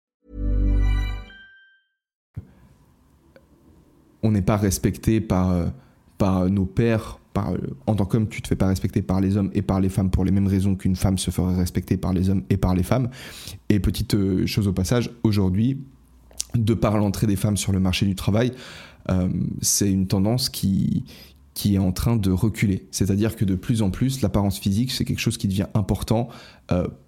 On 4.23 4.31
n'est 4.31 4.41
pas 4.41 4.57
respecté 4.57 5.21
par, 5.21 5.51
euh, 5.51 5.67
par 6.17 6.49
nos 6.49 6.65
pères. 6.65 7.19
Euh, 7.37 7.57
en 7.87 7.95
tant 7.95 8.05
qu'homme, 8.05 8.27
tu 8.27 8.41
te 8.41 8.47
fais 8.47 8.55
pas 8.55 8.67
respecter 8.67 9.01
par 9.01 9.21
les 9.21 9.37
hommes 9.37 9.51
et 9.53 9.61
par 9.61 9.79
les 9.79 9.89
femmes 9.89 10.09
pour 10.09 10.25
les 10.25 10.31
mêmes 10.31 10.47
raisons 10.47 10.75
qu'une 10.75 10.95
femme 10.95 11.17
se 11.17 11.31
ferait 11.31 11.55
respecter 11.55 11.97
par 11.97 12.13
les 12.13 12.29
hommes 12.29 12.43
et 12.49 12.57
par 12.57 12.75
les 12.75 12.83
femmes. 12.83 13.09
Et 13.69 13.79
petite 13.79 14.13
euh, 14.15 14.45
chose 14.45 14.67
au 14.67 14.73
passage, 14.73 15.09
aujourd'hui, 15.23 15.79
de 16.55 16.73
par 16.73 16.97
l'entrée 16.97 17.27
des 17.27 17.37
femmes 17.37 17.57
sur 17.57 17.71
le 17.71 17.79
marché 17.79 18.05
du 18.05 18.15
travail, 18.15 18.51
c'est 19.61 19.91
une 19.91 20.07
tendance 20.07 20.49
qui, 20.49 21.03
qui 21.53 21.75
est 21.75 21.79
en 21.79 21.91
train 21.91 22.15
de 22.15 22.31
reculer. 22.31 22.87
C'est-à-dire 22.91 23.35
que 23.35 23.43
de 23.43 23.55
plus 23.55 23.81
en 23.81 23.89
plus, 23.89 24.21
l'apparence 24.21 24.57
physique, 24.57 24.91
c'est 24.91 25.03
quelque 25.03 25.19
chose 25.19 25.37
qui 25.37 25.47
devient 25.47 25.67
important 25.73 26.29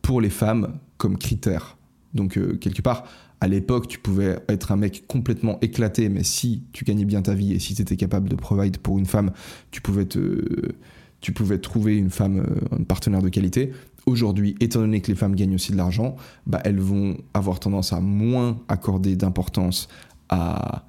pour 0.01 0.19
les 0.19 0.31
femmes 0.31 0.79
comme 0.97 1.17
critère. 1.17 1.77
Donc, 2.13 2.39
quelque 2.59 2.81
part, 2.81 3.05
à 3.43 3.47
l'époque, 3.49 3.89
tu 3.89 3.99
pouvais 3.99 4.39
être 4.47 4.71
un 4.71 4.77
mec 4.77 5.03
complètement 5.05 5.57
éclaté, 5.61 6.07
mais 6.07 6.23
si 6.23 6.63
tu 6.71 6.85
gagnais 6.85 7.03
bien 7.03 7.21
ta 7.21 7.33
vie 7.33 7.51
et 7.51 7.59
si 7.59 7.75
tu 7.75 7.81
étais 7.81 7.97
capable 7.97 8.29
de 8.29 8.35
provide 8.35 8.77
pour 8.77 8.97
une 8.97 9.05
femme, 9.05 9.33
tu 9.69 9.81
pouvais, 9.81 10.05
te, 10.05 10.71
tu 11.19 11.33
trouver 11.33 11.97
une 11.97 12.09
femme, 12.09 12.39
euh, 12.39 12.79
un 12.79 12.83
partenaire 12.83 13.21
de 13.21 13.27
qualité. 13.27 13.73
Aujourd'hui, 14.05 14.55
étant 14.61 14.79
donné 14.79 15.01
que 15.01 15.09
les 15.11 15.15
femmes 15.15 15.35
gagnent 15.35 15.55
aussi 15.55 15.73
de 15.73 15.77
l'argent, 15.77 16.15
bah, 16.47 16.61
elles 16.63 16.79
vont 16.79 17.17
avoir 17.33 17.59
tendance 17.59 17.91
à 17.91 17.99
moins 17.99 18.61
accorder 18.69 19.17
d'importance 19.17 19.89
à, 20.29 20.85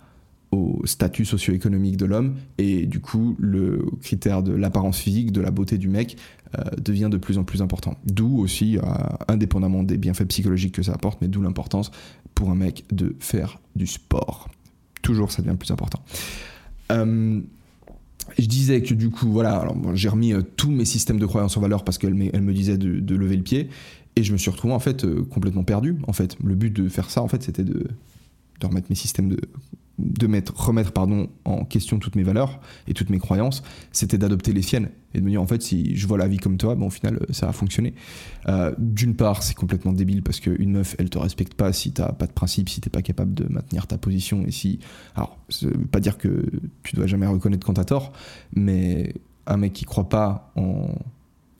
au 0.54 0.86
statut 0.86 1.24
socio-économique 1.24 1.96
de 1.96 2.06
l'homme 2.06 2.36
et 2.58 2.86
du 2.86 3.00
coup 3.00 3.36
le 3.38 3.84
critère 4.00 4.42
de 4.42 4.52
l'apparence 4.52 4.98
physique, 4.98 5.32
de 5.32 5.40
la 5.40 5.50
beauté 5.50 5.78
du 5.78 5.88
mec 5.88 6.16
euh, 6.58 6.62
devient 6.80 7.08
de 7.10 7.16
plus 7.16 7.38
en 7.38 7.44
plus 7.44 7.62
important. 7.62 7.96
D'où 8.06 8.38
aussi, 8.38 8.78
euh, 8.78 8.82
indépendamment 9.28 9.82
des 9.82 9.96
bienfaits 9.96 10.28
psychologiques 10.28 10.74
que 10.74 10.82
ça 10.82 10.92
apporte, 10.92 11.20
mais 11.20 11.28
d'où 11.28 11.42
l'importance 11.42 11.90
pour 12.34 12.50
un 12.50 12.54
mec 12.54 12.84
de 12.92 13.16
faire 13.18 13.60
du 13.76 13.86
sport. 13.86 14.48
Toujours, 15.02 15.32
ça 15.32 15.42
devient 15.42 15.56
plus 15.56 15.70
important. 15.70 16.00
Euh, 16.92 17.40
je 18.38 18.46
disais 18.46 18.82
que 18.82 18.94
du 18.94 19.10
coup, 19.10 19.30
voilà, 19.30 19.66
j'ai 19.94 20.08
remis 20.08 20.32
tous 20.56 20.70
mes 20.70 20.84
systèmes 20.84 21.18
de 21.18 21.26
croyance 21.26 21.56
en 21.56 21.60
valeur 21.60 21.84
parce 21.84 21.98
qu'elle 21.98 22.14
me 22.14 22.52
disait 22.52 22.78
de, 22.78 23.14
lever 23.14 23.36
le 23.36 23.42
pied 23.42 23.68
et 24.16 24.22
je 24.22 24.32
me 24.32 24.38
suis 24.38 24.50
retrouvé 24.50 24.72
en 24.72 24.78
fait 24.78 25.04
complètement 25.28 25.64
perdu. 25.64 25.96
En 26.06 26.12
fait, 26.12 26.36
le 26.42 26.54
but 26.54 26.70
de 26.70 26.88
faire 26.88 27.10
ça, 27.10 27.22
en 27.22 27.28
fait, 27.28 27.42
c'était 27.42 27.64
de 27.64 27.86
remettre 28.62 28.86
mes 28.88 28.96
systèmes 28.96 29.28
de 29.28 29.38
de 29.98 30.26
mettre, 30.26 30.54
remettre 30.56 30.92
pardon, 30.92 31.28
en 31.44 31.64
question 31.64 31.98
toutes 31.98 32.16
mes 32.16 32.24
valeurs 32.24 32.60
et 32.88 32.94
toutes 32.94 33.10
mes 33.10 33.18
croyances, 33.18 33.62
c'était 33.92 34.18
d'adopter 34.18 34.52
les 34.52 34.62
siennes 34.62 34.90
et 35.14 35.20
de 35.20 35.24
me 35.24 35.30
dire 35.30 35.40
en 35.40 35.46
fait 35.46 35.62
si 35.62 35.96
je 35.96 36.06
vois 36.06 36.18
la 36.18 36.26
vie 36.26 36.38
comme 36.38 36.56
toi, 36.56 36.74
bon, 36.74 36.86
au 36.86 36.90
final 36.90 37.24
ça 37.30 37.46
va 37.46 37.52
fonctionner. 37.52 37.94
Euh, 38.48 38.74
d'une 38.78 39.14
part, 39.14 39.42
c'est 39.42 39.54
complètement 39.54 39.92
débile 39.92 40.22
parce 40.22 40.40
qu'une 40.40 40.72
meuf 40.72 40.96
elle 40.98 41.10
te 41.10 41.18
respecte 41.18 41.54
pas 41.54 41.72
si 41.72 41.92
t'as 41.92 42.12
pas 42.12 42.26
de 42.26 42.32
principe, 42.32 42.68
si 42.68 42.80
t'es 42.80 42.90
pas 42.90 43.02
capable 43.02 43.34
de 43.34 43.46
maintenir 43.48 43.86
ta 43.86 43.98
position 43.98 44.44
et 44.46 44.50
si. 44.50 44.80
Alors, 45.14 45.38
ça 45.48 45.66
veut 45.66 45.72
pas 45.86 46.00
dire 46.00 46.18
que 46.18 46.44
tu 46.82 46.96
dois 46.96 47.06
jamais 47.06 47.26
reconnaître 47.26 47.64
quand 47.64 47.74
t'as 47.74 47.84
tort, 47.84 48.12
mais 48.54 49.14
un 49.46 49.56
mec 49.56 49.72
qui 49.72 49.84
croit 49.84 50.08
pas 50.08 50.52
en 50.56 50.88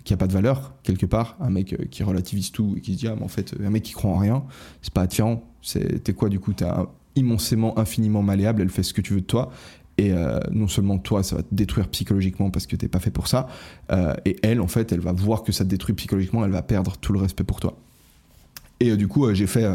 qui 0.02 0.12
a 0.12 0.18
pas 0.18 0.26
de 0.26 0.34
valeur 0.34 0.74
quelque 0.82 1.06
part, 1.06 1.36
un 1.40 1.48
mec 1.48 1.72
euh, 1.72 1.84
qui 1.90 2.02
relativise 2.02 2.50
tout 2.50 2.74
et 2.76 2.80
qui 2.80 2.94
se 2.94 2.98
dit 2.98 3.08
ah 3.08 3.14
mais 3.16 3.24
en 3.24 3.28
fait 3.28 3.54
un 3.64 3.70
mec 3.70 3.84
qui 3.84 3.92
croit 3.92 4.10
en 4.10 4.18
rien, 4.18 4.44
c'est 4.82 4.92
pas 4.92 5.02
attirant. 5.02 5.44
T'es 5.62 6.12
quoi 6.12 6.28
du 6.28 6.40
coup 6.40 6.52
immensément, 7.16 7.78
infiniment 7.78 8.22
malléable. 8.22 8.62
Elle 8.62 8.70
fait 8.70 8.82
ce 8.82 8.94
que 8.94 9.00
tu 9.00 9.14
veux 9.14 9.20
de 9.20 9.26
toi. 9.26 9.52
Et 9.96 10.12
euh, 10.12 10.40
non 10.50 10.66
seulement 10.66 10.98
toi, 10.98 11.22
ça 11.22 11.36
va 11.36 11.42
te 11.42 11.54
détruire 11.54 11.88
psychologiquement 11.88 12.50
parce 12.50 12.66
que 12.66 12.74
t'es 12.74 12.88
pas 12.88 12.98
fait 12.98 13.12
pour 13.12 13.28
ça. 13.28 13.46
Euh, 13.92 14.14
et 14.24 14.36
elle, 14.42 14.60
en 14.60 14.66
fait, 14.66 14.90
elle 14.92 15.00
va 15.00 15.12
voir 15.12 15.42
que 15.42 15.52
ça 15.52 15.64
te 15.64 15.70
détruit 15.70 15.94
psychologiquement. 15.94 16.44
Elle 16.44 16.50
va 16.50 16.62
perdre 16.62 16.96
tout 16.96 17.12
le 17.12 17.20
respect 17.20 17.44
pour 17.44 17.60
toi. 17.60 17.76
Et 18.80 18.96
du 18.96 19.06
coup, 19.06 19.32
j'ai 19.32 19.46
fait, 19.46 19.68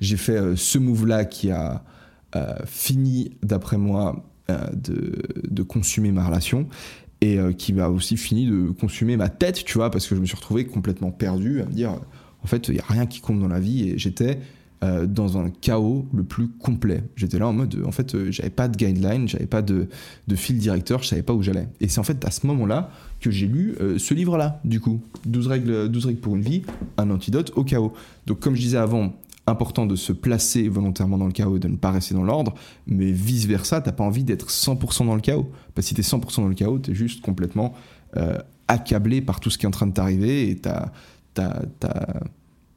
fait 0.00 0.56
ce 0.56 0.78
move-là 0.78 1.24
qui 1.24 1.50
a 1.50 1.84
fini, 2.66 3.36
d'après 3.42 3.78
moi, 3.78 4.24
de, 4.48 5.22
de, 5.48 5.62
consumer 5.62 6.10
ma 6.12 6.26
relation 6.26 6.66
et 7.22 7.38
euh, 7.38 7.52
qui 7.52 7.72
m'a 7.72 7.86
aussi 7.86 8.16
fini 8.16 8.46
de 8.46 8.70
consumer 8.72 9.16
ma 9.16 9.28
tête, 9.28 9.64
tu 9.64 9.78
vois, 9.78 9.90
parce 9.90 10.08
que 10.08 10.16
je 10.16 10.20
me 10.20 10.26
suis 10.26 10.34
retrouvé 10.34 10.66
complètement 10.66 11.12
perdu 11.12 11.62
à 11.62 11.66
me 11.66 11.70
dire, 11.70 11.92
en 12.42 12.46
fait, 12.48 12.66
il 12.66 12.74
n'y 12.74 12.80
a 12.80 12.84
rien 12.88 13.06
qui 13.06 13.20
compte 13.20 13.38
dans 13.38 13.48
la 13.48 13.60
vie, 13.60 13.90
et 13.90 13.98
j'étais 13.98 14.40
euh, 14.82 15.06
dans 15.06 15.38
un 15.38 15.50
chaos 15.50 16.06
le 16.12 16.24
plus 16.24 16.48
complet. 16.48 17.04
J'étais 17.16 17.38
là 17.38 17.48
en 17.48 17.52
mode, 17.52 17.82
en 17.86 17.92
fait, 17.92 18.14
euh, 18.14 18.30
j'avais 18.30 18.50
pas 18.50 18.68
de 18.68 18.76
guideline, 18.76 19.28
j'avais 19.28 19.46
pas 19.46 19.62
de, 19.62 19.88
de, 20.28 20.36
fil 20.36 20.58
directeur, 20.58 21.02
je 21.02 21.08
savais 21.08 21.22
pas 21.22 21.32
où 21.32 21.42
j'allais. 21.42 21.68
Et 21.80 21.88
c'est 21.88 22.00
en 22.00 22.04
fait 22.04 22.24
à 22.24 22.30
ce 22.30 22.46
moment-là 22.46 22.90
que 23.20 23.30
j'ai 23.30 23.46
lu 23.46 23.76
ce 23.98 24.14
livre-là, 24.14 24.60
du 24.64 24.80
coup, 24.80 25.00
12 25.26 25.46
règles, 25.46 25.88
12 25.88 26.06
règles 26.06 26.20
pour 26.20 26.34
une 26.34 26.42
vie, 26.42 26.62
un 26.98 27.08
antidote 27.10 27.52
au 27.54 27.62
chaos. 27.62 27.92
Donc, 28.26 28.40
comme 28.40 28.56
je 28.56 28.62
disais 28.62 28.78
avant, 28.78 29.12
important 29.46 29.86
de 29.86 29.96
se 29.96 30.12
placer 30.12 30.68
volontairement 30.68 31.18
dans 31.18 31.26
le 31.26 31.32
chaos 31.32 31.56
et 31.56 31.60
de 31.60 31.68
ne 31.68 31.76
pas 31.76 31.90
rester 31.90 32.14
dans 32.14 32.22
l'ordre, 32.22 32.54
mais 32.86 33.10
vice 33.10 33.46
versa, 33.46 33.80
t'as 33.80 33.92
pas 33.92 34.04
envie 34.04 34.24
d'être 34.24 34.48
100% 34.48 35.06
dans 35.06 35.14
le 35.14 35.20
chaos. 35.20 35.50
Parce 35.74 35.86
que 35.86 35.88
si 35.88 35.94
t'es 35.94 36.02
100% 36.02 36.42
dans 36.42 36.48
le 36.48 36.54
chaos, 36.54 36.78
t'es 36.78 36.94
juste 36.94 37.22
complètement 37.22 37.74
euh, 38.16 38.38
accablé 38.68 39.20
par 39.20 39.40
tout 39.40 39.50
ce 39.50 39.58
qui 39.58 39.66
est 39.66 39.68
en 39.68 39.72
train 39.72 39.86
de 39.86 39.92
t'arriver 39.92 40.50
et 40.50 40.56
t'as 40.56 40.90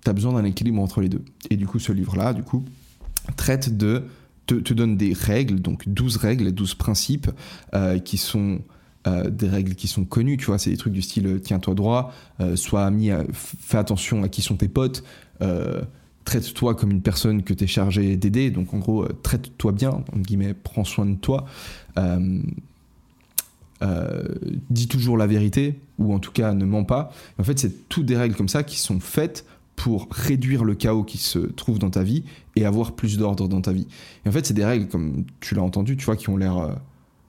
as, 0.05 0.13
besoin 0.13 0.33
d'un 0.33 0.45
équilibre 0.45 0.81
entre 0.81 1.01
les 1.01 1.09
deux. 1.09 1.23
Et 1.49 1.57
du 1.57 1.67
coup, 1.67 1.79
ce 1.79 1.91
livre-là, 1.91 2.33
du 2.33 2.43
coup, 2.43 2.63
traite 3.35 3.75
de. 3.75 4.03
Te, 4.47 4.73
donne 4.75 4.95
des 4.95 5.13
règles, 5.13 5.59
donc 5.59 5.89
12 5.89 6.17
règles, 6.17 6.51
12 6.51 6.75
principes 6.75 7.31
euh, 7.73 7.97
qui 7.99 8.17
sont. 8.17 8.61
Euh, 9.07 9.29
des 9.29 9.47
règles 9.47 9.75
qui 9.75 9.87
sont 9.87 10.03
connues, 10.03 10.37
tu 10.37 10.45
vois, 10.45 10.57
c'est 10.57 10.71
des 10.71 10.77
trucs 10.77 10.93
du 10.93 11.03
style 11.03 11.39
tiens-toi 11.43 11.75
droit, 11.75 12.11
sois 12.55 12.85
ami, 12.85 13.11
fais 13.33 13.77
attention 13.77 14.23
à 14.23 14.29
qui 14.29 14.41
sont 14.41 14.55
tes 14.55 14.67
potes, 14.67 15.03
traite-toi 16.25 16.75
comme 16.75 16.91
une 16.91 17.01
personne 17.01 17.43
que 17.43 17.53
tu 17.53 17.63
es 17.63 17.67
chargé 17.67 18.17
d'aider. 18.17 18.51
Donc 18.51 18.73
en 18.73 18.79
gros, 18.79 19.03
euh, 19.03 19.15
traite-toi 19.23 19.71
bien, 19.71 19.91
entre 19.91 20.17
guillemets, 20.19 20.53
prends 20.53 20.83
soin 20.83 21.05
de 21.05 21.15
toi. 21.15 21.45
Euh, 21.97 22.41
euh, 23.83 24.23
dis 24.69 24.87
toujours 24.87 25.17
la 25.17 25.27
vérité, 25.27 25.79
ou 25.99 26.13
en 26.13 26.19
tout 26.19 26.31
cas 26.31 26.53
ne 26.53 26.65
mens 26.65 26.83
pas. 26.83 27.11
En 27.39 27.43
fait, 27.43 27.59
c'est 27.59 27.87
toutes 27.87 28.05
des 28.05 28.17
règles 28.17 28.35
comme 28.35 28.49
ça 28.49 28.63
qui 28.63 28.79
sont 28.79 28.99
faites 28.99 29.45
pour 29.75 30.07
réduire 30.09 30.63
le 30.63 30.75
chaos 30.75 31.03
qui 31.03 31.17
se 31.17 31.39
trouve 31.39 31.79
dans 31.79 31.89
ta 31.89 32.03
vie 32.03 32.23
et 32.55 32.65
avoir 32.65 32.93
plus 32.93 33.17
d'ordre 33.17 33.47
dans 33.47 33.61
ta 33.61 33.73
vie. 33.73 33.88
Et 34.25 34.29
en 34.29 34.31
fait, 34.31 34.45
c'est 34.45 34.53
des 34.53 34.65
règles, 34.65 34.88
comme 34.88 35.25
tu 35.41 35.55
l'as 35.55 35.63
entendu, 35.63 35.97
tu 35.97 36.05
vois, 36.05 36.15
qui 36.15 36.29
ont 36.29 36.38
l'air 36.38 36.75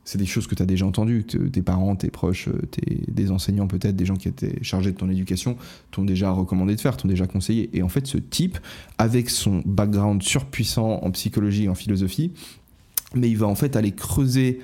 c'est 0.07 0.19
des 0.19 0.27
choses 0.27 0.47
que 0.47 0.55
tu 0.55 0.63
as 0.63 0.67
déjà 0.67 0.87
entendues, 0.87 1.25
tes 1.25 1.63
parents, 1.63 1.97
tes 1.97 2.11
proches, 2.11 2.47
euh, 2.49 2.63
tes, 2.71 3.03
des 3.09 3.33
enseignants 3.33 3.67
peut-être, 3.67 3.97
des 3.97 4.07
gens 4.07 4.15
qui 4.15 4.29
étaient 4.29 4.63
chargés 4.63 4.93
de 4.93 4.97
ton 4.97 5.11
éducation, 5.11 5.57
t'ont 5.91 6.05
déjà 6.05 6.31
recommandé 6.31 6.77
de 6.77 6.81
faire, 6.81 6.97
t'ont 6.97 7.09
déjà 7.09 7.27
conseillé. 7.27 7.69
Et 7.77 7.83
en 7.83 7.89
fait, 7.89 8.07
ce 8.07 8.17
type, 8.17 8.57
avec 8.99 9.29
son 9.29 9.63
background 9.67 10.23
surpuissant 10.23 11.01
en 11.03 11.11
psychologie 11.11 11.65
et 11.65 11.69
en 11.69 11.75
philosophie, 11.75 12.33
mais 13.17 13.29
il 13.29 13.37
va 13.37 13.49
en 13.49 13.57
fait 13.57 13.75
aller 13.75 13.93
creuser, 13.93 14.61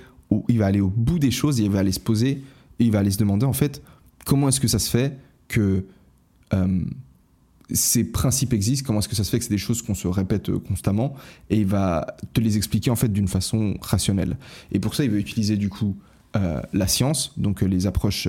il 0.48 0.58
va 0.58 0.66
aller 0.66 0.80
au 0.80 0.88
bout 0.88 1.18
des 1.18 1.32
choses 1.32 1.60
et 1.60 1.64
il 1.64 1.70
va 1.70 1.80
aller 1.80 1.92
se 1.92 2.00
poser, 2.00 2.30
et 2.78 2.84
il 2.84 2.92
va 2.92 3.00
aller 3.00 3.10
se 3.10 3.18
demander 3.18 3.44
en 3.44 3.52
fait, 3.52 3.82
comment 4.24 4.48
est-ce 4.48 4.60
que 4.60 4.68
ça 4.68 4.78
se 4.78 4.88
fait 4.88 5.18
que... 5.48 5.84
Euh, 6.54 6.80
ces 7.72 8.04
principes 8.04 8.52
existent, 8.52 8.86
comment 8.86 8.98
est-ce 9.00 9.08
que 9.08 9.16
ça 9.16 9.24
se 9.24 9.30
fait 9.30 9.38
que 9.38 9.44
c'est 9.44 9.50
des 9.50 9.58
choses 9.58 9.82
qu'on 9.82 9.94
se 9.94 10.08
répète 10.08 10.48
euh, 10.48 10.58
constamment, 10.58 11.14
et 11.50 11.58
il 11.58 11.66
va 11.66 12.16
te 12.32 12.40
les 12.40 12.56
expliquer 12.56 12.90
en 12.90 12.96
fait 12.96 13.12
d'une 13.12 13.28
façon 13.28 13.76
rationnelle. 13.80 14.36
Et 14.72 14.78
pour 14.78 14.94
ça, 14.94 15.04
il 15.04 15.10
va 15.10 15.16
utiliser 15.16 15.56
du 15.56 15.68
coup 15.68 15.96
euh, 16.36 16.60
la 16.72 16.86
science, 16.86 17.32
donc 17.36 17.62
euh, 17.62 17.66
les 17.66 17.86
approches, 17.86 18.28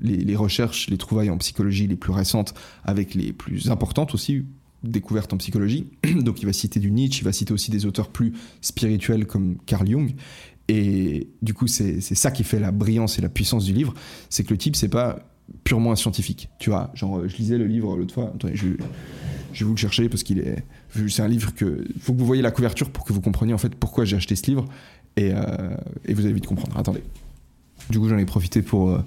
les, 0.00 0.36
recherches, 0.36 0.88
les 0.88 0.98
trouvailles 0.98 1.30
en 1.30 1.38
psychologie 1.38 1.86
les 1.86 1.96
plus 1.96 2.12
récentes, 2.12 2.54
avec 2.84 3.14
les 3.14 3.32
plus 3.32 3.70
importantes 3.70 4.14
aussi, 4.14 4.44
découvertes 4.82 5.32
en 5.32 5.36
psychologie. 5.36 5.86
donc 6.20 6.42
il 6.42 6.46
va 6.46 6.52
citer 6.52 6.80
du 6.80 6.90
Nietzsche, 6.90 7.20
il 7.22 7.24
va 7.24 7.32
citer 7.32 7.52
aussi 7.52 7.70
des 7.70 7.86
auteurs 7.86 8.08
plus 8.08 8.32
spirituels 8.60 9.26
comme 9.26 9.56
Carl 9.66 9.88
Jung. 9.88 10.14
Et 10.68 11.28
du 11.42 11.52
coup, 11.52 11.66
c'est 11.66 12.00
ça 12.00 12.30
qui 12.30 12.44
fait 12.44 12.60
la 12.60 12.70
brillance 12.70 13.18
et 13.18 13.22
la 13.22 13.28
puissance 13.28 13.64
du 13.64 13.72
livre, 13.72 13.92
c'est 14.28 14.44
que 14.44 14.50
le 14.50 14.56
type, 14.56 14.76
c'est 14.76 14.88
pas 14.88 15.29
purement 15.64 15.94
scientifique. 15.96 16.48
Tu 16.58 16.70
vois, 16.70 16.90
genre, 16.94 17.28
je 17.28 17.36
lisais 17.36 17.58
le 17.58 17.66
livre 17.66 17.96
l'autre 17.96 18.14
fois. 18.14 18.32
Attendez, 18.34 18.56
je, 18.56 18.68
je 19.52 19.60
vais 19.60 19.64
vous 19.66 19.74
le 19.74 19.78
chercher 19.78 20.08
parce 20.08 20.22
qu'il 20.22 20.38
est. 20.38 20.64
C'est 21.08 21.22
un 21.22 21.28
livre 21.28 21.54
que. 21.54 21.84
Faut 22.00 22.12
que 22.12 22.18
vous 22.18 22.26
voyez 22.26 22.42
la 22.42 22.50
couverture 22.50 22.90
pour 22.90 23.04
que 23.04 23.12
vous 23.12 23.20
compreniez 23.20 23.54
en 23.54 23.58
fait 23.58 23.74
pourquoi 23.74 24.04
j'ai 24.04 24.16
acheté 24.16 24.36
ce 24.36 24.46
livre. 24.46 24.66
Et, 25.16 25.32
euh, 25.32 25.40
et, 26.06 26.14
vous 26.14 26.24
allez 26.24 26.34
vite 26.34 26.46
comprendre. 26.46 26.78
Attendez. 26.78 27.02
Du 27.90 27.98
coup, 27.98 28.08
j'en 28.08 28.18
ai 28.18 28.24
profité 28.24 28.62
pour 28.62 28.90
euh, 28.90 28.98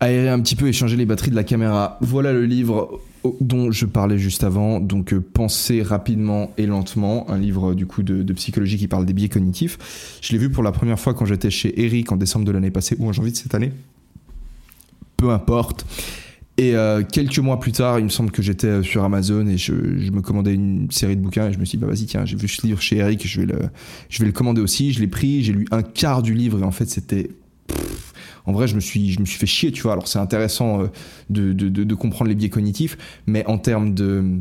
aérer 0.00 0.28
un 0.28 0.40
petit 0.40 0.56
peu 0.56 0.66
et 0.66 0.72
changer 0.72 0.96
les 0.96 1.06
batteries 1.06 1.30
de 1.30 1.36
la 1.36 1.44
caméra. 1.44 1.98
Voilà 2.00 2.32
le 2.32 2.44
livre 2.44 3.00
dont 3.40 3.70
je 3.70 3.86
parlais 3.86 4.18
juste 4.18 4.42
avant. 4.42 4.80
Donc, 4.80 5.12
euh, 5.12 5.20
Penser 5.20 5.82
rapidement 5.82 6.50
et 6.58 6.66
lentement. 6.66 7.30
Un 7.30 7.38
livre 7.38 7.74
du 7.74 7.86
coup 7.86 8.02
de, 8.02 8.22
de, 8.22 8.32
psychologie 8.32 8.78
qui 8.78 8.88
parle 8.88 9.06
des 9.06 9.12
biais 9.12 9.28
cognitifs. 9.28 10.18
Je 10.20 10.32
l'ai 10.32 10.38
vu 10.38 10.50
pour 10.50 10.62
la 10.62 10.72
première 10.72 10.98
fois 10.98 11.14
quand 11.14 11.24
j'étais 11.24 11.50
chez 11.50 11.84
Eric 11.84 12.10
en 12.10 12.16
décembre 12.16 12.44
de 12.44 12.52
l'année 12.52 12.70
passée 12.70 12.96
ou 12.98 13.08
en 13.08 13.12
janvier 13.12 13.32
de 13.32 13.36
cette 13.36 13.54
année 13.54 13.72
peu 15.16 15.30
importe. 15.30 15.84
Et 16.56 16.76
euh, 16.76 17.02
quelques 17.02 17.40
mois 17.40 17.58
plus 17.58 17.72
tard, 17.72 17.98
il 17.98 18.04
me 18.04 18.08
semble 18.08 18.30
que 18.30 18.40
j'étais 18.40 18.68
euh, 18.68 18.82
sur 18.82 19.02
Amazon 19.02 19.46
et 19.48 19.58
je, 19.58 19.72
me 19.72 20.20
commandais 20.20 20.54
une 20.54 20.88
série 20.90 21.16
de 21.16 21.20
bouquins 21.20 21.48
et 21.48 21.52
je 21.52 21.58
me 21.58 21.64
suis 21.64 21.78
dit, 21.78 21.84
bah 21.84 21.90
vas-y, 21.90 22.06
tiens, 22.06 22.24
j'ai 22.24 22.36
vu 22.36 22.46
ce 22.46 22.64
livre 22.64 22.80
chez 22.80 22.98
Eric, 22.98 23.26
je 23.26 23.40
vais 23.40 23.46
le, 23.46 23.58
je 24.08 24.20
vais 24.20 24.26
le 24.26 24.32
commander 24.32 24.60
aussi. 24.60 24.92
Je 24.92 25.00
l'ai 25.00 25.08
pris, 25.08 25.42
j'ai 25.42 25.52
lu 25.52 25.66
un 25.72 25.82
quart 25.82 26.22
du 26.22 26.32
livre 26.32 26.60
et 26.60 26.62
en 26.62 26.70
fait, 26.70 26.88
c'était. 26.88 27.30
En 28.46 28.52
vrai, 28.52 28.68
je 28.68 28.74
me, 28.74 28.80
suis, 28.80 29.10
je 29.10 29.20
me 29.20 29.24
suis 29.24 29.38
fait 29.38 29.46
chier, 29.46 29.72
tu 29.72 29.82
vois. 29.82 29.92
Alors, 29.92 30.06
c'est 30.06 30.18
intéressant 30.18 30.82
euh, 30.82 30.86
de, 31.30 31.52
de, 31.54 31.68
de, 31.68 31.94
comprendre 31.94 32.28
les 32.28 32.34
biais 32.34 32.50
cognitifs, 32.50 32.98
mais 33.26 33.44
en 33.46 33.56
termes 33.56 33.94
de 33.94 34.38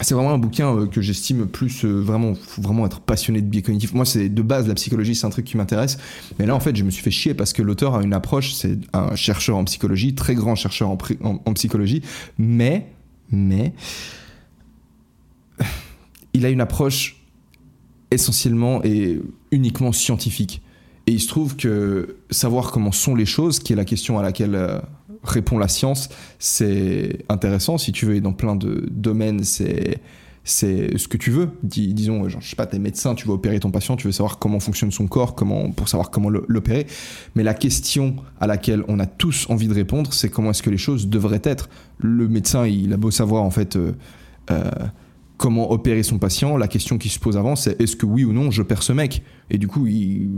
c'est 0.00 0.14
vraiment 0.14 0.32
un 0.32 0.38
bouquin 0.38 0.74
euh, 0.74 0.86
que 0.86 1.00
j'estime 1.00 1.46
plus 1.46 1.84
euh, 1.84 2.00
vraiment 2.00 2.34
faut 2.34 2.60
vraiment 2.60 2.84
être 2.86 3.00
passionné 3.00 3.40
de 3.40 3.46
biais 3.46 3.62
cognitifs. 3.62 3.94
Moi 3.94 4.04
c'est 4.04 4.28
de 4.28 4.42
base 4.42 4.68
la 4.68 4.74
psychologie 4.74 5.14
c'est 5.14 5.26
un 5.26 5.30
truc 5.30 5.46
qui 5.46 5.56
m'intéresse. 5.56 5.98
Mais 6.38 6.46
là 6.46 6.54
en 6.54 6.60
fait 6.60 6.76
je 6.76 6.84
me 6.84 6.90
suis 6.90 7.02
fait 7.02 7.10
chier 7.10 7.34
parce 7.34 7.52
que 7.52 7.62
l'auteur 7.62 7.94
a 7.94 8.02
une 8.02 8.12
approche 8.12 8.52
c'est 8.54 8.78
un 8.92 9.14
chercheur 9.16 9.56
en 9.56 9.64
psychologie 9.64 10.14
très 10.14 10.34
grand 10.34 10.54
chercheur 10.54 10.90
en, 10.90 11.52
psychologie. 11.54 12.02
Mais 12.38 12.88
mais 13.30 13.72
il 16.34 16.44
a 16.44 16.50
une 16.50 16.60
approche 16.60 17.22
essentiellement 18.10 18.84
et 18.84 19.20
uniquement 19.50 19.92
scientifique. 19.92 20.62
Et 21.06 21.12
il 21.12 21.20
se 21.20 21.28
trouve 21.28 21.56
que 21.56 22.16
savoir 22.30 22.72
comment 22.72 22.92
sont 22.92 23.14
les 23.14 23.26
choses 23.26 23.60
qui 23.60 23.72
est 23.72 23.76
la 23.76 23.84
question 23.84 24.18
à 24.18 24.22
laquelle 24.22 24.54
euh, 24.54 24.78
répond 25.26 25.58
la 25.58 25.68
science, 25.68 26.08
c'est 26.38 27.24
intéressant. 27.28 27.78
Si 27.78 27.92
tu 27.92 28.06
veux, 28.06 28.20
dans 28.20 28.32
plein 28.32 28.56
de 28.56 28.86
domaines, 28.90 29.44
c'est 29.44 30.00
c'est 30.46 30.96
ce 30.96 31.08
que 31.08 31.16
tu 31.16 31.32
veux. 31.32 31.50
disons, 31.64 32.28
genre, 32.28 32.40
je 32.40 32.48
sais 32.48 32.54
pas, 32.54 32.66
t'es 32.66 32.78
médecin, 32.78 33.16
tu 33.16 33.26
veux 33.26 33.34
opérer 33.34 33.58
ton 33.58 33.72
patient, 33.72 33.96
tu 33.96 34.06
veux 34.06 34.12
savoir 34.12 34.38
comment 34.38 34.60
fonctionne 34.60 34.92
son 34.92 35.08
corps, 35.08 35.34
comment, 35.34 35.72
pour 35.72 35.88
savoir 35.88 36.10
comment 36.10 36.30
l'opérer. 36.30 36.86
Mais 37.34 37.42
la 37.42 37.52
question 37.52 38.14
à 38.40 38.46
laquelle 38.46 38.84
on 38.86 39.00
a 39.00 39.06
tous 39.06 39.50
envie 39.50 39.66
de 39.66 39.74
répondre, 39.74 40.12
c'est 40.14 40.30
comment 40.30 40.50
est-ce 40.50 40.62
que 40.62 40.70
les 40.70 40.78
choses 40.78 41.08
devraient 41.08 41.42
être. 41.42 41.68
Le 41.98 42.28
médecin, 42.28 42.64
il 42.64 42.92
a 42.92 42.96
beau 42.96 43.10
savoir, 43.10 43.42
en 43.42 43.50
fait, 43.50 43.74
euh, 43.74 43.92
euh, 44.52 44.70
comment 45.36 45.72
opérer 45.72 46.04
son 46.04 46.18
patient, 46.18 46.56
la 46.56 46.68
question 46.68 46.96
qui 46.96 47.08
se 47.08 47.18
pose 47.18 47.36
avant, 47.36 47.56
c'est 47.56 47.80
est-ce 47.80 47.96
que 47.96 48.06
oui 48.06 48.24
ou 48.24 48.32
non 48.32 48.52
je 48.52 48.62
perds 48.62 48.84
ce 48.84 48.92
mec? 48.92 49.22
Et 49.50 49.58
du 49.58 49.66
coup, 49.66 49.88
il, 49.88 50.28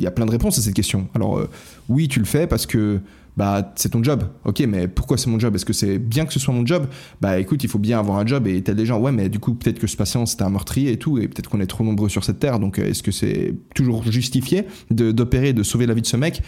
y 0.00 0.06
a 0.06 0.10
plein 0.10 0.24
de 0.24 0.30
réponses 0.30 0.58
à 0.58 0.62
cette 0.62 0.74
question. 0.74 1.08
Alors, 1.14 1.38
euh, 1.38 1.50
oui, 1.90 2.08
tu 2.08 2.18
le 2.18 2.24
fais 2.24 2.46
parce 2.46 2.64
que 2.64 2.98
bah 3.36 3.72
c'est 3.76 3.90
ton 3.90 4.02
job. 4.02 4.24
Ok, 4.44 4.60
mais 4.60 4.88
pourquoi 4.88 5.18
c'est 5.18 5.28
mon 5.28 5.38
job? 5.38 5.54
Est-ce 5.54 5.64
que 5.64 5.72
c'est 5.72 5.98
bien 5.98 6.24
que 6.24 6.32
ce 6.32 6.38
soit 6.38 6.54
mon 6.54 6.64
job? 6.64 6.86
Bah 7.20 7.38
écoute, 7.38 7.64
il 7.64 7.68
faut 7.68 7.78
bien 7.78 7.98
avoir 7.98 8.18
un 8.18 8.26
job 8.26 8.46
et 8.46 8.62
t'as 8.62 8.74
des 8.74 8.86
gens, 8.86 8.98
ouais, 9.00 9.12
mais 9.12 9.28
du 9.28 9.38
coup, 9.38 9.54
peut-être 9.54 9.78
que 9.78 9.86
ce 9.86 9.96
patient 9.96 10.26
c'était 10.26 10.44
un 10.44 10.50
meurtrier 10.50 10.92
et 10.92 10.98
tout, 10.98 11.18
et 11.18 11.28
peut-être 11.28 11.48
qu'on 11.50 11.60
est 11.60 11.66
trop 11.66 11.84
nombreux 11.84 12.08
sur 12.08 12.24
cette 12.24 12.38
terre, 12.38 12.58
donc 12.58 12.78
euh, 12.78 12.86
est-ce 12.86 13.02
que 13.02 13.12
c'est 13.12 13.54
toujours 13.74 14.02
justifié 14.10 14.66
d'opérer, 14.90 15.52
de, 15.52 15.62
sauver 15.62 15.86
la 15.86 15.94
vie 15.94 16.02
de 16.02 16.06
ce 16.06 16.16
mec? 16.16 16.42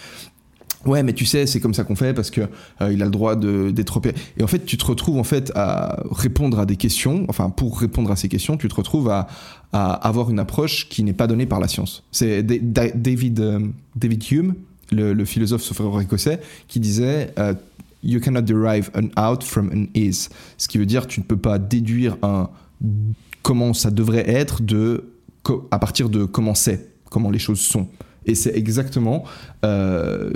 Ouais, 0.85 1.03
mais 1.03 1.13
tu 1.13 1.27
sais, 1.27 1.47
c'est 1.47 1.59
comme 1.59 1.75
ça 1.75 1.83
qu'on 1.83 1.97
fait 1.97 2.15
parce 2.15 2.31
que 2.31 2.43
euh, 2.81 2.93
il 2.93 3.03
a 3.03 3.07
le 3.07 3.11
droit 3.11 3.35
d'être 3.35 3.97
opéré. 3.97 4.15
Et 4.39 4.45
en 4.45 4.47
fait, 4.47 4.65
tu 4.65 4.77
te 4.77 4.85
retrouves 4.85 5.19
en 5.19 5.25
fait 5.25 5.51
à 5.57 6.01
répondre 6.13 6.61
à 6.61 6.67
des 6.67 6.77
questions. 6.77 7.25
Enfin, 7.29 7.51
pour 7.51 7.81
répondre 7.81 8.11
à 8.13 8.17
ces 8.17 8.29
questions, 8.29 8.57
tu 8.57 8.69
te 8.69 8.75
retrouves 8.75 9.11
à, 9.11 9.27
à 9.73 9.95
avoir 9.95 10.31
une 10.31 10.39
approche 10.39 10.89
qui 10.89 11.03
n'est 11.03 11.13
pas 11.13 11.27
donnée 11.27 11.47
par 11.47 11.59
la 11.59 11.67
science. 11.67 12.05
C'est 12.13 12.45
David 12.45 13.41
euh, 13.41 13.61
David 13.97 14.31
Hume, 14.31 14.55
le, 14.93 15.25
philosophe 15.25 15.63
sophro 15.63 16.01
écossais, 16.01 16.41
qui 16.69 16.81
disait 16.81 17.33
euh, 17.39 17.55
You 18.03 18.21
cannot 18.21 18.43
derive 18.43 18.91
an 18.95 19.09
out 19.21 19.43
from 19.43 19.71
an 19.75 19.87
is. 19.95 20.29
Ce 20.59 20.69
qui 20.69 20.79
veut 20.79 20.87
dire 20.87 21.07
tu 21.07 21.21
ne 21.21 21.25
peux 21.25 21.37
pas 21.37 21.59
déduire 21.59 22.17
un 22.23 22.51
comment 23.43 23.75
ça 23.75 23.91
devrait 23.91 24.29
être 24.29 24.63
de, 24.63 25.05
à 25.71 25.79
partir 25.79 26.09
de 26.09 26.25
comment 26.25 26.55
c'est, 26.55 26.89
comment 27.11 27.31
les 27.31 27.39
choses 27.39 27.61
sont. 27.61 27.89
Et 28.27 28.35
c'est 28.35 28.57
exactement 28.57 29.23
euh, 29.65 30.33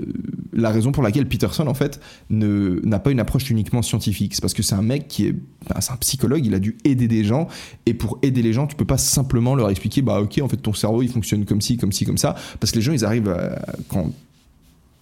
la 0.53 0.71
raison 0.71 0.93
pour 0.93 1.03
laquelle 1.03 1.27
Peterson, 1.27 1.67
en 1.67 1.75
fait, 1.75 2.01
n'a 2.31 2.99
pas 3.01 3.11
une 3.11 3.19
approche 3.19 3.51
uniquement 3.51 3.83
scientifique. 3.83 4.37
C'est 4.37 4.41
parce 4.41 4.55
que 4.55 4.63
c'est 4.63 4.77
un 4.77 4.83
mec 4.83 5.09
qui 5.09 5.27
est, 5.27 5.33
ben, 5.33 5.77
un 5.77 5.97
psychologue, 5.97 6.47
il 6.47 6.55
a 6.55 6.61
dû 6.61 6.79
aider 6.85 7.09
des 7.09 7.25
gens. 7.25 7.49
Et 7.87 7.95
pour 7.95 8.21
aider 8.23 8.43
les 8.43 8.53
gens, 8.53 8.69
tu 8.69 8.77
peux 8.77 8.85
pas 8.85 8.99
simplement 8.99 9.57
leur 9.57 9.71
expliquer, 9.71 10.03
bah 10.03 10.21
ok, 10.21 10.41
en 10.41 10.49
fait, 10.49 10.59
ton 10.59 10.73
cerveau, 10.73 11.03
il 11.03 11.11
fonctionne 11.11 11.45
comme 11.45 11.61
ci, 11.61 11.77
comme 11.77 11.91
ci, 11.91 12.05
comme 12.05 12.19
ça. 12.19 12.37
Parce 12.61 12.71
que 12.71 12.77
les 12.77 12.83
gens, 12.83 12.93
ils 12.93 13.05
arrivent 13.05 13.29
à, 13.29 13.61
quand 13.89 14.13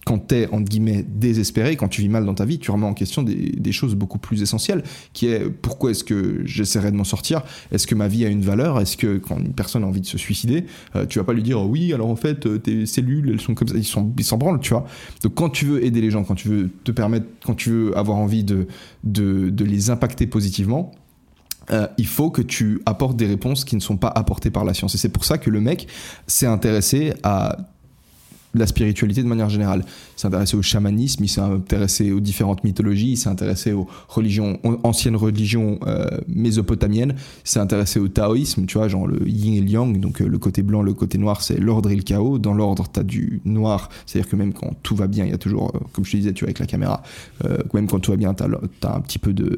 quand 0.09 0.17
t'es 0.17 0.49
entre 0.51 0.67
guillemets 0.67 1.05
désespéré, 1.07 1.75
quand 1.75 1.87
tu 1.87 2.01
vis 2.01 2.09
mal 2.09 2.25
dans 2.25 2.33
ta 2.33 2.43
vie, 2.43 2.57
tu 2.57 2.71
remets 2.71 2.87
en 2.87 2.95
question 2.95 3.21
des, 3.21 3.71
choses 3.71 3.93
beaucoup 3.93 4.17
plus 4.17 4.41
essentielles, 4.41 4.81
qui 5.13 5.27
est 5.27 5.47
pourquoi 5.51 5.91
est-ce 5.91 6.03
que 6.03 6.41
j'essaierai 6.45 6.89
de 6.89 6.95
m'en 6.95 7.03
sortir? 7.03 7.43
Est-ce 7.71 7.85
que 7.85 7.93
ma 7.93 8.07
vie 8.07 8.25
a 8.25 8.27
une 8.27 8.41
valeur? 8.41 8.81
Est-ce 8.81 8.97
que 8.97 9.19
quand 9.19 9.37
une 9.37 9.53
personne 9.53 9.83
a 9.83 9.85
envie 9.85 10.01
de 10.01 10.07
se 10.07 10.17
suicider, 10.17 10.65
euh, 10.95 11.05
tu 11.05 11.19
vas 11.19 11.25
pas 11.25 11.33
lui 11.33 11.43
dire 11.43 11.61
oui, 11.61 11.93
alors 11.93 12.09
en 12.09 12.15
fait 12.15 12.47
euh, 12.47 12.57
tes 12.57 12.87
cellules 12.87 13.29
elles 13.29 13.39
sont 13.39 13.53
comme 13.53 13.67
ça, 13.67 13.75
ils 13.77 13.83
sont 13.83 14.11
ils 14.17 14.23
s'en 14.23 14.37
branlent, 14.37 14.59
tu 14.61 14.71
vois? 14.71 14.87
Donc 15.21 15.35
quand 15.35 15.49
tu 15.49 15.65
veux 15.65 15.85
aider 15.85 16.01
les 16.01 16.09
gens, 16.09 16.23
quand 16.23 16.33
tu 16.33 16.47
veux 16.47 16.71
te 16.83 16.91
permettre, 16.91 17.27
quand 17.45 17.53
tu 17.53 17.69
veux 17.69 17.95
avoir 17.95 18.17
envie 18.17 18.43
de 18.43 18.65
de, 19.03 19.51
de 19.51 19.63
les 19.63 19.91
impacter 19.91 20.25
positivement, 20.25 20.91
euh, 21.69 21.87
il 21.99 22.07
faut 22.07 22.31
que 22.31 22.41
tu 22.41 22.81
apportes 22.87 23.15
des 23.15 23.27
réponses 23.27 23.63
qui 23.63 23.75
ne 23.75 23.81
sont 23.81 23.97
pas 23.97 24.11
apportées 24.15 24.49
par 24.49 24.65
la 24.65 24.73
science. 24.73 24.95
Et 24.95 24.97
c'est 24.97 25.09
pour 25.09 25.23
ça 25.23 25.37
que 25.37 25.51
le 25.51 25.61
mec 25.61 25.87
s'est 26.25 26.47
intéressé 26.47 27.13
à 27.21 27.57
la 28.53 28.67
spiritualité 28.67 29.21
de 29.21 29.27
manière 29.27 29.49
générale. 29.49 29.83
Il 29.85 30.21
s'est 30.21 30.27
intéressé 30.27 30.57
au 30.57 30.61
chamanisme, 30.61 31.23
il 31.23 31.27
s'est 31.27 31.41
intéressé 31.41 32.11
aux 32.11 32.19
différentes 32.19 32.63
mythologies, 32.63 33.11
il 33.11 33.17
s'est 33.17 33.29
intéressé 33.29 33.73
aux 33.73 33.87
religions, 34.07 34.59
anciennes 34.83 35.15
religions 35.15 35.79
euh, 35.87 36.05
mésopotamiennes, 36.27 37.15
il 37.45 37.49
s'est 37.49 37.59
intéressé 37.59 37.99
au 37.99 38.07
taoïsme, 38.07 38.65
tu 38.65 38.77
vois, 38.77 38.87
genre 38.87 39.07
le 39.07 39.27
yin 39.27 39.53
et 39.53 39.61
le 39.61 39.69
yang, 39.69 39.99
donc 39.99 40.21
euh, 40.21 40.27
le 40.27 40.37
côté 40.39 40.63
blanc, 40.63 40.81
le 40.81 40.93
côté 40.93 41.17
noir, 41.17 41.41
c'est 41.41 41.59
l'ordre 41.59 41.91
et 41.91 41.95
le 41.95 42.03
chaos. 42.03 42.39
Dans 42.39 42.53
l'ordre, 42.53 42.85
tu 42.91 42.99
as 42.99 43.03
du 43.03 43.41
noir, 43.45 43.89
c'est-à-dire 44.05 44.29
que 44.29 44.35
même 44.35 44.53
quand 44.53 44.73
tout 44.81 44.95
va 44.95 45.07
bien, 45.07 45.25
il 45.25 45.31
y 45.31 45.35
a 45.35 45.37
toujours, 45.37 45.71
euh, 45.75 45.79
comme 45.93 46.05
je 46.05 46.11
te 46.11 46.17
disais, 46.17 46.33
tu 46.33 46.43
vois, 46.43 46.49
avec 46.49 46.59
la 46.59 46.65
caméra, 46.65 47.03
même 47.73 47.87
quand 47.87 47.99
tout 47.99 48.11
va 48.11 48.17
bien, 48.17 48.33
tu 48.33 48.43
as, 48.43 48.95
un 48.95 49.01
petit 49.01 49.19
peu 49.19 49.33
de 49.33 49.57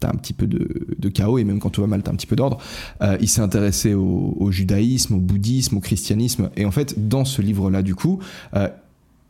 t'as 0.00 0.08
un 0.08 0.16
petit 0.16 0.32
peu 0.32 0.46
de, 0.46 1.08
chaos 1.10 1.38
et 1.38 1.44
même 1.44 1.60
quand 1.60 1.70
tout 1.70 1.82
va 1.82 1.86
mal, 1.86 2.02
t'as 2.02 2.10
un 2.10 2.14
petit 2.14 2.26
peu 2.26 2.36
d'ordre. 2.36 2.58
Euh, 3.02 3.16
il 3.20 3.28
s'est 3.28 3.42
intéressé 3.42 3.94
au, 3.94 4.50
judaïsme, 4.50 5.14
au 5.14 5.18
bouddhisme, 5.18 5.76
au 5.76 5.80
christianisme. 5.80 6.50
Et 6.56 6.64
en 6.64 6.70
fait, 6.70 7.08
dans 7.08 7.24
ce 7.24 7.42
livre-là, 7.42 7.82
du 7.82 7.94
coup, 7.94 8.20
euh, 8.54 8.68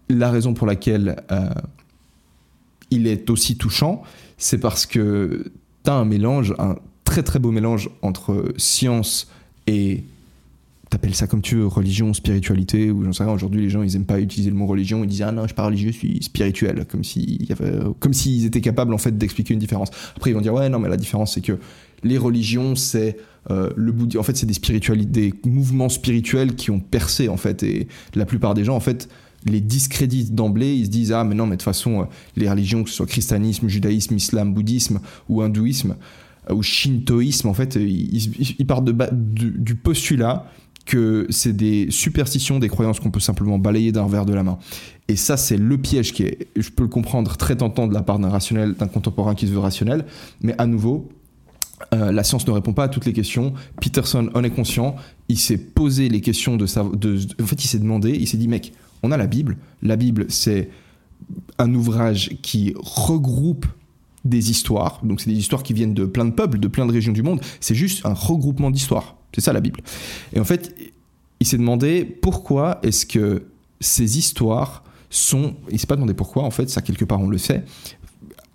la 0.09 0.31
raison 0.31 0.55
pour 0.55 0.67
laquelle 0.67 1.23
euh, 1.31 1.51
il 2.91 3.07
est 3.07 3.29
aussi 3.31 3.57
touchant, 3.57 4.03
c'est 4.39 4.59
parce 4.59 4.87
que 4.87 5.53
t'as 5.83 5.95
un 5.95 6.05
mélange, 6.05 6.55
un 6.59 6.77
très 7.05 7.23
très 7.23 7.39
beau 7.39 7.51
mélange 7.51 7.91
entre 8.03 8.53
science 8.57 9.29
et 9.67 10.05
t'appelles 10.91 11.15
ça 11.15 11.29
comme 11.29 11.41
tu 11.41 11.55
veux, 11.55 11.67
religion, 11.67 12.13
spiritualité, 12.13 12.91
ou 12.91 13.05
j'en 13.05 13.13
sais 13.13 13.23
rien, 13.23 13.33
aujourd'hui 13.33 13.63
les 13.63 13.71
gens 13.71 13.83
ils 13.83 13.95
aiment 13.95 14.05
pas 14.05 14.21
utiliser 14.21 14.51
le 14.51 14.57
mot 14.57 14.67
religion, 14.67 15.03
ils 15.05 15.07
disent 15.07 15.23
ah 15.23 15.31
non 15.31 15.43
je 15.43 15.49
suis 15.49 15.55
pas 15.55 15.65
religieux, 15.65 15.93
je 15.93 15.97
suis 15.97 16.23
spirituel, 16.23 16.85
comme 16.87 17.05
s'ils 17.05 17.47
comme 18.01 18.13
s'ils 18.13 18.45
étaient 18.45 18.61
capables 18.61 18.93
en 18.93 18.99
fait 18.99 19.17
d'expliquer 19.17 19.55
une 19.55 19.61
différence. 19.61 19.91
Après 20.17 20.31
ils 20.31 20.35
vont 20.35 20.41
dire 20.41 20.53
ouais 20.53 20.69
non 20.69 20.81
mais 20.81 20.89
la 20.89 20.97
différence 20.97 21.35
c'est 21.35 21.41
que 21.41 21.59
les 22.03 22.19
religions 22.19 22.75
c'est 22.75 23.17
euh, 23.51 23.71
le 23.77 23.93
bouddhisme, 23.93 24.19
en 24.19 24.23
fait 24.25 24.37
c'est 24.37 24.47
des 24.47 24.55
spiritualités, 24.55 25.31
des 25.31 25.49
mouvements 25.49 25.89
spirituels 25.89 26.57
qui 26.57 26.73
ont 26.73 26.81
percé 26.81 27.29
en 27.29 27.37
fait, 27.37 27.63
et 27.63 27.87
la 28.15 28.27
plupart 28.27 28.55
des 28.55 28.65
gens 28.65 28.75
en 28.75 28.81
fait 28.81 29.09
les 29.47 29.61
discréditent 29.61 30.35
d'emblée, 30.35 30.75
ils 30.75 30.87
se 30.87 30.91
disent 30.91 31.13
ah 31.13 31.23
mais 31.23 31.37
non 31.37 31.47
mais 31.47 31.53
de 31.53 31.61
toute 31.61 31.65
façon 31.65 32.01
euh, 32.01 32.05
les 32.37 32.51
religions 32.51 32.83
que 32.83 32.91
ce 32.91 32.97
soit 32.97 33.07
christianisme, 33.07 33.69
judaïsme, 33.69 34.17
islam, 34.17 34.53
bouddhisme 34.53 34.99
ou 35.29 35.41
hindouisme 35.41 35.95
euh, 36.51 36.55
ou 36.55 36.65
shintoïsme 36.65 37.47
en 37.47 37.55
fait 37.55 37.77
ils, 37.77 38.67
partent 38.67 38.91
du 38.91 39.77
postulat 39.77 40.51
que 40.87 41.27
c'est 41.31 41.55
des 41.55 41.89
superstitions, 41.91 42.59
des 42.59 42.69
croyances 42.69 43.01
qu'on 43.01 43.11
peut 43.11 43.21
simplement 43.21 43.59
balayer 43.59 43.93
d'un 43.93 44.03
revers 44.03 44.27
de 44.27 44.35
la 44.35 44.43
main. 44.43 44.59
Et 45.09 45.17
ça, 45.17 45.37
c'est 45.37 45.57
le 45.57 45.79
piège 45.79 46.13
qui 46.13 46.23
est, 46.23 46.49
je 46.57 46.71
peux 46.71 46.85
le 46.85 46.89
comprendre, 46.89 47.37
très 47.37 47.57
tentant 47.57 47.87
de 47.87 47.95
la 47.95 48.03
part 48.03 48.19
d'un 48.19 48.29
rationnel, 48.29 48.75
d'un 48.75 48.89
contemporain 48.89 49.35
qui 49.35 49.47
se 49.47 49.53
veut 49.53 49.59
rationnel, 49.59 50.05
mais 50.41 50.55
à 50.59 50.67
nouveau, 50.67 51.09
euh, 51.95 52.13
la 52.13 52.25
science 52.25 52.47
ne 52.47 52.53
répond 52.53 52.73
pas 52.73 52.85
à 52.85 52.89
toutes 52.89 53.07
les 53.07 53.13
questions. 53.13 53.55
Peterson 53.81 54.31
en 54.35 54.45
est 54.45 54.51
conscient. 54.51 54.97
Il 55.29 55.39
s'est 55.39 55.57
posé 55.59 56.09
les 56.09 56.21
questions 56.21 56.57
de 56.57 56.67
sa. 56.67 56.85
De, 56.85 57.19
en 57.41 57.47
fait, 57.47 57.65
il 57.65 57.69
s'est 57.69 57.79
demandé, 57.79 58.11
il 58.11 58.29
s'est 58.29 58.37
dit, 58.37 58.49
mec, 58.49 58.73
on 59.03 59.13
a 59.13 59.17
la 59.17 59.27
Bible. 59.27 59.57
La 59.83 59.97
Bible, 59.97 60.27
c'est 60.29 60.71
un 61.59 61.75
ouvrage 61.75 62.37
qui 62.43 62.75
regroupe 62.77 63.67
des 64.25 64.51
histoires. 64.51 65.01
Donc, 65.03 65.21
c'est 65.21 65.31
des 65.31 65.39
histoires 65.39 65.63
qui 65.63 65.73
viennent 65.73 65.95
de 65.95 66.05
plein 66.05 66.27
de 66.27 66.33
peuples, 66.33 66.59
de 66.59 66.69
plein 66.69 66.87
de 66.87 66.93
régions 66.93 67.13
du 67.13 67.23
monde. 67.23 67.41
C'est 67.61 67.75
juste 67.75 68.05
un 68.05 68.13
regroupement 68.13 68.71
d'histoires. 68.71 69.17
C'est 69.35 69.41
ça 69.41 69.53
la 69.53 69.61
Bible. 69.61 69.81
Et 70.33 70.41
en 70.41 70.45
fait, 70.45 70.75
il 71.41 71.47
s'est 71.47 71.59
demandé 71.59 72.05
pourquoi 72.05 72.81
est-ce 72.83 73.07
que 73.07 73.45
ces 73.81 74.19
histoires 74.19 74.85
sont. 75.09 75.55
Il 75.71 75.79
s'est 75.79 75.87
pas 75.87 75.97
demandé 75.97 76.15
pourquoi, 76.15 76.45
en 76.45 76.51
fait, 76.51 76.69
ça 76.69 76.83
quelque 76.83 77.05
part 77.05 77.21
on 77.21 77.29
le 77.29 77.39
sait. 77.39 77.65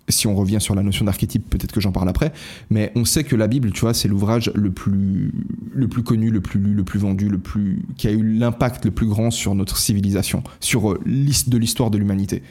Si 0.08 0.28
on 0.28 0.36
revient 0.36 0.60
sur 0.60 0.76
la 0.76 0.84
notion 0.84 1.04
d'archétype, 1.04 1.50
peut-être 1.50 1.72
que 1.72 1.80
j'en 1.80 1.90
parle 1.90 2.08
après, 2.08 2.32
mais 2.70 2.92
on 2.94 3.04
sait 3.04 3.24
que 3.24 3.34
la 3.34 3.48
Bible, 3.48 3.72
tu 3.72 3.80
vois, 3.80 3.92
c'est 3.92 4.06
l'ouvrage 4.06 4.52
le 4.54 4.70
plus, 4.70 5.32
le 5.72 5.88
plus 5.88 6.04
connu, 6.04 6.30
le 6.30 6.40
plus 6.40 6.60
lu, 6.60 6.74
le 6.74 6.84
plus 6.84 7.00
vendu, 7.00 7.28
le 7.28 7.38
plus, 7.38 7.82
qui 7.96 8.06
a 8.06 8.12
eu 8.12 8.22
l'impact 8.22 8.84
le 8.84 8.92
plus 8.92 9.08
grand 9.08 9.32
sur 9.32 9.56
notre 9.56 9.76
civilisation, 9.78 10.44
sur 10.60 10.92
euh, 10.92 11.00
l'histoire 11.04 11.90
de 11.90 11.98
l'humanité. 11.98 12.44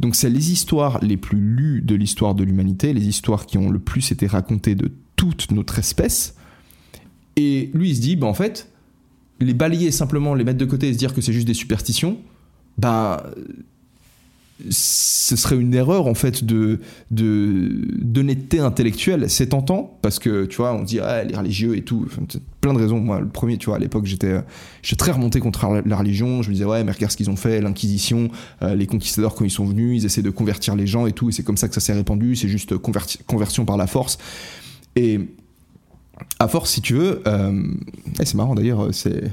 Donc 0.00 0.14
c'est 0.14 0.30
les 0.30 0.52
histoires 0.52 0.98
les 1.02 1.18
plus 1.18 1.38
lues 1.38 1.82
de 1.82 1.94
l'histoire 1.94 2.34
de 2.34 2.42
l'humanité, 2.42 2.94
les 2.94 3.06
histoires 3.06 3.44
qui 3.44 3.58
ont 3.58 3.68
le 3.68 3.78
plus 3.78 4.10
été 4.10 4.26
racontées 4.26 4.74
de 4.74 4.90
toute 5.16 5.50
notre 5.50 5.78
espèce, 5.78 6.34
et 7.40 7.70
lui, 7.72 7.90
il 7.90 7.96
se 7.96 8.00
dit, 8.00 8.16
bah, 8.16 8.26
en 8.26 8.34
fait, 8.34 8.68
les 9.40 9.54
balayer 9.54 9.90
simplement, 9.90 10.34
les 10.34 10.44
mettre 10.44 10.58
de 10.58 10.64
côté 10.64 10.88
et 10.88 10.92
se 10.92 10.98
dire 10.98 11.14
que 11.14 11.20
c'est 11.20 11.32
juste 11.32 11.46
des 11.46 11.54
superstitions, 11.54 12.18
bah, 12.78 13.24
ce 14.68 15.36
serait 15.36 15.56
une 15.56 15.72
erreur 15.72 16.06
en 16.06 16.12
fait 16.12 16.44
d'honnêteté 17.10 18.58
intellectuelle. 18.58 19.30
C'est 19.30 19.46
tentant 19.46 19.98
parce 20.02 20.18
que 20.18 20.44
tu 20.44 20.58
vois, 20.58 20.74
on 20.74 20.82
dit 20.82 21.00
ah, 21.00 21.24
les 21.24 21.34
religieux 21.34 21.78
et 21.78 21.82
tout, 21.82 22.06
plein 22.60 22.74
de 22.74 22.78
raisons. 22.78 23.00
Moi, 23.00 23.20
le 23.20 23.28
premier, 23.28 23.56
tu 23.56 23.66
vois, 23.66 23.76
à 23.76 23.78
l'époque, 23.78 24.04
j'étais 24.04 24.42
j'étais 24.82 24.98
très 24.98 25.12
remonté 25.12 25.40
contre 25.40 25.82
la 25.86 25.96
religion. 25.96 26.42
Je 26.42 26.48
me 26.48 26.54
disais 26.54 26.66
ouais, 26.66 26.84
mais 26.84 26.92
regarde 26.92 27.10
ce 27.10 27.16
qu'ils 27.16 27.30
ont 27.30 27.36
fait, 27.36 27.62
l'Inquisition, 27.62 28.28
euh, 28.60 28.74
les 28.74 28.86
conquistadors 28.86 29.34
quand 29.34 29.46
ils 29.46 29.50
sont 29.50 29.64
venus, 29.64 30.02
ils 30.02 30.06
essaient 30.06 30.20
de 30.20 30.28
convertir 30.28 30.76
les 30.76 30.86
gens 30.86 31.06
et 31.06 31.12
tout, 31.12 31.30
et 31.30 31.32
c'est 31.32 31.42
comme 31.42 31.56
ça 31.56 31.68
que 31.68 31.74
ça 31.74 31.80
s'est 31.80 31.94
répandu. 31.94 32.36
C'est 32.36 32.48
juste 32.48 32.76
conversion 32.76 33.64
par 33.64 33.78
la 33.78 33.86
force. 33.86 34.18
Et 34.94 35.20
à 36.38 36.48
force, 36.48 36.70
si 36.70 36.80
tu 36.80 36.94
veux, 36.94 37.22
euh, 37.26 37.62
eh, 38.18 38.24
c'est 38.24 38.34
marrant 38.34 38.54
d'ailleurs, 38.54 38.88
c'est, 38.92 39.30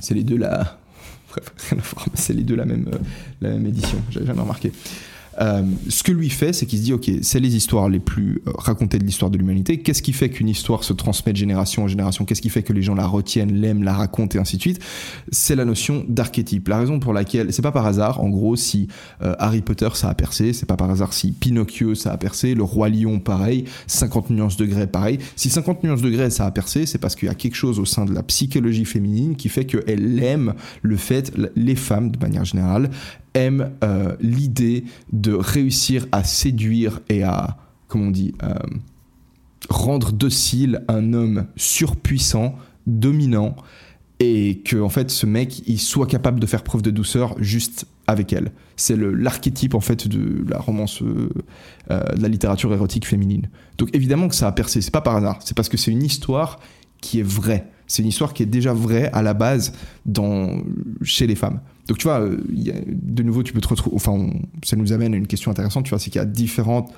c'est 0.00 0.14
les 0.14 0.24
deux 0.24 0.36
la. 0.36 0.78
C'est 2.14 2.34
les 2.34 2.42
deux 2.42 2.56
la 2.56 2.66
même, 2.66 2.90
euh, 2.92 2.98
la 3.40 3.48
même 3.50 3.64
édition, 3.64 3.96
j'avais 4.10 4.26
jamais 4.26 4.42
remarqué. 4.42 4.70
Euh, 5.40 5.62
ce 5.88 6.02
que 6.02 6.12
lui 6.12 6.30
fait, 6.30 6.52
c'est 6.52 6.66
qu'il 6.66 6.78
se 6.78 6.84
dit, 6.84 6.92
ok, 6.92 7.10
c'est 7.22 7.40
les 7.40 7.56
histoires 7.56 7.88
les 7.88 8.00
plus 8.00 8.42
euh, 8.46 8.52
racontées 8.56 8.98
de 8.98 9.04
l'histoire 9.04 9.30
de 9.30 9.38
l'humanité. 9.38 9.78
Qu'est-ce 9.78 10.02
qui 10.02 10.12
fait 10.12 10.30
qu'une 10.30 10.48
histoire 10.48 10.84
se 10.84 10.92
transmet 10.92 11.32
de 11.32 11.38
génération 11.38 11.84
en 11.84 11.88
génération? 11.88 12.24
Qu'est-ce 12.24 12.42
qui 12.42 12.50
fait 12.50 12.62
que 12.62 12.72
les 12.72 12.82
gens 12.82 12.94
la 12.94 13.06
retiennent, 13.06 13.52
l'aiment, 13.52 13.82
la 13.82 13.94
racontent 13.94 14.38
et 14.38 14.40
ainsi 14.40 14.56
de 14.56 14.62
suite? 14.62 14.80
C'est 15.30 15.56
la 15.56 15.64
notion 15.64 16.04
d'archétype. 16.08 16.68
La 16.68 16.78
raison 16.78 17.00
pour 17.00 17.12
laquelle, 17.12 17.52
c'est 17.52 17.62
pas 17.62 17.72
par 17.72 17.86
hasard, 17.86 18.20
en 18.20 18.28
gros, 18.28 18.56
si 18.56 18.88
euh, 19.22 19.34
Harry 19.38 19.62
Potter 19.62 19.88
ça 19.94 20.08
a 20.08 20.14
percé, 20.14 20.52
c'est 20.52 20.66
pas 20.66 20.76
par 20.76 20.90
hasard 20.90 21.12
si 21.12 21.32
Pinocchio 21.32 21.94
ça 21.94 22.12
a 22.12 22.16
percé, 22.16 22.54
le 22.54 22.62
roi 22.62 22.88
lion 22.88 23.18
pareil, 23.18 23.64
50 23.86 24.30
nuances 24.30 24.56
degrés 24.56 24.86
pareil. 24.86 25.18
Si 25.36 25.50
50 25.50 25.84
nuances 25.84 26.02
degrés 26.02 26.30
ça 26.30 26.46
a 26.46 26.50
percé, 26.50 26.86
c'est 26.86 26.98
parce 26.98 27.16
qu'il 27.16 27.28
y 27.28 27.30
a 27.30 27.34
quelque 27.34 27.56
chose 27.56 27.78
au 27.78 27.84
sein 27.84 28.04
de 28.04 28.12
la 28.12 28.22
psychologie 28.22 28.84
féminine 28.84 29.36
qui 29.36 29.48
fait 29.48 29.64
qu'elle 29.64 30.22
aime 30.22 30.54
le 30.82 30.96
fait, 30.96 31.32
les 31.56 31.76
femmes 31.76 32.10
de 32.10 32.18
manière 32.18 32.44
générale, 32.44 32.90
aime 33.34 33.72
euh, 33.82 34.16
l'idée 34.20 34.84
de 35.12 35.32
réussir 35.32 36.06
à 36.12 36.24
séduire 36.24 37.00
et 37.08 37.22
à, 37.22 37.56
comment 37.88 38.06
on 38.06 38.10
dit, 38.10 38.34
euh, 38.42 38.54
rendre 39.68 40.12
docile 40.12 40.82
un 40.88 41.12
homme 41.12 41.46
surpuissant, 41.56 42.56
dominant, 42.86 43.56
et 44.20 44.60
que 44.64 44.76
en 44.76 44.88
fait 44.88 45.10
ce 45.10 45.26
mec 45.26 45.62
il 45.66 45.80
soit 45.80 46.06
capable 46.06 46.38
de 46.38 46.46
faire 46.46 46.62
preuve 46.62 46.82
de 46.82 46.90
douceur 46.90 47.34
juste 47.38 47.86
avec 48.06 48.32
elle. 48.32 48.52
C'est 48.76 48.96
l'archétype 48.96 49.74
en 49.74 49.80
fait 49.80 50.06
de 50.06 50.44
la 50.48 50.58
romance, 50.58 51.02
euh, 51.02 51.28
de 51.88 52.22
la 52.22 52.28
littérature 52.28 52.72
érotique 52.72 53.06
féminine. 53.06 53.48
Donc 53.78 53.88
évidemment 53.94 54.28
que 54.28 54.34
ça 54.34 54.46
a 54.46 54.52
percé, 54.52 54.80
c'est 54.80 54.92
pas 54.92 55.00
par 55.00 55.16
hasard, 55.16 55.40
c'est 55.44 55.56
parce 55.56 55.68
que 55.68 55.76
c'est 55.76 55.90
une 55.90 56.02
histoire 56.02 56.60
qui 57.00 57.20
est 57.20 57.26
vraie. 57.26 57.68
C'est 57.92 58.00
une 58.00 58.08
histoire 58.08 58.32
qui 58.32 58.42
est 58.42 58.46
déjà 58.46 58.72
vraie 58.72 59.10
à 59.12 59.20
la 59.20 59.34
base 59.34 59.74
dans, 60.06 60.62
chez 61.02 61.26
les 61.26 61.34
femmes. 61.34 61.60
Donc 61.88 61.98
tu 61.98 62.04
vois, 62.04 62.20
euh, 62.22 62.42
de 62.48 63.22
nouveau, 63.22 63.42
tu 63.42 63.52
peux 63.52 63.60
te 63.60 63.68
retrouver. 63.68 63.94
Enfin, 63.96 64.30
ça 64.64 64.76
nous 64.76 64.94
amène 64.94 65.12
à 65.12 65.18
une 65.18 65.26
question 65.26 65.50
intéressante, 65.50 65.84
tu 65.84 65.90
vois, 65.90 65.98
c'est 65.98 66.08
qu'il 66.08 66.18
y 66.18 66.22
a 66.22 66.24
différents 66.24 66.88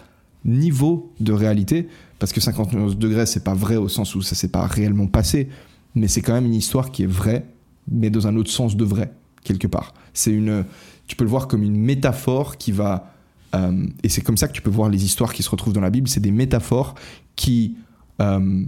niveaux 0.44 1.12
de 1.18 1.32
réalité, 1.32 1.88
parce 2.20 2.32
que 2.32 2.40
59 2.40 2.96
degrés, 2.96 3.26
c'est 3.26 3.42
pas 3.42 3.54
vrai 3.54 3.74
au 3.74 3.88
sens 3.88 4.14
où 4.14 4.22
ça 4.22 4.36
s'est 4.36 4.52
pas 4.52 4.68
réellement 4.68 5.08
passé, 5.08 5.48
mais 5.96 6.06
c'est 6.06 6.20
quand 6.20 6.32
même 6.32 6.46
une 6.46 6.54
histoire 6.54 6.92
qui 6.92 7.02
est 7.02 7.10
vraie, 7.10 7.44
mais 7.90 8.08
dans 8.08 8.28
un 8.28 8.36
autre 8.36 8.52
sens 8.52 8.76
de 8.76 8.84
vrai, 8.84 9.12
quelque 9.42 9.66
part. 9.66 9.94
C'est 10.12 10.30
une. 10.30 10.64
Tu 11.08 11.16
peux 11.16 11.24
le 11.24 11.30
voir 11.30 11.48
comme 11.48 11.64
une 11.64 11.76
métaphore 11.76 12.56
qui 12.56 12.70
va. 12.70 13.12
Euh, 13.56 13.84
et 14.04 14.08
c'est 14.08 14.20
comme 14.20 14.36
ça 14.36 14.46
que 14.46 14.52
tu 14.52 14.62
peux 14.62 14.70
voir 14.70 14.90
les 14.90 15.04
histoires 15.04 15.32
qui 15.32 15.42
se 15.42 15.50
retrouvent 15.50 15.72
dans 15.72 15.80
la 15.80 15.90
Bible, 15.90 16.06
c'est 16.06 16.20
des 16.20 16.30
métaphores 16.30 16.94
qui. 17.34 17.78
Euh, 18.22 18.64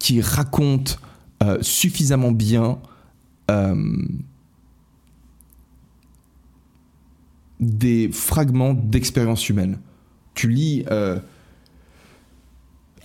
qui 0.00 0.20
racontent 0.20 0.94
euh, 1.42 1.56
suffisamment 1.62 2.32
bien 2.32 2.78
euh, 3.50 3.74
des 7.58 8.10
fragments 8.12 8.74
d'expérience 8.74 9.48
humaine. 9.48 9.78
Tu 10.34 10.50
lis 10.50 10.84
euh, 10.90 11.18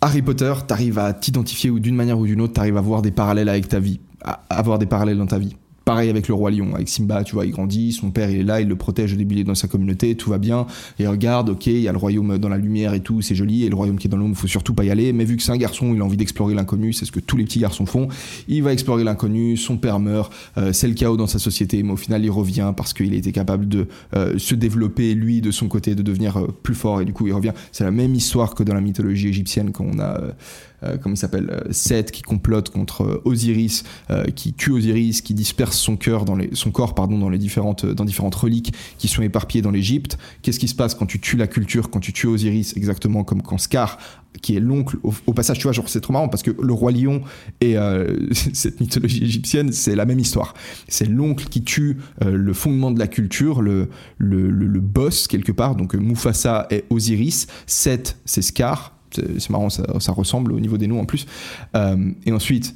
Harry 0.02 0.22
Potter, 0.22 0.54
t'arrives 0.68 1.00
à 1.00 1.14
t'identifier 1.14 1.70
ou 1.70 1.80
d'une 1.80 1.96
manière 1.96 2.20
ou 2.20 2.26
d'une 2.26 2.42
autre, 2.42 2.52
t'arrives 2.52 2.76
à 2.76 2.82
voir 2.82 3.02
des 3.02 3.12
parallèles 3.12 3.48
avec 3.48 3.70
ta 3.70 3.80
vie, 3.80 4.02
à 4.22 4.44
avoir 4.50 4.80
des 4.80 4.86
parallèles 4.86 5.18
dans 5.18 5.28
ta 5.28 5.40
vie. 5.40 5.56
Pareil 5.86 6.10
avec 6.10 6.28
le 6.28 6.34
roi 6.34 6.50
lion, 6.50 6.74
avec 6.74 6.90
Simba, 6.90 7.24
tu 7.24 7.36
vois, 7.36 7.46
il 7.46 7.52
grandit, 7.52 7.92
son 7.92 8.10
père 8.10 8.32
il 8.32 8.40
est 8.40 8.44
là, 8.44 8.60
il 8.60 8.68
le 8.68 8.76
protège 8.76 9.14
au 9.14 9.16
début, 9.18 9.36
il 9.36 9.42
est 9.42 9.44
dans 9.44 9.54
sa 9.54 9.68
communauté, 9.68 10.16
tout 10.16 10.32
va 10.32 10.40
bien, 10.40 10.66
et 10.98 11.06
regarde, 11.06 11.50
ok, 11.50 11.68
il 11.68 11.80
y 11.80 11.88
a 11.88 11.92
le 11.92 11.98
royaume 12.00 12.40
dans 12.40 12.50
la 12.50 12.58
lumière 12.58 12.96
et 12.96 13.02
tout, 13.02 13.22
c'est 13.22 13.36
joli, 13.36 13.66
et 13.66 13.70
le 13.70 13.76
royaume 13.76 14.00
qui 14.00 14.08
est 14.08 14.10
dans 14.10 14.18
l'ombre, 14.18 14.36
faut 14.36 14.48
surtout 14.48 14.74
pas 14.74 14.84
y 14.84 14.90
aller, 14.90 15.14
mais 15.14 15.26
vu 15.26 15.38
que 15.38 15.44
c'est 15.44 15.52
un 15.52 15.58
garçon, 15.58 15.94
il 15.94 16.02
a 16.02 16.04
envie 16.04 16.18
d'explorer 16.18 16.56
l'inconnu, 16.56 16.92
c'est 16.92 17.06
ce 17.06 17.12
que 17.12 17.20
tous 17.20 17.38
les 17.38 17.44
petits 17.44 17.60
garçons 17.60 17.86
font, 17.86 18.08
il 18.48 18.64
va 18.64 18.74
explorer 18.74 19.04
l'inconnu, 19.04 19.58
son 19.58 19.78
père 19.78 20.00
meurt, 20.00 20.34
euh, 20.58 20.74
c'est 20.74 20.88
le 20.88 20.96
chaos 20.96 21.18
dans 21.18 21.28
sa 21.28 21.38
société, 21.38 21.84
mais 21.84 21.94
au 21.94 21.98
final 21.98 22.26
il 22.26 22.32
revient 22.32 22.74
parce 22.76 22.94
qu'il 22.94 23.14
était 23.14 23.32
capable 23.32 23.68
de 23.68 23.88
euh, 24.16 24.40
se 24.40 24.56
développer 24.56 25.14
lui 25.14 25.40
de 25.40 25.52
son 25.52 25.68
côté, 25.68 25.94
de 25.94 26.02
devenir 26.02 26.38
euh, 26.38 26.48
plus 26.64 26.74
fort, 26.74 27.02
et 27.02 27.06
du 27.06 27.14
coup 27.14 27.28
il 27.28 27.34
revient. 27.34 27.54
C'est 27.72 27.84
la 27.84 27.92
même 27.92 28.16
histoire 28.16 28.56
que 28.56 28.64
dans 28.64 28.74
la 28.74 28.82
mythologie 28.82 29.28
égyptienne 29.28 29.72
quand 29.72 29.86
on 29.86 30.00
a 30.00 30.20
euh, 30.86 30.98
comme 30.98 31.14
il 31.14 31.18
s'appelle, 31.18 31.50
euh, 31.52 31.72
Seth 31.72 32.12
qui 32.12 32.22
complote 32.22 32.70
contre 32.70 33.04
euh, 33.04 33.22
Osiris, 33.26 33.84
qui 34.36 34.54
tue 34.54 34.72
Osiris, 34.72 35.22
qui 35.22 35.34
disperse 35.34 35.78
son 35.78 35.96
cœur 35.96 36.26
dans 36.26 36.38
son 36.54 36.72
corps 36.72 36.96
pardon 36.96 37.18
dans 37.18 37.30
les 37.30 37.38
différentes 37.38 37.86
dans 37.86 38.06
différentes 38.06 38.36
reliques 38.36 38.74
qui 38.98 39.08
sont 39.08 39.22
éparpillées 39.22 39.62
dans 39.62 39.72
l'Égypte. 39.72 40.18
Qu'est-ce 40.42 40.60
qui 40.60 40.68
se 40.68 40.76
passe 40.76 40.96
quand 40.96 41.06
tu 41.06 41.20
tues 41.20 41.38
la 41.38 41.48
culture, 41.48 41.90
quand 41.90 42.00
tu 42.00 42.14
tues 42.14 42.28
Osiris, 42.28 42.76
exactement 42.76 43.24
comme 43.24 43.42
quand 43.42 43.58
Scar 43.58 43.98
qui 44.42 44.58
est 44.58 44.60
l'oncle 44.60 44.98
au, 45.04 45.34
passage 45.34 45.60
tu 45.60 45.64
vois 45.64 45.72
genre 45.72 45.88
c'est 45.88 46.02
trop 46.02 46.12
marrant 46.12 46.28
parce 46.28 46.44
que 46.44 46.52
le 46.52 46.74
roi 46.74 46.92
lion 46.92 47.22
et 47.62 47.76
cette 48.32 48.82
mythologie 48.82 49.24
égyptienne 49.24 49.72
c'est 49.72 49.96
la 49.96 50.06
même 50.06 50.20
histoire. 50.20 50.54
C'est 50.88 51.08
l'oncle 51.08 51.46
qui 51.46 51.64
tue 51.64 51.98
le 52.26 52.54
fondement 52.54 52.92
de 52.92 53.00
la 53.00 53.08
culture 53.08 53.62
le, 53.62 53.90
le, 54.18 54.50
le, 54.50 54.68
le 54.68 54.80
boss 54.82 55.28
quelque 55.28 55.54
part 55.54 55.76
donc 55.76 55.94
Mufasa 55.96 56.68
est 56.70 56.84
Osiris. 56.90 57.48
Seth 57.66 58.18
c'est 58.26 58.42
Scar 58.42 58.95
c'est 59.38 59.50
marrant, 59.50 59.70
ça, 59.70 60.12
ressemble 60.12 60.52
au 60.52 60.60
niveau 60.60 60.78
des 60.78 60.88
noms 60.88 61.00
en 61.00 61.06
plus. 61.06 61.26
Euh, 61.76 62.12
et 62.26 62.32
ensuite, 62.32 62.76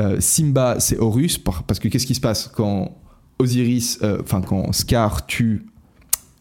euh, 0.00 0.16
Simba, 0.20 0.80
c'est 0.80 0.98
Horus, 0.98 1.38
parce 1.38 1.78
que 1.78 1.88
qu'est-ce 1.88 2.06
qui 2.06 2.14
se 2.14 2.20
passe 2.20 2.48
quand 2.48 2.96
Osiris, 3.38 3.98
euh, 4.02 4.18
enfin 4.22 4.40
quand 4.40 4.72
Scar 4.72 5.26
tue, 5.26 5.66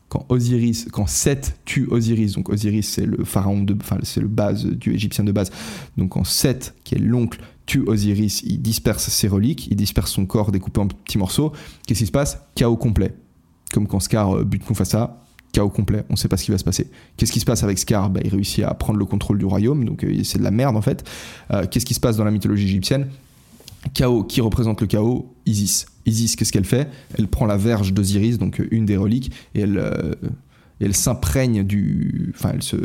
quand 0.10 0.26
Osiris, 0.30 0.88
quand 0.92 1.08
Seth 1.08 1.58
tue 1.66 1.88
Osiris, 1.90 2.34
donc 2.34 2.50
Osiris 2.50 2.88
c'est 2.88 3.06
le 3.06 3.24
pharaon 3.24 3.62
de, 3.64 3.76
enfin 3.80 3.98
c'est 4.04 4.22
le 4.22 4.28
base 4.28 4.66
du 4.66 4.94
égyptien 4.94 5.24
de 5.24 5.32
base, 5.32 5.52
donc 5.98 6.12
quand 6.12 6.24
Seth, 6.24 6.76
qui 6.84 6.96
est 6.96 7.00
l'oncle, 7.00 7.42
tue 7.66 7.84
Osiris, 7.88 8.44
il 8.46 8.62
disperse 8.62 9.10
ses 9.10 9.28
reliques, 9.28 9.68
il 9.68 9.76
disperse 9.76 10.12
son 10.12 10.26
corps 10.26 10.52
découpé 10.52 10.80
en 10.80 10.88
petits 10.88 11.18
morceaux, 11.18 11.52
qu'est-ce 11.88 12.00
qui 12.00 12.06
se 12.06 12.12
passe? 12.12 12.40
Chaos 12.56 12.78
complet. 12.78 13.14
Comme 13.74 13.88
quand 13.88 14.02
Scar 14.02 14.44
bute 14.44 14.70
Mufasa, 14.70 15.22
chaos 15.52 15.70
complet, 15.70 16.04
on 16.10 16.14
ne 16.14 16.18
sait 16.18 16.28
pas 16.28 16.38
ce 16.38 16.46
qui 16.46 16.52
va 16.52 16.58
se 16.58 16.64
passer. 16.64 16.90
Qu'est-ce 17.18 17.32
qui 17.32 17.40
se 17.40 17.46
passe 17.46 17.64
avec 17.64 17.78
Scar? 17.78 18.10
Bah, 18.10 18.22
Il 18.24 18.30
réussit 18.30 18.64
à 18.64 18.74
prendre 18.74 19.00
le 19.00 19.06
contrôle 19.06 19.38
du 19.38 19.46
royaume, 19.46 19.86
donc 19.86 20.04
euh, 20.04 20.24
c'est 20.24 20.40
de 20.40 20.44
la 20.44 20.52
merde 20.52 20.76
en 20.76 20.82
fait. 20.82 21.04
Euh, 21.52 21.66
qu'est-ce 21.70 21.86
qui 21.86 21.94
se 21.94 22.00
passe 22.00 22.18
dans 22.18 22.24
la 22.24 22.32
mythologie 22.32 22.66
égyptienne? 22.66 23.08
Chaos, 23.94 24.24
qui 24.24 24.42
représente 24.42 24.82
le 24.82 24.88
chaos? 24.88 25.34
Isis. 25.46 25.88
Isis, 26.06 26.36
qu'est-ce 26.36 26.52
qu'elle 26.52 26.66
fait? 26.66 26.90
Elle 27.18 27.28
prend 27.28 27.46
la 27.46 27.58
verge 27.58 27.94
d'Osiris, 27.94 28.38
donc 28.38 28.60
euh, 28.60 28.68
une 28.72 28.86
des 28.86 28.98
reliques, 28.98 29.32
et 29.56 29.62
elle, 29.62 30.18
elle 30.80 30.96
s'imprègne 30.96 31.64
du... 31.64 32.34
Enfin, 32.36 32.52
elle 32.54 32.64
se 32.64 32.78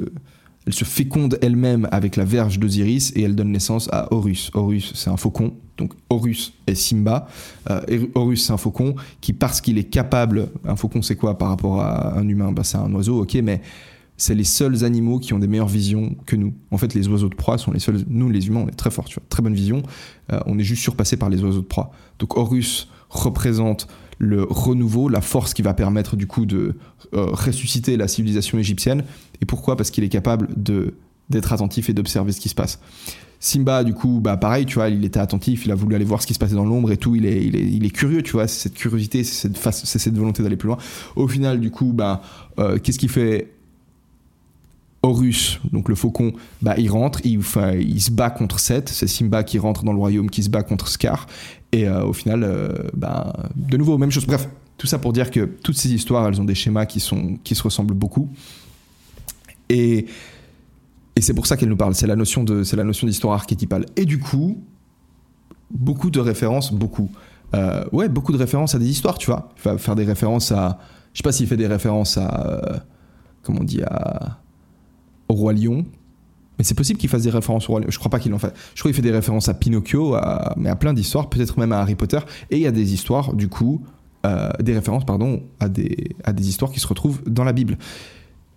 elle 0.66 0.74
se 0.74 0.84
féconde 0.84 1.38
elle-même 1.42 1.88
avec 1.92 2.16
la 2.16 2.24
verge 2.24 2.58
d'Osiris 2.58 3.12
et 3.14 3.22
elle 3.22 3.36
donne 3.36 3.52
naissance 3.52 3.88
à 3.92 4.12
Horus. 4.12 4.50
Horus, 4.52 4.92
c'est 4.94 5.10
un 5.10 5.16
faucon. 5.16 5.54
Donc 5.76 5.92
Horus 6.10 6.54
est 6.66 6.74
Simba. 6.74 7.28
Euh, 7.70 8.06
Horus, 8.14 8.46
c'est 8.46 8.52
un 8.52 8.56
faucon 8.56 8.96
qui, 9.20 9.32
parce 9.32 9.60
qu'il 9.60 9.78
est 9.78 9.84
capable, 9.84 10.48
un 10.64 10.74
faucon, 10.74 11.02
c'est 11.02 11.14
quoi 11.14 11.38
par 11.38 11.48
rapport 11.48 11.80
à 11.80 12.18
un 12.18 12.26
humain? 12.28 12.50
Bah, 12.50 12.64
C'est 12.64 12.78
un 12.78 12.92
oiseau, 12.94 13.22
ok, 13.22 13.34
mais 13.44 13.62
c'est 14.16 14.34
les 14.34 14.44
seuls 14.44 14.84
animaux 14.84 15.20
qui 15.20 15.34
ont 15.34 15.38
des 15.38 15.46
meilleures 15.46 15.68
visions 15.68 16.16
que 16.26 16.34
nous. 16.34 16.52
En 16.72 16.78
fait, 16.78 16.94
les 16.94 17.06
oiseaux 17.06 17.28
de 17.28 17.34
proie 17.36 17.58
sont 17.58 17.70
les 17.70 17.78
seuls. 17.78 18.02
Nous, 18.08 18.28
les 18.28 18.48
humains, 18.48 18.64
on 18.64 18.68
est 18.68 18.76
très 18.76 18.90
forts, 18.90 19.04
tu 19.04 19.14
vois, 19.14 19.24
très 19.28 19.42
bonne 19.42 19.54
vision. 19.54 19.82
Euh, 20.32 20.40
on 20.46 20.58
est 20.58 20.64
juste 20.64 20.82
surpassé 20.82 21.16
par 21.16 21.28
les 21.28 21.44
oiseaux 21.44 21.60
de 21.60 21.66
proie. 21.66 21.92
Donc 22.18 22.36
Horus 22.36 22.88
représente 23.08 23.86
le 24.18 24.44
renouveau, 24.44 25.08
la 25.08 25.20
force 25.20 25.54
qui 25.54 25.62
va 25.62 25.74
permettre 25.74 26.16
du 26.16 26.26
coup 26.26 26.46
de 26.46 26.76
euh, 27.14 27.26
ressusciter 27.26 27.96
la 27.96 28.08
civilisation 28.08 28.58
égyptienne. 28.58 29.04
Et 29.40 29.44
pourquoi? 29.44 29.76
Parce 29.76 29.90
qu'il 29.90 30.04
est 30.04 30.08
capable 30.08 30.48
de 30.56 30.94
d'être 31.28 31.52
attentif 31.52 31.88
et 31.88 31.92
d'observer 31.92 32.30
ce 32.30 32.40
qui 32.40 32.48
se 32.48 32.54
passe. 32.54 32.78
Simba, 33.40 33.84
du 33.84 33.94
coup, 33.94 34.20
bah 34.22 34.36
pareil, 34.36 34.64
tu 34.64 34.76
vois, 34.76 34.88
il 34.88 35.04
était 35.04 35.20
attentif, 35.20 35.66
il 35.66 35.72
a 35.72 35.74
voulu 35.74 35.94
aller 35.94 36.04
voir 36.04 36.22
ce 36.22 36.26
qui 36.26 36.34
se 36.34 36.38
passait 36.38 36.54
dans 36.54 36.64
l'ombre 36.64 36.90
et 36.92 36.96
tout, 36.96 37.16
il 37.16 37.26
est, 37.26 37.44
il 37.44 37.84
est, 37.84 37.90
curieux, 37.90 38.22
tu 38.22 38.32
vois, 38.32 38.48
c'est 38.48 38.68
cette 38.68 38.74
curiosité, 38.74 39.24
c'est 39.24 39.48
cette, 39.48 39.74
c'est 39.74 39.98
cette 39.98 40.16
volonté 40.16 40.42
d'aller 40.42 40.56
plus 40.56 40.68
loin. 40.68 40.78
Au 41.16 41.28
final, 41.28 41.60
du 41.60 41.70
coup, 41.70 41.92
bah, 41.92 42.22
euh, 42.58 42.78
qu'est-ce 42.78 42.98
qu'il 42.98 43.08
fait? 43.10 43.52
Horus, 45.02 45.60
donc 45.72 45.88
le 45.88 45.94
faucon, 45.94 46.32
bah, 46.62 46.74
il 46.78 46.90
rentre, 46.90 47.20
il, 47.24 47.40
il 47.78 48.00
se 48.00 48.10
bat 48.10 48.30
contre 48.30 48.58
Seth, 48.58 48.88
c'est 48.88 49.06
Simba 49.06 49.44
qui 49.44 49.58
rentre 49.58 49.84
dans 49.84 49.92
le 49.92 49.98
royaume, 49.98 50.30
qui 50.30 50.42
se 50.42 50.48
bat 50.48 50.62
contre 50.62 50.88
Scar, 50.88 51.26
et 51.72 51.88
euh, 51.88 52.04
au 52.04 52.12
final, 52.12 52.42
euh, 52.42 52.68
bah, 52.94 53.32
de 53.56 53.76
nouveau, 53.76 53.98
même 53.98 54.10
chose. 54.10 54.26
Bref, 54.26 54.48
tout 54.78 54.86
ça 54.86 54.98
pour 54.98 55.12
dire 55.12 55.30
que 55.30 55.44
toutes 55.44 55.76
ces 55.76 55.92
histoires, 55.92 56.26
elles 56.26 56.40
ont 56.40 56.44
des 56.44 56.54
schémas 56.54 56.86
qui, 56.86 57.00
sont, 57.00 57.38
qui 57.42 57.54
se 57.54 57.62
ressemblent 57.62 57.94
beaucoup. 57.94 58.28
Et, 59.68 60.06
et 61.16 61.20
c'est 61.20 61.34
pour 61.34 61.46
ça 61.46 61.56
qu'elle 61.56 61.68
nous 61.68 61.76
parle, 61.76 61.94
c'est 61.94 62.06
la 62.06 62.16
notion 62.16 62.44
d'histoire 62.44 63.34
archétypale. 63.34 63.86
Et 63.96 64.04
du 64.04 64.18
coup, 64.18 64.62
beaucoup 65.70 66.10
de 66.10 66.20
références, 66.20 66.72
beaucoup. 66.72 67.10
Euh, 67.54 67.84
ouais, 67.92 68.08
beaucoup 68.08 68.32
de 68.32 68.38
références 68.38 68.74
à 68.74 68.78
des 68.78 68.88
histoires, 68.88 69.18
tu 69.18 69.26
vois. 69.26 69.50
Il 69.58 69.62
va 69.62 69.78
faire 69.78 69.96
des 69.96 70.04
références 70.04 70.52
à. 70.52 70.78
Je 71.12 71.18
sais 71.18 71.22
pas 71.22 71.32
s'il 71.32 71.46
fait 71.46 71.56
des 71.56 71.66
références 71.66 72.18
à. 72.18 72.84
comment 73.42 73.60
on 73.60 73.64
dit 73.64 73.82
à 73.82 74.38
au 75.28 75.34
Roi 75.34 75.52
Lion. 75.52 75.84
Mais 76.58 76.64
c'est 76.64 76.74
possible 76.74 76.98
qu'il 76.98 77.08
fasse 77.08 77.22
des 77.22 77.30
références 77.30 77.68
au 77.68 77.72
Roi. 77.72 77.82
Je 77.88 77.98
crois 77.98 78.10
pas 78.10 78.18
qu'il 78.18 78.32
en 78.32 78.38
fait. 78.38 78.54
Je 78.74 78.80
crois 78.80 78.90
qu'il 78.90 78.96
fait 78.96 79.02
des 79.02 79.10
références 79.10 79.48
à 79.48 79.54
Pinocchio, 79.54 80.16
mais 80.56 80.68
à 80.68 80.76
plein 80.76 80.92
d'histoires, 80.94 81.28
peut-être 81.28 81.58
même 81.58 81.72
à 81.72 81.80
Harry 81.80 81.94
Potter. 81.94 82.18
Et 82.50 82.56
il 82.56 82.62
y 82.62 82.66
a 82.66 82.72
des 82.72 82.94
histoires, 82.94 83.34
du 83.34 83.48
coup, 83.48 83.82
euh, 84.26 84.48
des 84.60 84.72
références, 84.72 85.04
pardon, 85.04 85.42
à 85.60 85.68
des, 85.68 86.10
à 86.24 86.32
histoires 86.32 86.72
qui 86.72 86.80
se 86.80 86.86
retrouvent 86.86 87.20
dans 87.26 87.44
la 87.44 87.52
Bible. 87.52 87.78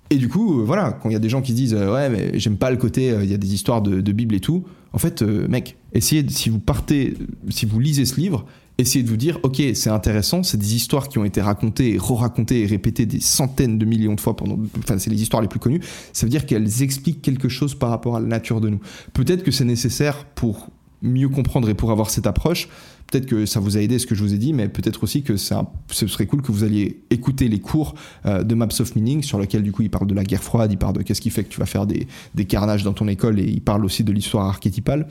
Et 0.09 0.15
du 0.15 0.27
coup, 0.27 0.59
euh, 0.59 0.63
voilà, 0.63 0.93
quand 0.93 1.09
il 1.09 1.13
y 1.13 1.15
a 1.15 1.19
des 1.19 1.29
gens 1.29 1.41
qui 1.41 1.53
disent 1.53 1.75
euh, 1.75 1.93
ouais, 1.93 2.09
mais 2.09 2.39
j'aime 2.39 2.57
pas 2.57 2.71
le 2.71 2.77
côté, 2.77 3.13
il 3.21 3.29
y 3.29 3.33
a 3.33 3.37
des 3.37 3.53
histoires 3.53 3.81
de, 3.81 4.11
Bible 4.11 4.33
et 4.33 4.39
tout. 4.39 4.63
En 4.93 4.97
fait, 4.97 5.21
mec, 5.21 5.77
essayez, 5.93 6.27
si 6.29 6.49
vous 6.49 6.59
partez, 6.59 7.15
si 7.49 7.67
vous 7.67 7.79
lisez 7.79 8.05
ce 8.05 8.19
livre, 8.19 8.45
essayez 8.79 9.03
de 9.03 9.09
vous 9.09 9.17
dire, 9.17 9.39
ok, 9.43 9.61
c'est 9.73 9.89
intéressant, 9.89 10.43
c'est 10.43 10.57
des 10.57 10.75
histoires 10.75 11.09
qui 11.09 11.17
ont 11.17 11.25
été 11.25 11.41
racontées, 11.41 11.97
re-racontées 11.97 12.61
et 12.61 12.65
répétées 12.65 13.05
des 13.05 13.19
centaines 13.19 13.77
de 13.77 13.85
millions 13.85 14.15
de 14.15 14.21
fois 14.21 14.35
pendant, 14.35 14.57
enfin, 14.77 14.97
c'est 14.97 15.09
les 15.09 15.21
histoires 15.21 15.41
les 15.41 15.47
plus 15.47 15.59
connues. 15.59 15.81
Ça 16.13 16.25
veut 16.25 16.29
dire 16.29 16.45
qu'elles 16.45 16.81
expliquent 16.81 17.21
quelque 17.21 17.49
chose 17.49 17.75
par 17.75 17.89
rapport 17.89 18.15
à 18.15 18.19
la 18.19 18.27
nature 18.27 18.61
de 18.61 18.69
nous. 18.69 18.79
Peut-être 19.13 19.43
que 19.43 19.51
c'est 19.51 19.65
nécessaire 19.65 20.25
pour 20.25 20.69
mieux 21.01 21.29
comprendre 21.29 21.69
et 21.69 21.73
pour 21.73 21.91
avoir 21.91 22.09
cette 22.09 22.27
approche. 22.27 22.67
Peut-être 23.07 23.25
que 23.25 23.45
ça 23.45 23.59
vous 23.59 23.75
a 23.75 23.81
aidé 23.81 23.97
ce 23.97 24.05
que 24.05 24.15
je 24.15 24.23
vous 24.23 24.33
ai 24.33 24.37
dit, 24.37 24.53
mais 24.53 24.69
peut-être 24.69 25.03
aussi 25.03 25.23
que 25.23 25.35
ce 25.35 26.07
serait 26.07 26.27
cool 26.27 26.41
que 26.41 26.51
vous 26.51 26.63
alliez 26.63 27.01
écouter 27.09 27.47
les 27.47 27.59
cours 27.59 27.95
euh, 28.25 28.43
de 28.43 28.53
Maps 28.53 28.67
of 28.79 28.95
Meaning, 28.95 29.23
sur 29.23 29.39
lesquels 29.39 29.63
du 29.63 29.71
coup 29.71 29.81
il 29.81 29.89
parle 29.89 30.07
de 30.07 30.13
la 30.13 30.23
guerre 30.23 30.43
froide, 30.43 30.71
il 30.71 30.77
parle 30.77 30.93
de 30.93 31.01
qu'est-ce 31.01 31.21
qui 31.21 31.31
fait 31.31 31.43
que 31.43 31.49
tu 31.49 31.59
vas 31.59 31.65
faire 31.65 31.87
des 31.87 32.45
carnages 32.45 32.83
dans 32.83 32.93
ton 32.93 33.07
école, 33.07 33.39
et 33.39 33.45
il 33.45 33.61
parle 33.61 33.83
aussi 33.83 34.03
de 34.03 34.11
l'histoire 34.11 34.45
archétypale 34.45 35.07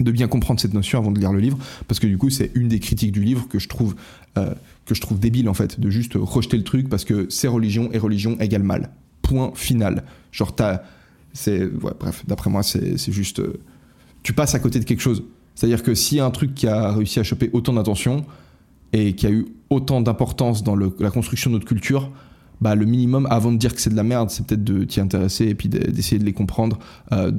de 0.00 0.10
bien 0.10 0.28
comprendre 0.28 0.60
cette 0.60 0.74
notion 0.74 0.98
avant 0.98 1.10
de 1.10 1.18
lire 1.18 1.32
le 1.32 1.40
livre, 1.40 1.58
parce 1.88 2.00
que 2.00 2.06
du 2.06 2.18
coup 2.18 2.30
c'est 2.30 2.50
une 2.54 2.68
des 2.68 2.80
critiques 2.80 3.12
du 3.12 3.22
livre 3.22 3.46
que 3.48 3.58
je 3.58 3.68
trouve 3.68 3.94
euh, 4.38 4.54
que 4.86 4.94
je 4.94 5.00
trouve 5.00 5.18
débile 5.18 5.48
en 5.48 5.54
fait, 5.54 5.78
de 5.78 5.90
juste 5.90 6.14
rejeter 6.14 6.56
le 6.56 6.64
truc 6.64 6.88
parce 6.88 7.04
que 7.04 7.26
c'est 7.30 7.48
religion 7.48 7.90
et 7.92 7.98
religion 7.98 8.38
égale 8.40 8.62
mal. 8.62 8.90
Point 9.22 9.52
final. 9.54 10.04
Genre 10.32 10.54
t'as, 10.54 10.82
c'est 11.32 11.66
bref, 11.66 12.24
d'après 12.26 12.50
moi 12.50 12.62
c'est 12.62 13.12
juste, 13.12 13.40
euh, 13.40 13.60
tu 14.22 14.32
passes 14.32 14.54
à 14.54 14.58
côté 14.58 14.80
de 14.80 14.84
quelque 14.84 15.00
chose. 15.02 15.24
C'est-à-dire 15.54 15.82
que 15.82 15.94
s'il 15.94 16.18
y 16.18 16.20
a 16.20 16.24
un 16.24 16.30
truc 16.30 16.54
qui 16.54 16.66
a 16.66 16.92
réussi 16.92 17.20
à 17.20 17.22
choper 17.22 17.50
autant 17.52 17.74
d'attention 17.74 18.24
et 18.92 19.14
qui 19.14 19.26
a 19.26 19.30
eu 19.30 19.46
autant 19.70 20.00
d'importance 20.00 20.62
dans 20.62 20.76
la 20.76 21.10
construction 21.10 21.50
de 21.50 21.56
notre 21.56 21.66
culture, 21.66 22.10
bah, 22.62 22.76
le 22.76 22.84
minimum, 22.86 23.26
avant 23.28 23.50
de 23.50 23.56
dire 23.56 23.74
que 23.74 23.80
c'est 23.80 23.90
de 23.90 23.96
la 23.96 24.04
merde, 24.04 24.30
c'est 24.30 24.46
peut-être 24.46 24.62
de 24.62 24.84
t'y 24.84 25.00
intéresser 25.00 25.46
et 25.46 25.54
puis 25.56 25.68
d'essayer 25.68 26.20
de 26.20 26.24
les 26.24 26.32
comprendre 26.32 26.78
euh, 27.10 27.32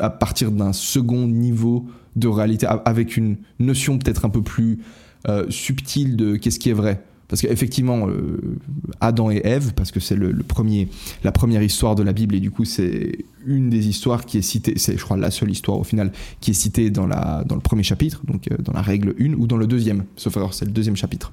à 0.00 0.10
partir 0.10 0.50
d'un 0.50 0.72
second 0.72 1.28
niveau 1.28 1.86
de 2.16 2.26
réalité, 2.26 2.66
avec 2.84 3.16
une 3.16 3.36
notion 3.60 3.96
peut-être 3.96 4.24
un 4.24 4.30
peu 4.30 4.42
plus 4.42 4.80
euh, 5.28 5.46
subtile 5.50 6.16
de 6.16 6.34
qu'est-ce 6.34 6.58
qui 6.58 6.68
est 6.68 6.74
vrai. 6.74 7.04
Parce 7.28 7.42
qu'effectivement, 7.42 8.08
euh, 8.08 8.58
Adam 9.00 9.30
et 9.30 9.40
Ève, 9.44 9.72
parce 9.74 9.92
que 9.92 10.00
c'est 10.00 10.16
le, 10.16 10.34
premier, 10.42 10.88
la 11.22 11.30
première 11.30 11.62
histoire 11.62 11.94
de 11.94 12.02
la 12.02 12.12
Bible, 12.12 12.34
et 12.34 12.40
du 12.40 12.50
coup 12.50 12.64
c'est 12.64 13.18
une 13.46 13.70
des 13.70 13.86
histoires 13.86 14.26
qui 14.26 14.38
est 14.38 14.42
citée, 14.42 14.74
c'est 14.76 14.98
je 14.98 15.04
crois 15.04 15.16
la 15.16 15.30
seule 15.30 15.50
histoire 15.52 15.78
au 15.78 15.84
final 15.84 16.10
qui 16.40 16.50
est 16.50 16.54
citée 16.54 16.90
dans, 16.90 17.06
le 17.06 17.60
premier 17.60 17.84
chapitre, 17.84 18.22
donc 18.26 18.48
dans 18.58 18.72
la 18.72 18.82
règle 18.82 19.14
1, 19.20 19.34
ou 19.34 19.46
dans 19.46 19.56
le 19.56 19.68
deuxième, 19.68 20.04
sauf 20.16 20.36
alors 20.36 20.54
c'est 20.54 20.64
le 20.64 20.72
deuxième 20.72 20.96
chapitre. 20.96 21.32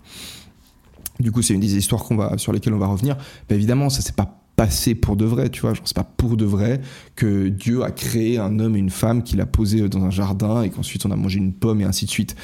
Du 1.21 1.31
coup, 1.31 1.41
c'est 1.41 1.53
une 1.53 1.59
des 1.59 1.77
histoires 1.77 2.03
sur 2.37 2.51
lesquelles 2.51 2.73
on 2.73 2.79
va 2.79 2.87
revenir. 2.87 3.17
Mais 3.49 3.55
évidemment, 3.55 3.89
ça 3.89 4.01
s'est 4.01 4.13
pas 4.13 4.41
passé 4.55 4.95
pour 4.95 5.15
de 5.15 5.25
vrai, 5.25 5.49
tu 5.49 5.61
vois. 5.61 5.73
Genre, 5.73 5.87
c'est 5.87 5.95
pas 5.95 6.03
pour 6.03 6.37
de 6.37 6.45
vrai 6.45 6.81
que 7.15 7.47
Dieu 7.47 7.83
a 7.83 7.91
créé 7.91 8.37
un 8.37 8.59
homme 8.59 8.75
et 8.75 8.79
une 8.79 8.89
femme 8.89 9.23
qu'il 9.23 9.39
a 9.41 9.45
posé 9.45 9.87
dans 9.87 10.03
un 10.03 10.09
jardin 10.09 10.63
et 10.63 10.69
qu'ensuite 10.69 11.05
on 11.05 11.11
a 11.11 11.15
mangé 11.15 11.37
une 11.37 11.53
pomme 11.53 11.81
et 11.81 11.83
ainsi 11.83 12.05
de 12.05 12.11
suite. 12.11 12.35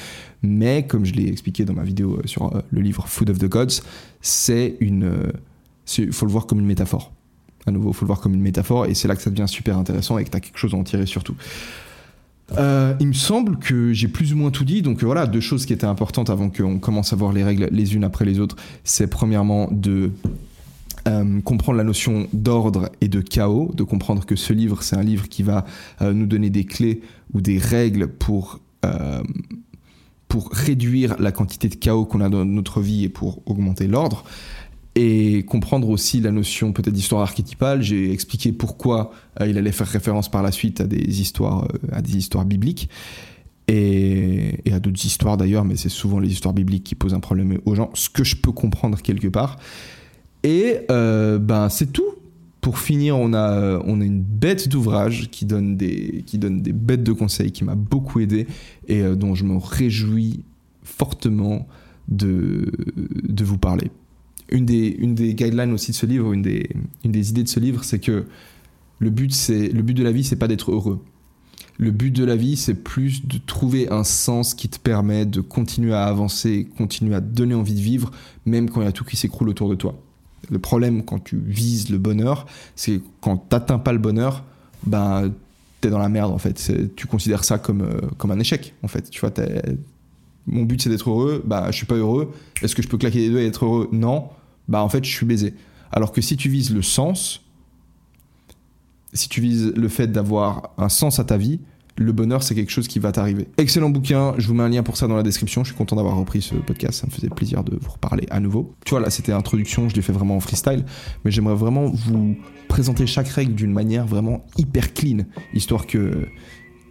Mais 0.41 0.85
comme 0.87 1.05
je 1.05 1.13
l'ai 1.13 1.27
expliqué 1.27 1.65
dans 1.65 1.73
ma 1.73 1.83
vidéo 1.83 2.19
sur 2.25 2.61
le 2.69 2.81
livre 2.81 3.07
Food 3.07 3.29
of 3.29 3.39
the 3.39 3.49
Gods, 3.49 3.81
c'est 4.21 4.77
une, 4.79 5.11
il 5.97 6.11
faut 6.11 6.25
le 6.25 6.31
voir 6.31 6.45
comme 6.45 6.59
une 6.59 6.65
métaphore. 6.65 7.11
À 7.65 7.71
nouveau, 7.71 7.89
il 7.91 7.95
faut 7.95 8.05
le 8.05 8.07
voir 8.07 8.21
comme 8.21 8.33
une 8.33 8.41
métaphore, 8.41 8.85
et 8.85 8.93
c'est 8.93 9.07
là 9.09 9.15
que 9.15 9.21
ça 9.21 9.29
devient 9.29 9.47
super 9.47 9.77
intéressant 9.77 10.17
et 10.17 10.23
que 10.23 10.29
tu 10.29 10.37
as 10.37 10.39
quelque 10.39 10.57
chose 10.57 10.73
à 10.73 10.77
en 10.77 10.83
tirer 10.83 11.05
surtout. 11.05 11.35
Euh, 12.57 12.93
il 12.99 13.07
me 13.07 13.13
semble 13.13 13.57
que 13.57 13.91
j'ai 13.93 14.07
plus 14.07 14.33
ou 14.33 14.37
moins 14.37 14.51
tout 14.51 14.65
dit. 14.65 14.81
Donc 14.81 15.03
voilà, 15.03 15.27
deux 15.27 15.39
choses 15.39 15.65
qui 15.65 15.73
étaient 15.73 15.85
importantes 15.85 16.29
avant 16.29 16.49
qu'on 16.49 16.79
commence 16.79 17.13
à 17.13 17.15
voir 17.15 17.33
les 17.33 17.43
règles 17.43 17.67
les 17.71 17.95
unes 17.95 18.03
après 18.03 18.25
les 18.25 18.39
autres. 18.39 18.55
C'est 18.83 19.07
premièrement 19.07 19.67
de 19.71 20.11
euh, 21.07 21.41
comprendre 21.41 21.77
la 21.77 21.83
notion 21.83 22.27
d'ordre 22.33 22.89
et 23.01 23.07
de 23.07 23.21
chaos, 23.21 23.71
de 23.75 23.83
comprendre 23.83 24.25
que 24.25 24.35
ce 24.35 24.53
livre, 24.53 24.83
c'est 24.83 24.95
un 24.95 25.03
livre 25.03 25.27
qui 25.27 25.43
va 25.43 25.65
euh, 26.01 26.13
nous 26.13 26.25
donner 26.25 26.49
des 26.49 26.63
clés 26.63 27.01
ou 27.33 27.41
des 27.41 27.57
règles 27.57 28.07
pour, 28.07 28.59
pour 30.29 30.49
réduire 30.51 31.17
la 31.19 31.33
quantité 31.33 31.67
de 31.67 31.75
chaos 31.75 32.05
qu'on 32.05 32.21
a 32.21 32.29
dans 32.29 32.45
notre 32.45 32.79
vie 32.79 33.03
et 33.03 33.09
pour 33.09 33.41
augmenter 33.45 33.87
l'ordre 33.87 34.23
et 34.99 35.43
comprendre 35.43 35.89
aussi 35.89 36.21
la 36.21 36.31
notion 36.31 36.73
peut-être 36.73 36.93
d'histoire 36.93 37.21
archétypale. 37.21 37.83
J'ai 37.83 38.11
expliqué 38.11 38.51
pourquoi 38.51 39.11
euh, 39.39 39.47
il 39.47 39.55
allait 39.59 39.71
faire 39.71 39.85
référence 39.85 40.27
par 40.27 40.41
la 40.41 40.51
suite 40.51 40.81
à 40.81 40.87
des 40.87 41.21
histoires, 41.21 41.65
euh, 41.65 41.95
à 41.95 42.01
des 42.01 42.17
histoires 42.17 42.45
bibliques 42.45 42.89
et, 43.67 44.55
à 44.71 44.79
d'autres 44.79 45.05
histoires 45.05 45.37
d'ailleurs, 45.37 45.65
mais 45.65 45.75
c'est 45.75 45.89
souvent 45.89 46.19
les 46.19 46.31
histoires 46.31 46.55
bibliques 46.55 46.83
qui 46.83 46.95
posent 46.95 47.13
un 47.13 47.19
problème 47.19 47.59
aux 47.65 47.75
gens, 47.75 47.91
ce 47.93 48.09
que 48.09 48.23
je 48.23 48.35
peux 48.37 48.51
comprendre 48.51 48.99
quelque 48.99 49.27
part. 49.27 49.59
Et 50.41 50.79
euh, 50.89 51.37
ben 51.37 51.69
c'est 51.69 51.93
tout. 51.93 52.15
Pour 52.61 52.79
finir, 52.79 53.17
on 53.19 53.33
a, 53.35 53.79
on 53.85 54.01
a 54.01 54.03
une 54.03 54.21
bête 54.21 54.67
d'ouvrage 54.67 55.29
qui 55.29 55.45
donne 55.45 55.77
des, 55.77 56.23
qui 56.25 56.39
donne 56.39 56.63
des 56.63 56.73
bêtes 56.73 57.03
de 57.03 57.11
conseils, 57.11 57.51
qui 57.51 57.63
m'a 57.63 57.75
beaucoup 57.75 58.19
aidé 58.19 58.47
et 58.87 59.03
dont 59.15 59.35
je 59.35 59.43
me 59.43 59.57
réjouis 59.57 60.43
fortement 60.83 61.67
de, 62.07 62.71
de 63.23 63.43
vous 63.43 63.59
parler 63.59 63.91
une 64.49 64.65
des, 64.65 65.33
guidelines 65.33 65.73
aussi 65.73 65.91
de 65.91 65.95
ce 65.95 66.05
livre, 66.05 66.33
une 66.33 66.41
des, 66.41 66.69
une 67.03 67.11
des 67.11 67.29
idées 67.29 67.43
de 67.43 67.49
ce 67.49 67.59
livre, 67.59 67.83
c'est 67.83 67.99
que 67.99 68.25
le 68.99 69.09
but, 69.09 69.33
c'est, 69.33 69.69
le 69.69 69.81
but 69.81 69.93
de 69.93 70.03
la 70.03 70.11
vie, 70.11 70.23
c'est 70.23 70.35
pas 70.37 70.47
d'être 70.47 70.71
heureux. 70.71 71.03
Le 71.77 71.91
but 71.91 72.11
de 72.11 72.25
la 72.25 72.35
vie, 72.35 72.55
c'est 72.55 72.73
plus 72.73 73.27
de 73.27 73.37
trouver 73.37 73.89
un 73.89 74.03
sens 74.03 74.55
qui 74.55 74.67
te 74.67 74.79
permet 74.79 75.25
de 75.25 75.41
continuer 75.41 75.93
à 75.93 76.05
avancer, 76.05 76.67
continuer 76.77 77.13
à 77.13 77.21
te 77.21 77.27
donner 77.27 77.53
envie 77.53 77.75
de 77.75 77.81
vivre, 77.81 78.11
même 78.45 78.69
quand 78.69 78.81
il 78.81 78.85
y 78.85 78.87
a 78.87 78.91
tout 78.91 79.03
qui 79.03 79.15
s'écroule 79.15 79.49
autour 79.49 79.69
de 79.69 79.75
toi. 79.75 80.01
Le 80.49 80.59
problème 80.59 81.03
quand 81.03 81.23
tu 81.23 81.37
vises 81.37 81.89
le 81.89 81.99
bonheur, 81.99 82.47
c'est 82.75 83.01
quand 83.21 83.37
t'atteins 83.37 83.79
pas 83.79 83.91
le 83.91 83.99
bonheur, 83.99 84.43
ben 84.85 85.31
t'es 85.81 85.89
dans 85.89 85.99
la 85.99 86.09
merde 86.09 86.31
en 86.31 86.37
fait. 86.39 86.71
Tu 86.95 87.05
considères 87.05 87.43
ça 87.43 87.59
comme, 87.59 87.81
euh, 87.81 88.01
comme 88.17 88.31
un 88.31 88.39
échec 88.39 88.73
en 88.81 88.87
fait. 88.87 89.09
Tu 89.09 89.19
vois, 89.19 89.31
mon 90.47 90.63
but 90.63 90.81
c'est 90.81 90.89
d'être 90.89 91.09
heureux, 91.09 91.43
bah 91.45 91.67
je 91.71 91.75
suis 91.75 91.85
pas 91.85 91.95
heureux. 91.95 92.33
Est-ce 92.61 92.75
que 92.75 92.81
je 92.81 92.87
peux 92.87 92.97
claquer 92.97 93.19
les 93.19 93.29
doigts 93.29 93.41
et 93.41 93.45
être 93.45 93.65
heureux? 93.65 93.89
Non 93.91 94.29
bah 94.67 94.81
en 94.81 94.89
fait 94.89 95.03
je 95.03 95.11
suis 95.11 95.25
baisé. 95.25 95.53
Alors 95.91 96.11
que 96.11 96.21
si 96.21 96.37
tu 96.37 96.49
vises 96.49 96.73
le 96.73 96.81
sens, 96.81 97.45
si 99.13 99.29
tu 99.29 99.41
vises 99.41 99.73
le 99.75 99.87
fait 99.87 100.07
d'avoir 100.07 100.71
un 100.77 100.89
sens 100.89 101.19
à 101.19 101.23
ta 101.23 101.37
vie, 101.37 101.59
le 101.95 102.11
bonheur 102.11 102.43
c'est 102.43 102.55
quelque 102.55 102.71
chose 102.71 102.87
qui 102.87 102.99
va 102.99 103.11
t'arriver. 103.11 103.47
Excellent 103.57 103.89
bouquin, 103.89 104.35
je 104.37 104.47
vous 104.47 104.53
mets 104.53 104.63
un 104.63 104.69
lien 104.69 104.83
pour 104.83 104.97
ça 104.97 105.07
dans 105.07 105.15
la 105.15 105.23
description, 105.23 105.63
je 105.63 105.69
suis 105.69 105.77
content 105.77 105.95
d'avoir 105.95 106.15
repris 106.15 106.41
ce 106.41 106.55
podcast, 106.55 107.01
ça 107.01 107.07
me 107.07 107.11
faisait 107.11 107.29
plaisir 107.29 107.63
de 107.63 107.77
vous 107.81 107.91
reparler 107.91 108.27
à 108.29 108.39
nouveau. 108.39 108.75
Tu 108.85 108.91
vois 108.91 108.99
là 108.99 109.09
c'était 109.09 109.31
l'introduction, 109.31 109.89
je 109.89 109.95
l'ai 109.95 110.01
fait 110.01 110.13
vraiment 110.13 110.37
en 110.37 110.39
freestyle, 110.39 110.85
mais 111.25 111.31
j'aimerais 111.31 111.55
vraiment 111.55 111.87
vous 111.87 112.37
présenter 112.67 113.07
chaque 113.07 113.29
règle 113.29 113.55
d'une 113.55 113.73
manière 113.73 114.05
vraiment 114.05 114.45
hyper 114.57 114.93
clean, 114.93 115.25
histoire 115.53 115.87
que, 115.87 116.27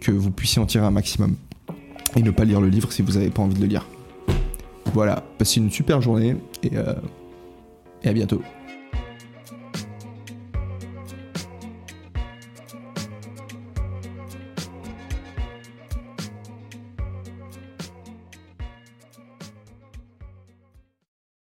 que 0.01 0.11
vous 0.11 0.31
puissiez 0.31 0.61
en 0.61 0.65
tirer 0.65 0.85
un 0.85 0.91
maximum. 0.91 1.35
Et 2.17 2.23
ne 2.23 2.31
pas 2.31 2.45
lire 2.45 2.59
le 2.59 2.67
livre 2.67 2.91
si 2.91 3.03
vous 3.03 3.13
n'avez 3.13 3.29
pas 3.29 3.43
envie 3.43 3.53
de 3.53 3.61
le 3.61 3.67
lire. 3.67 3.85
Voilà, 4.93 5.23
passez 5.37 5.59
une 5.59 5.69
super 5.71 6.01
journée 6.01 6.35
et... 6.63 6.75
Euh, 6.75 6.95
à 8.03 8.13
bientôt. 8.13 8.41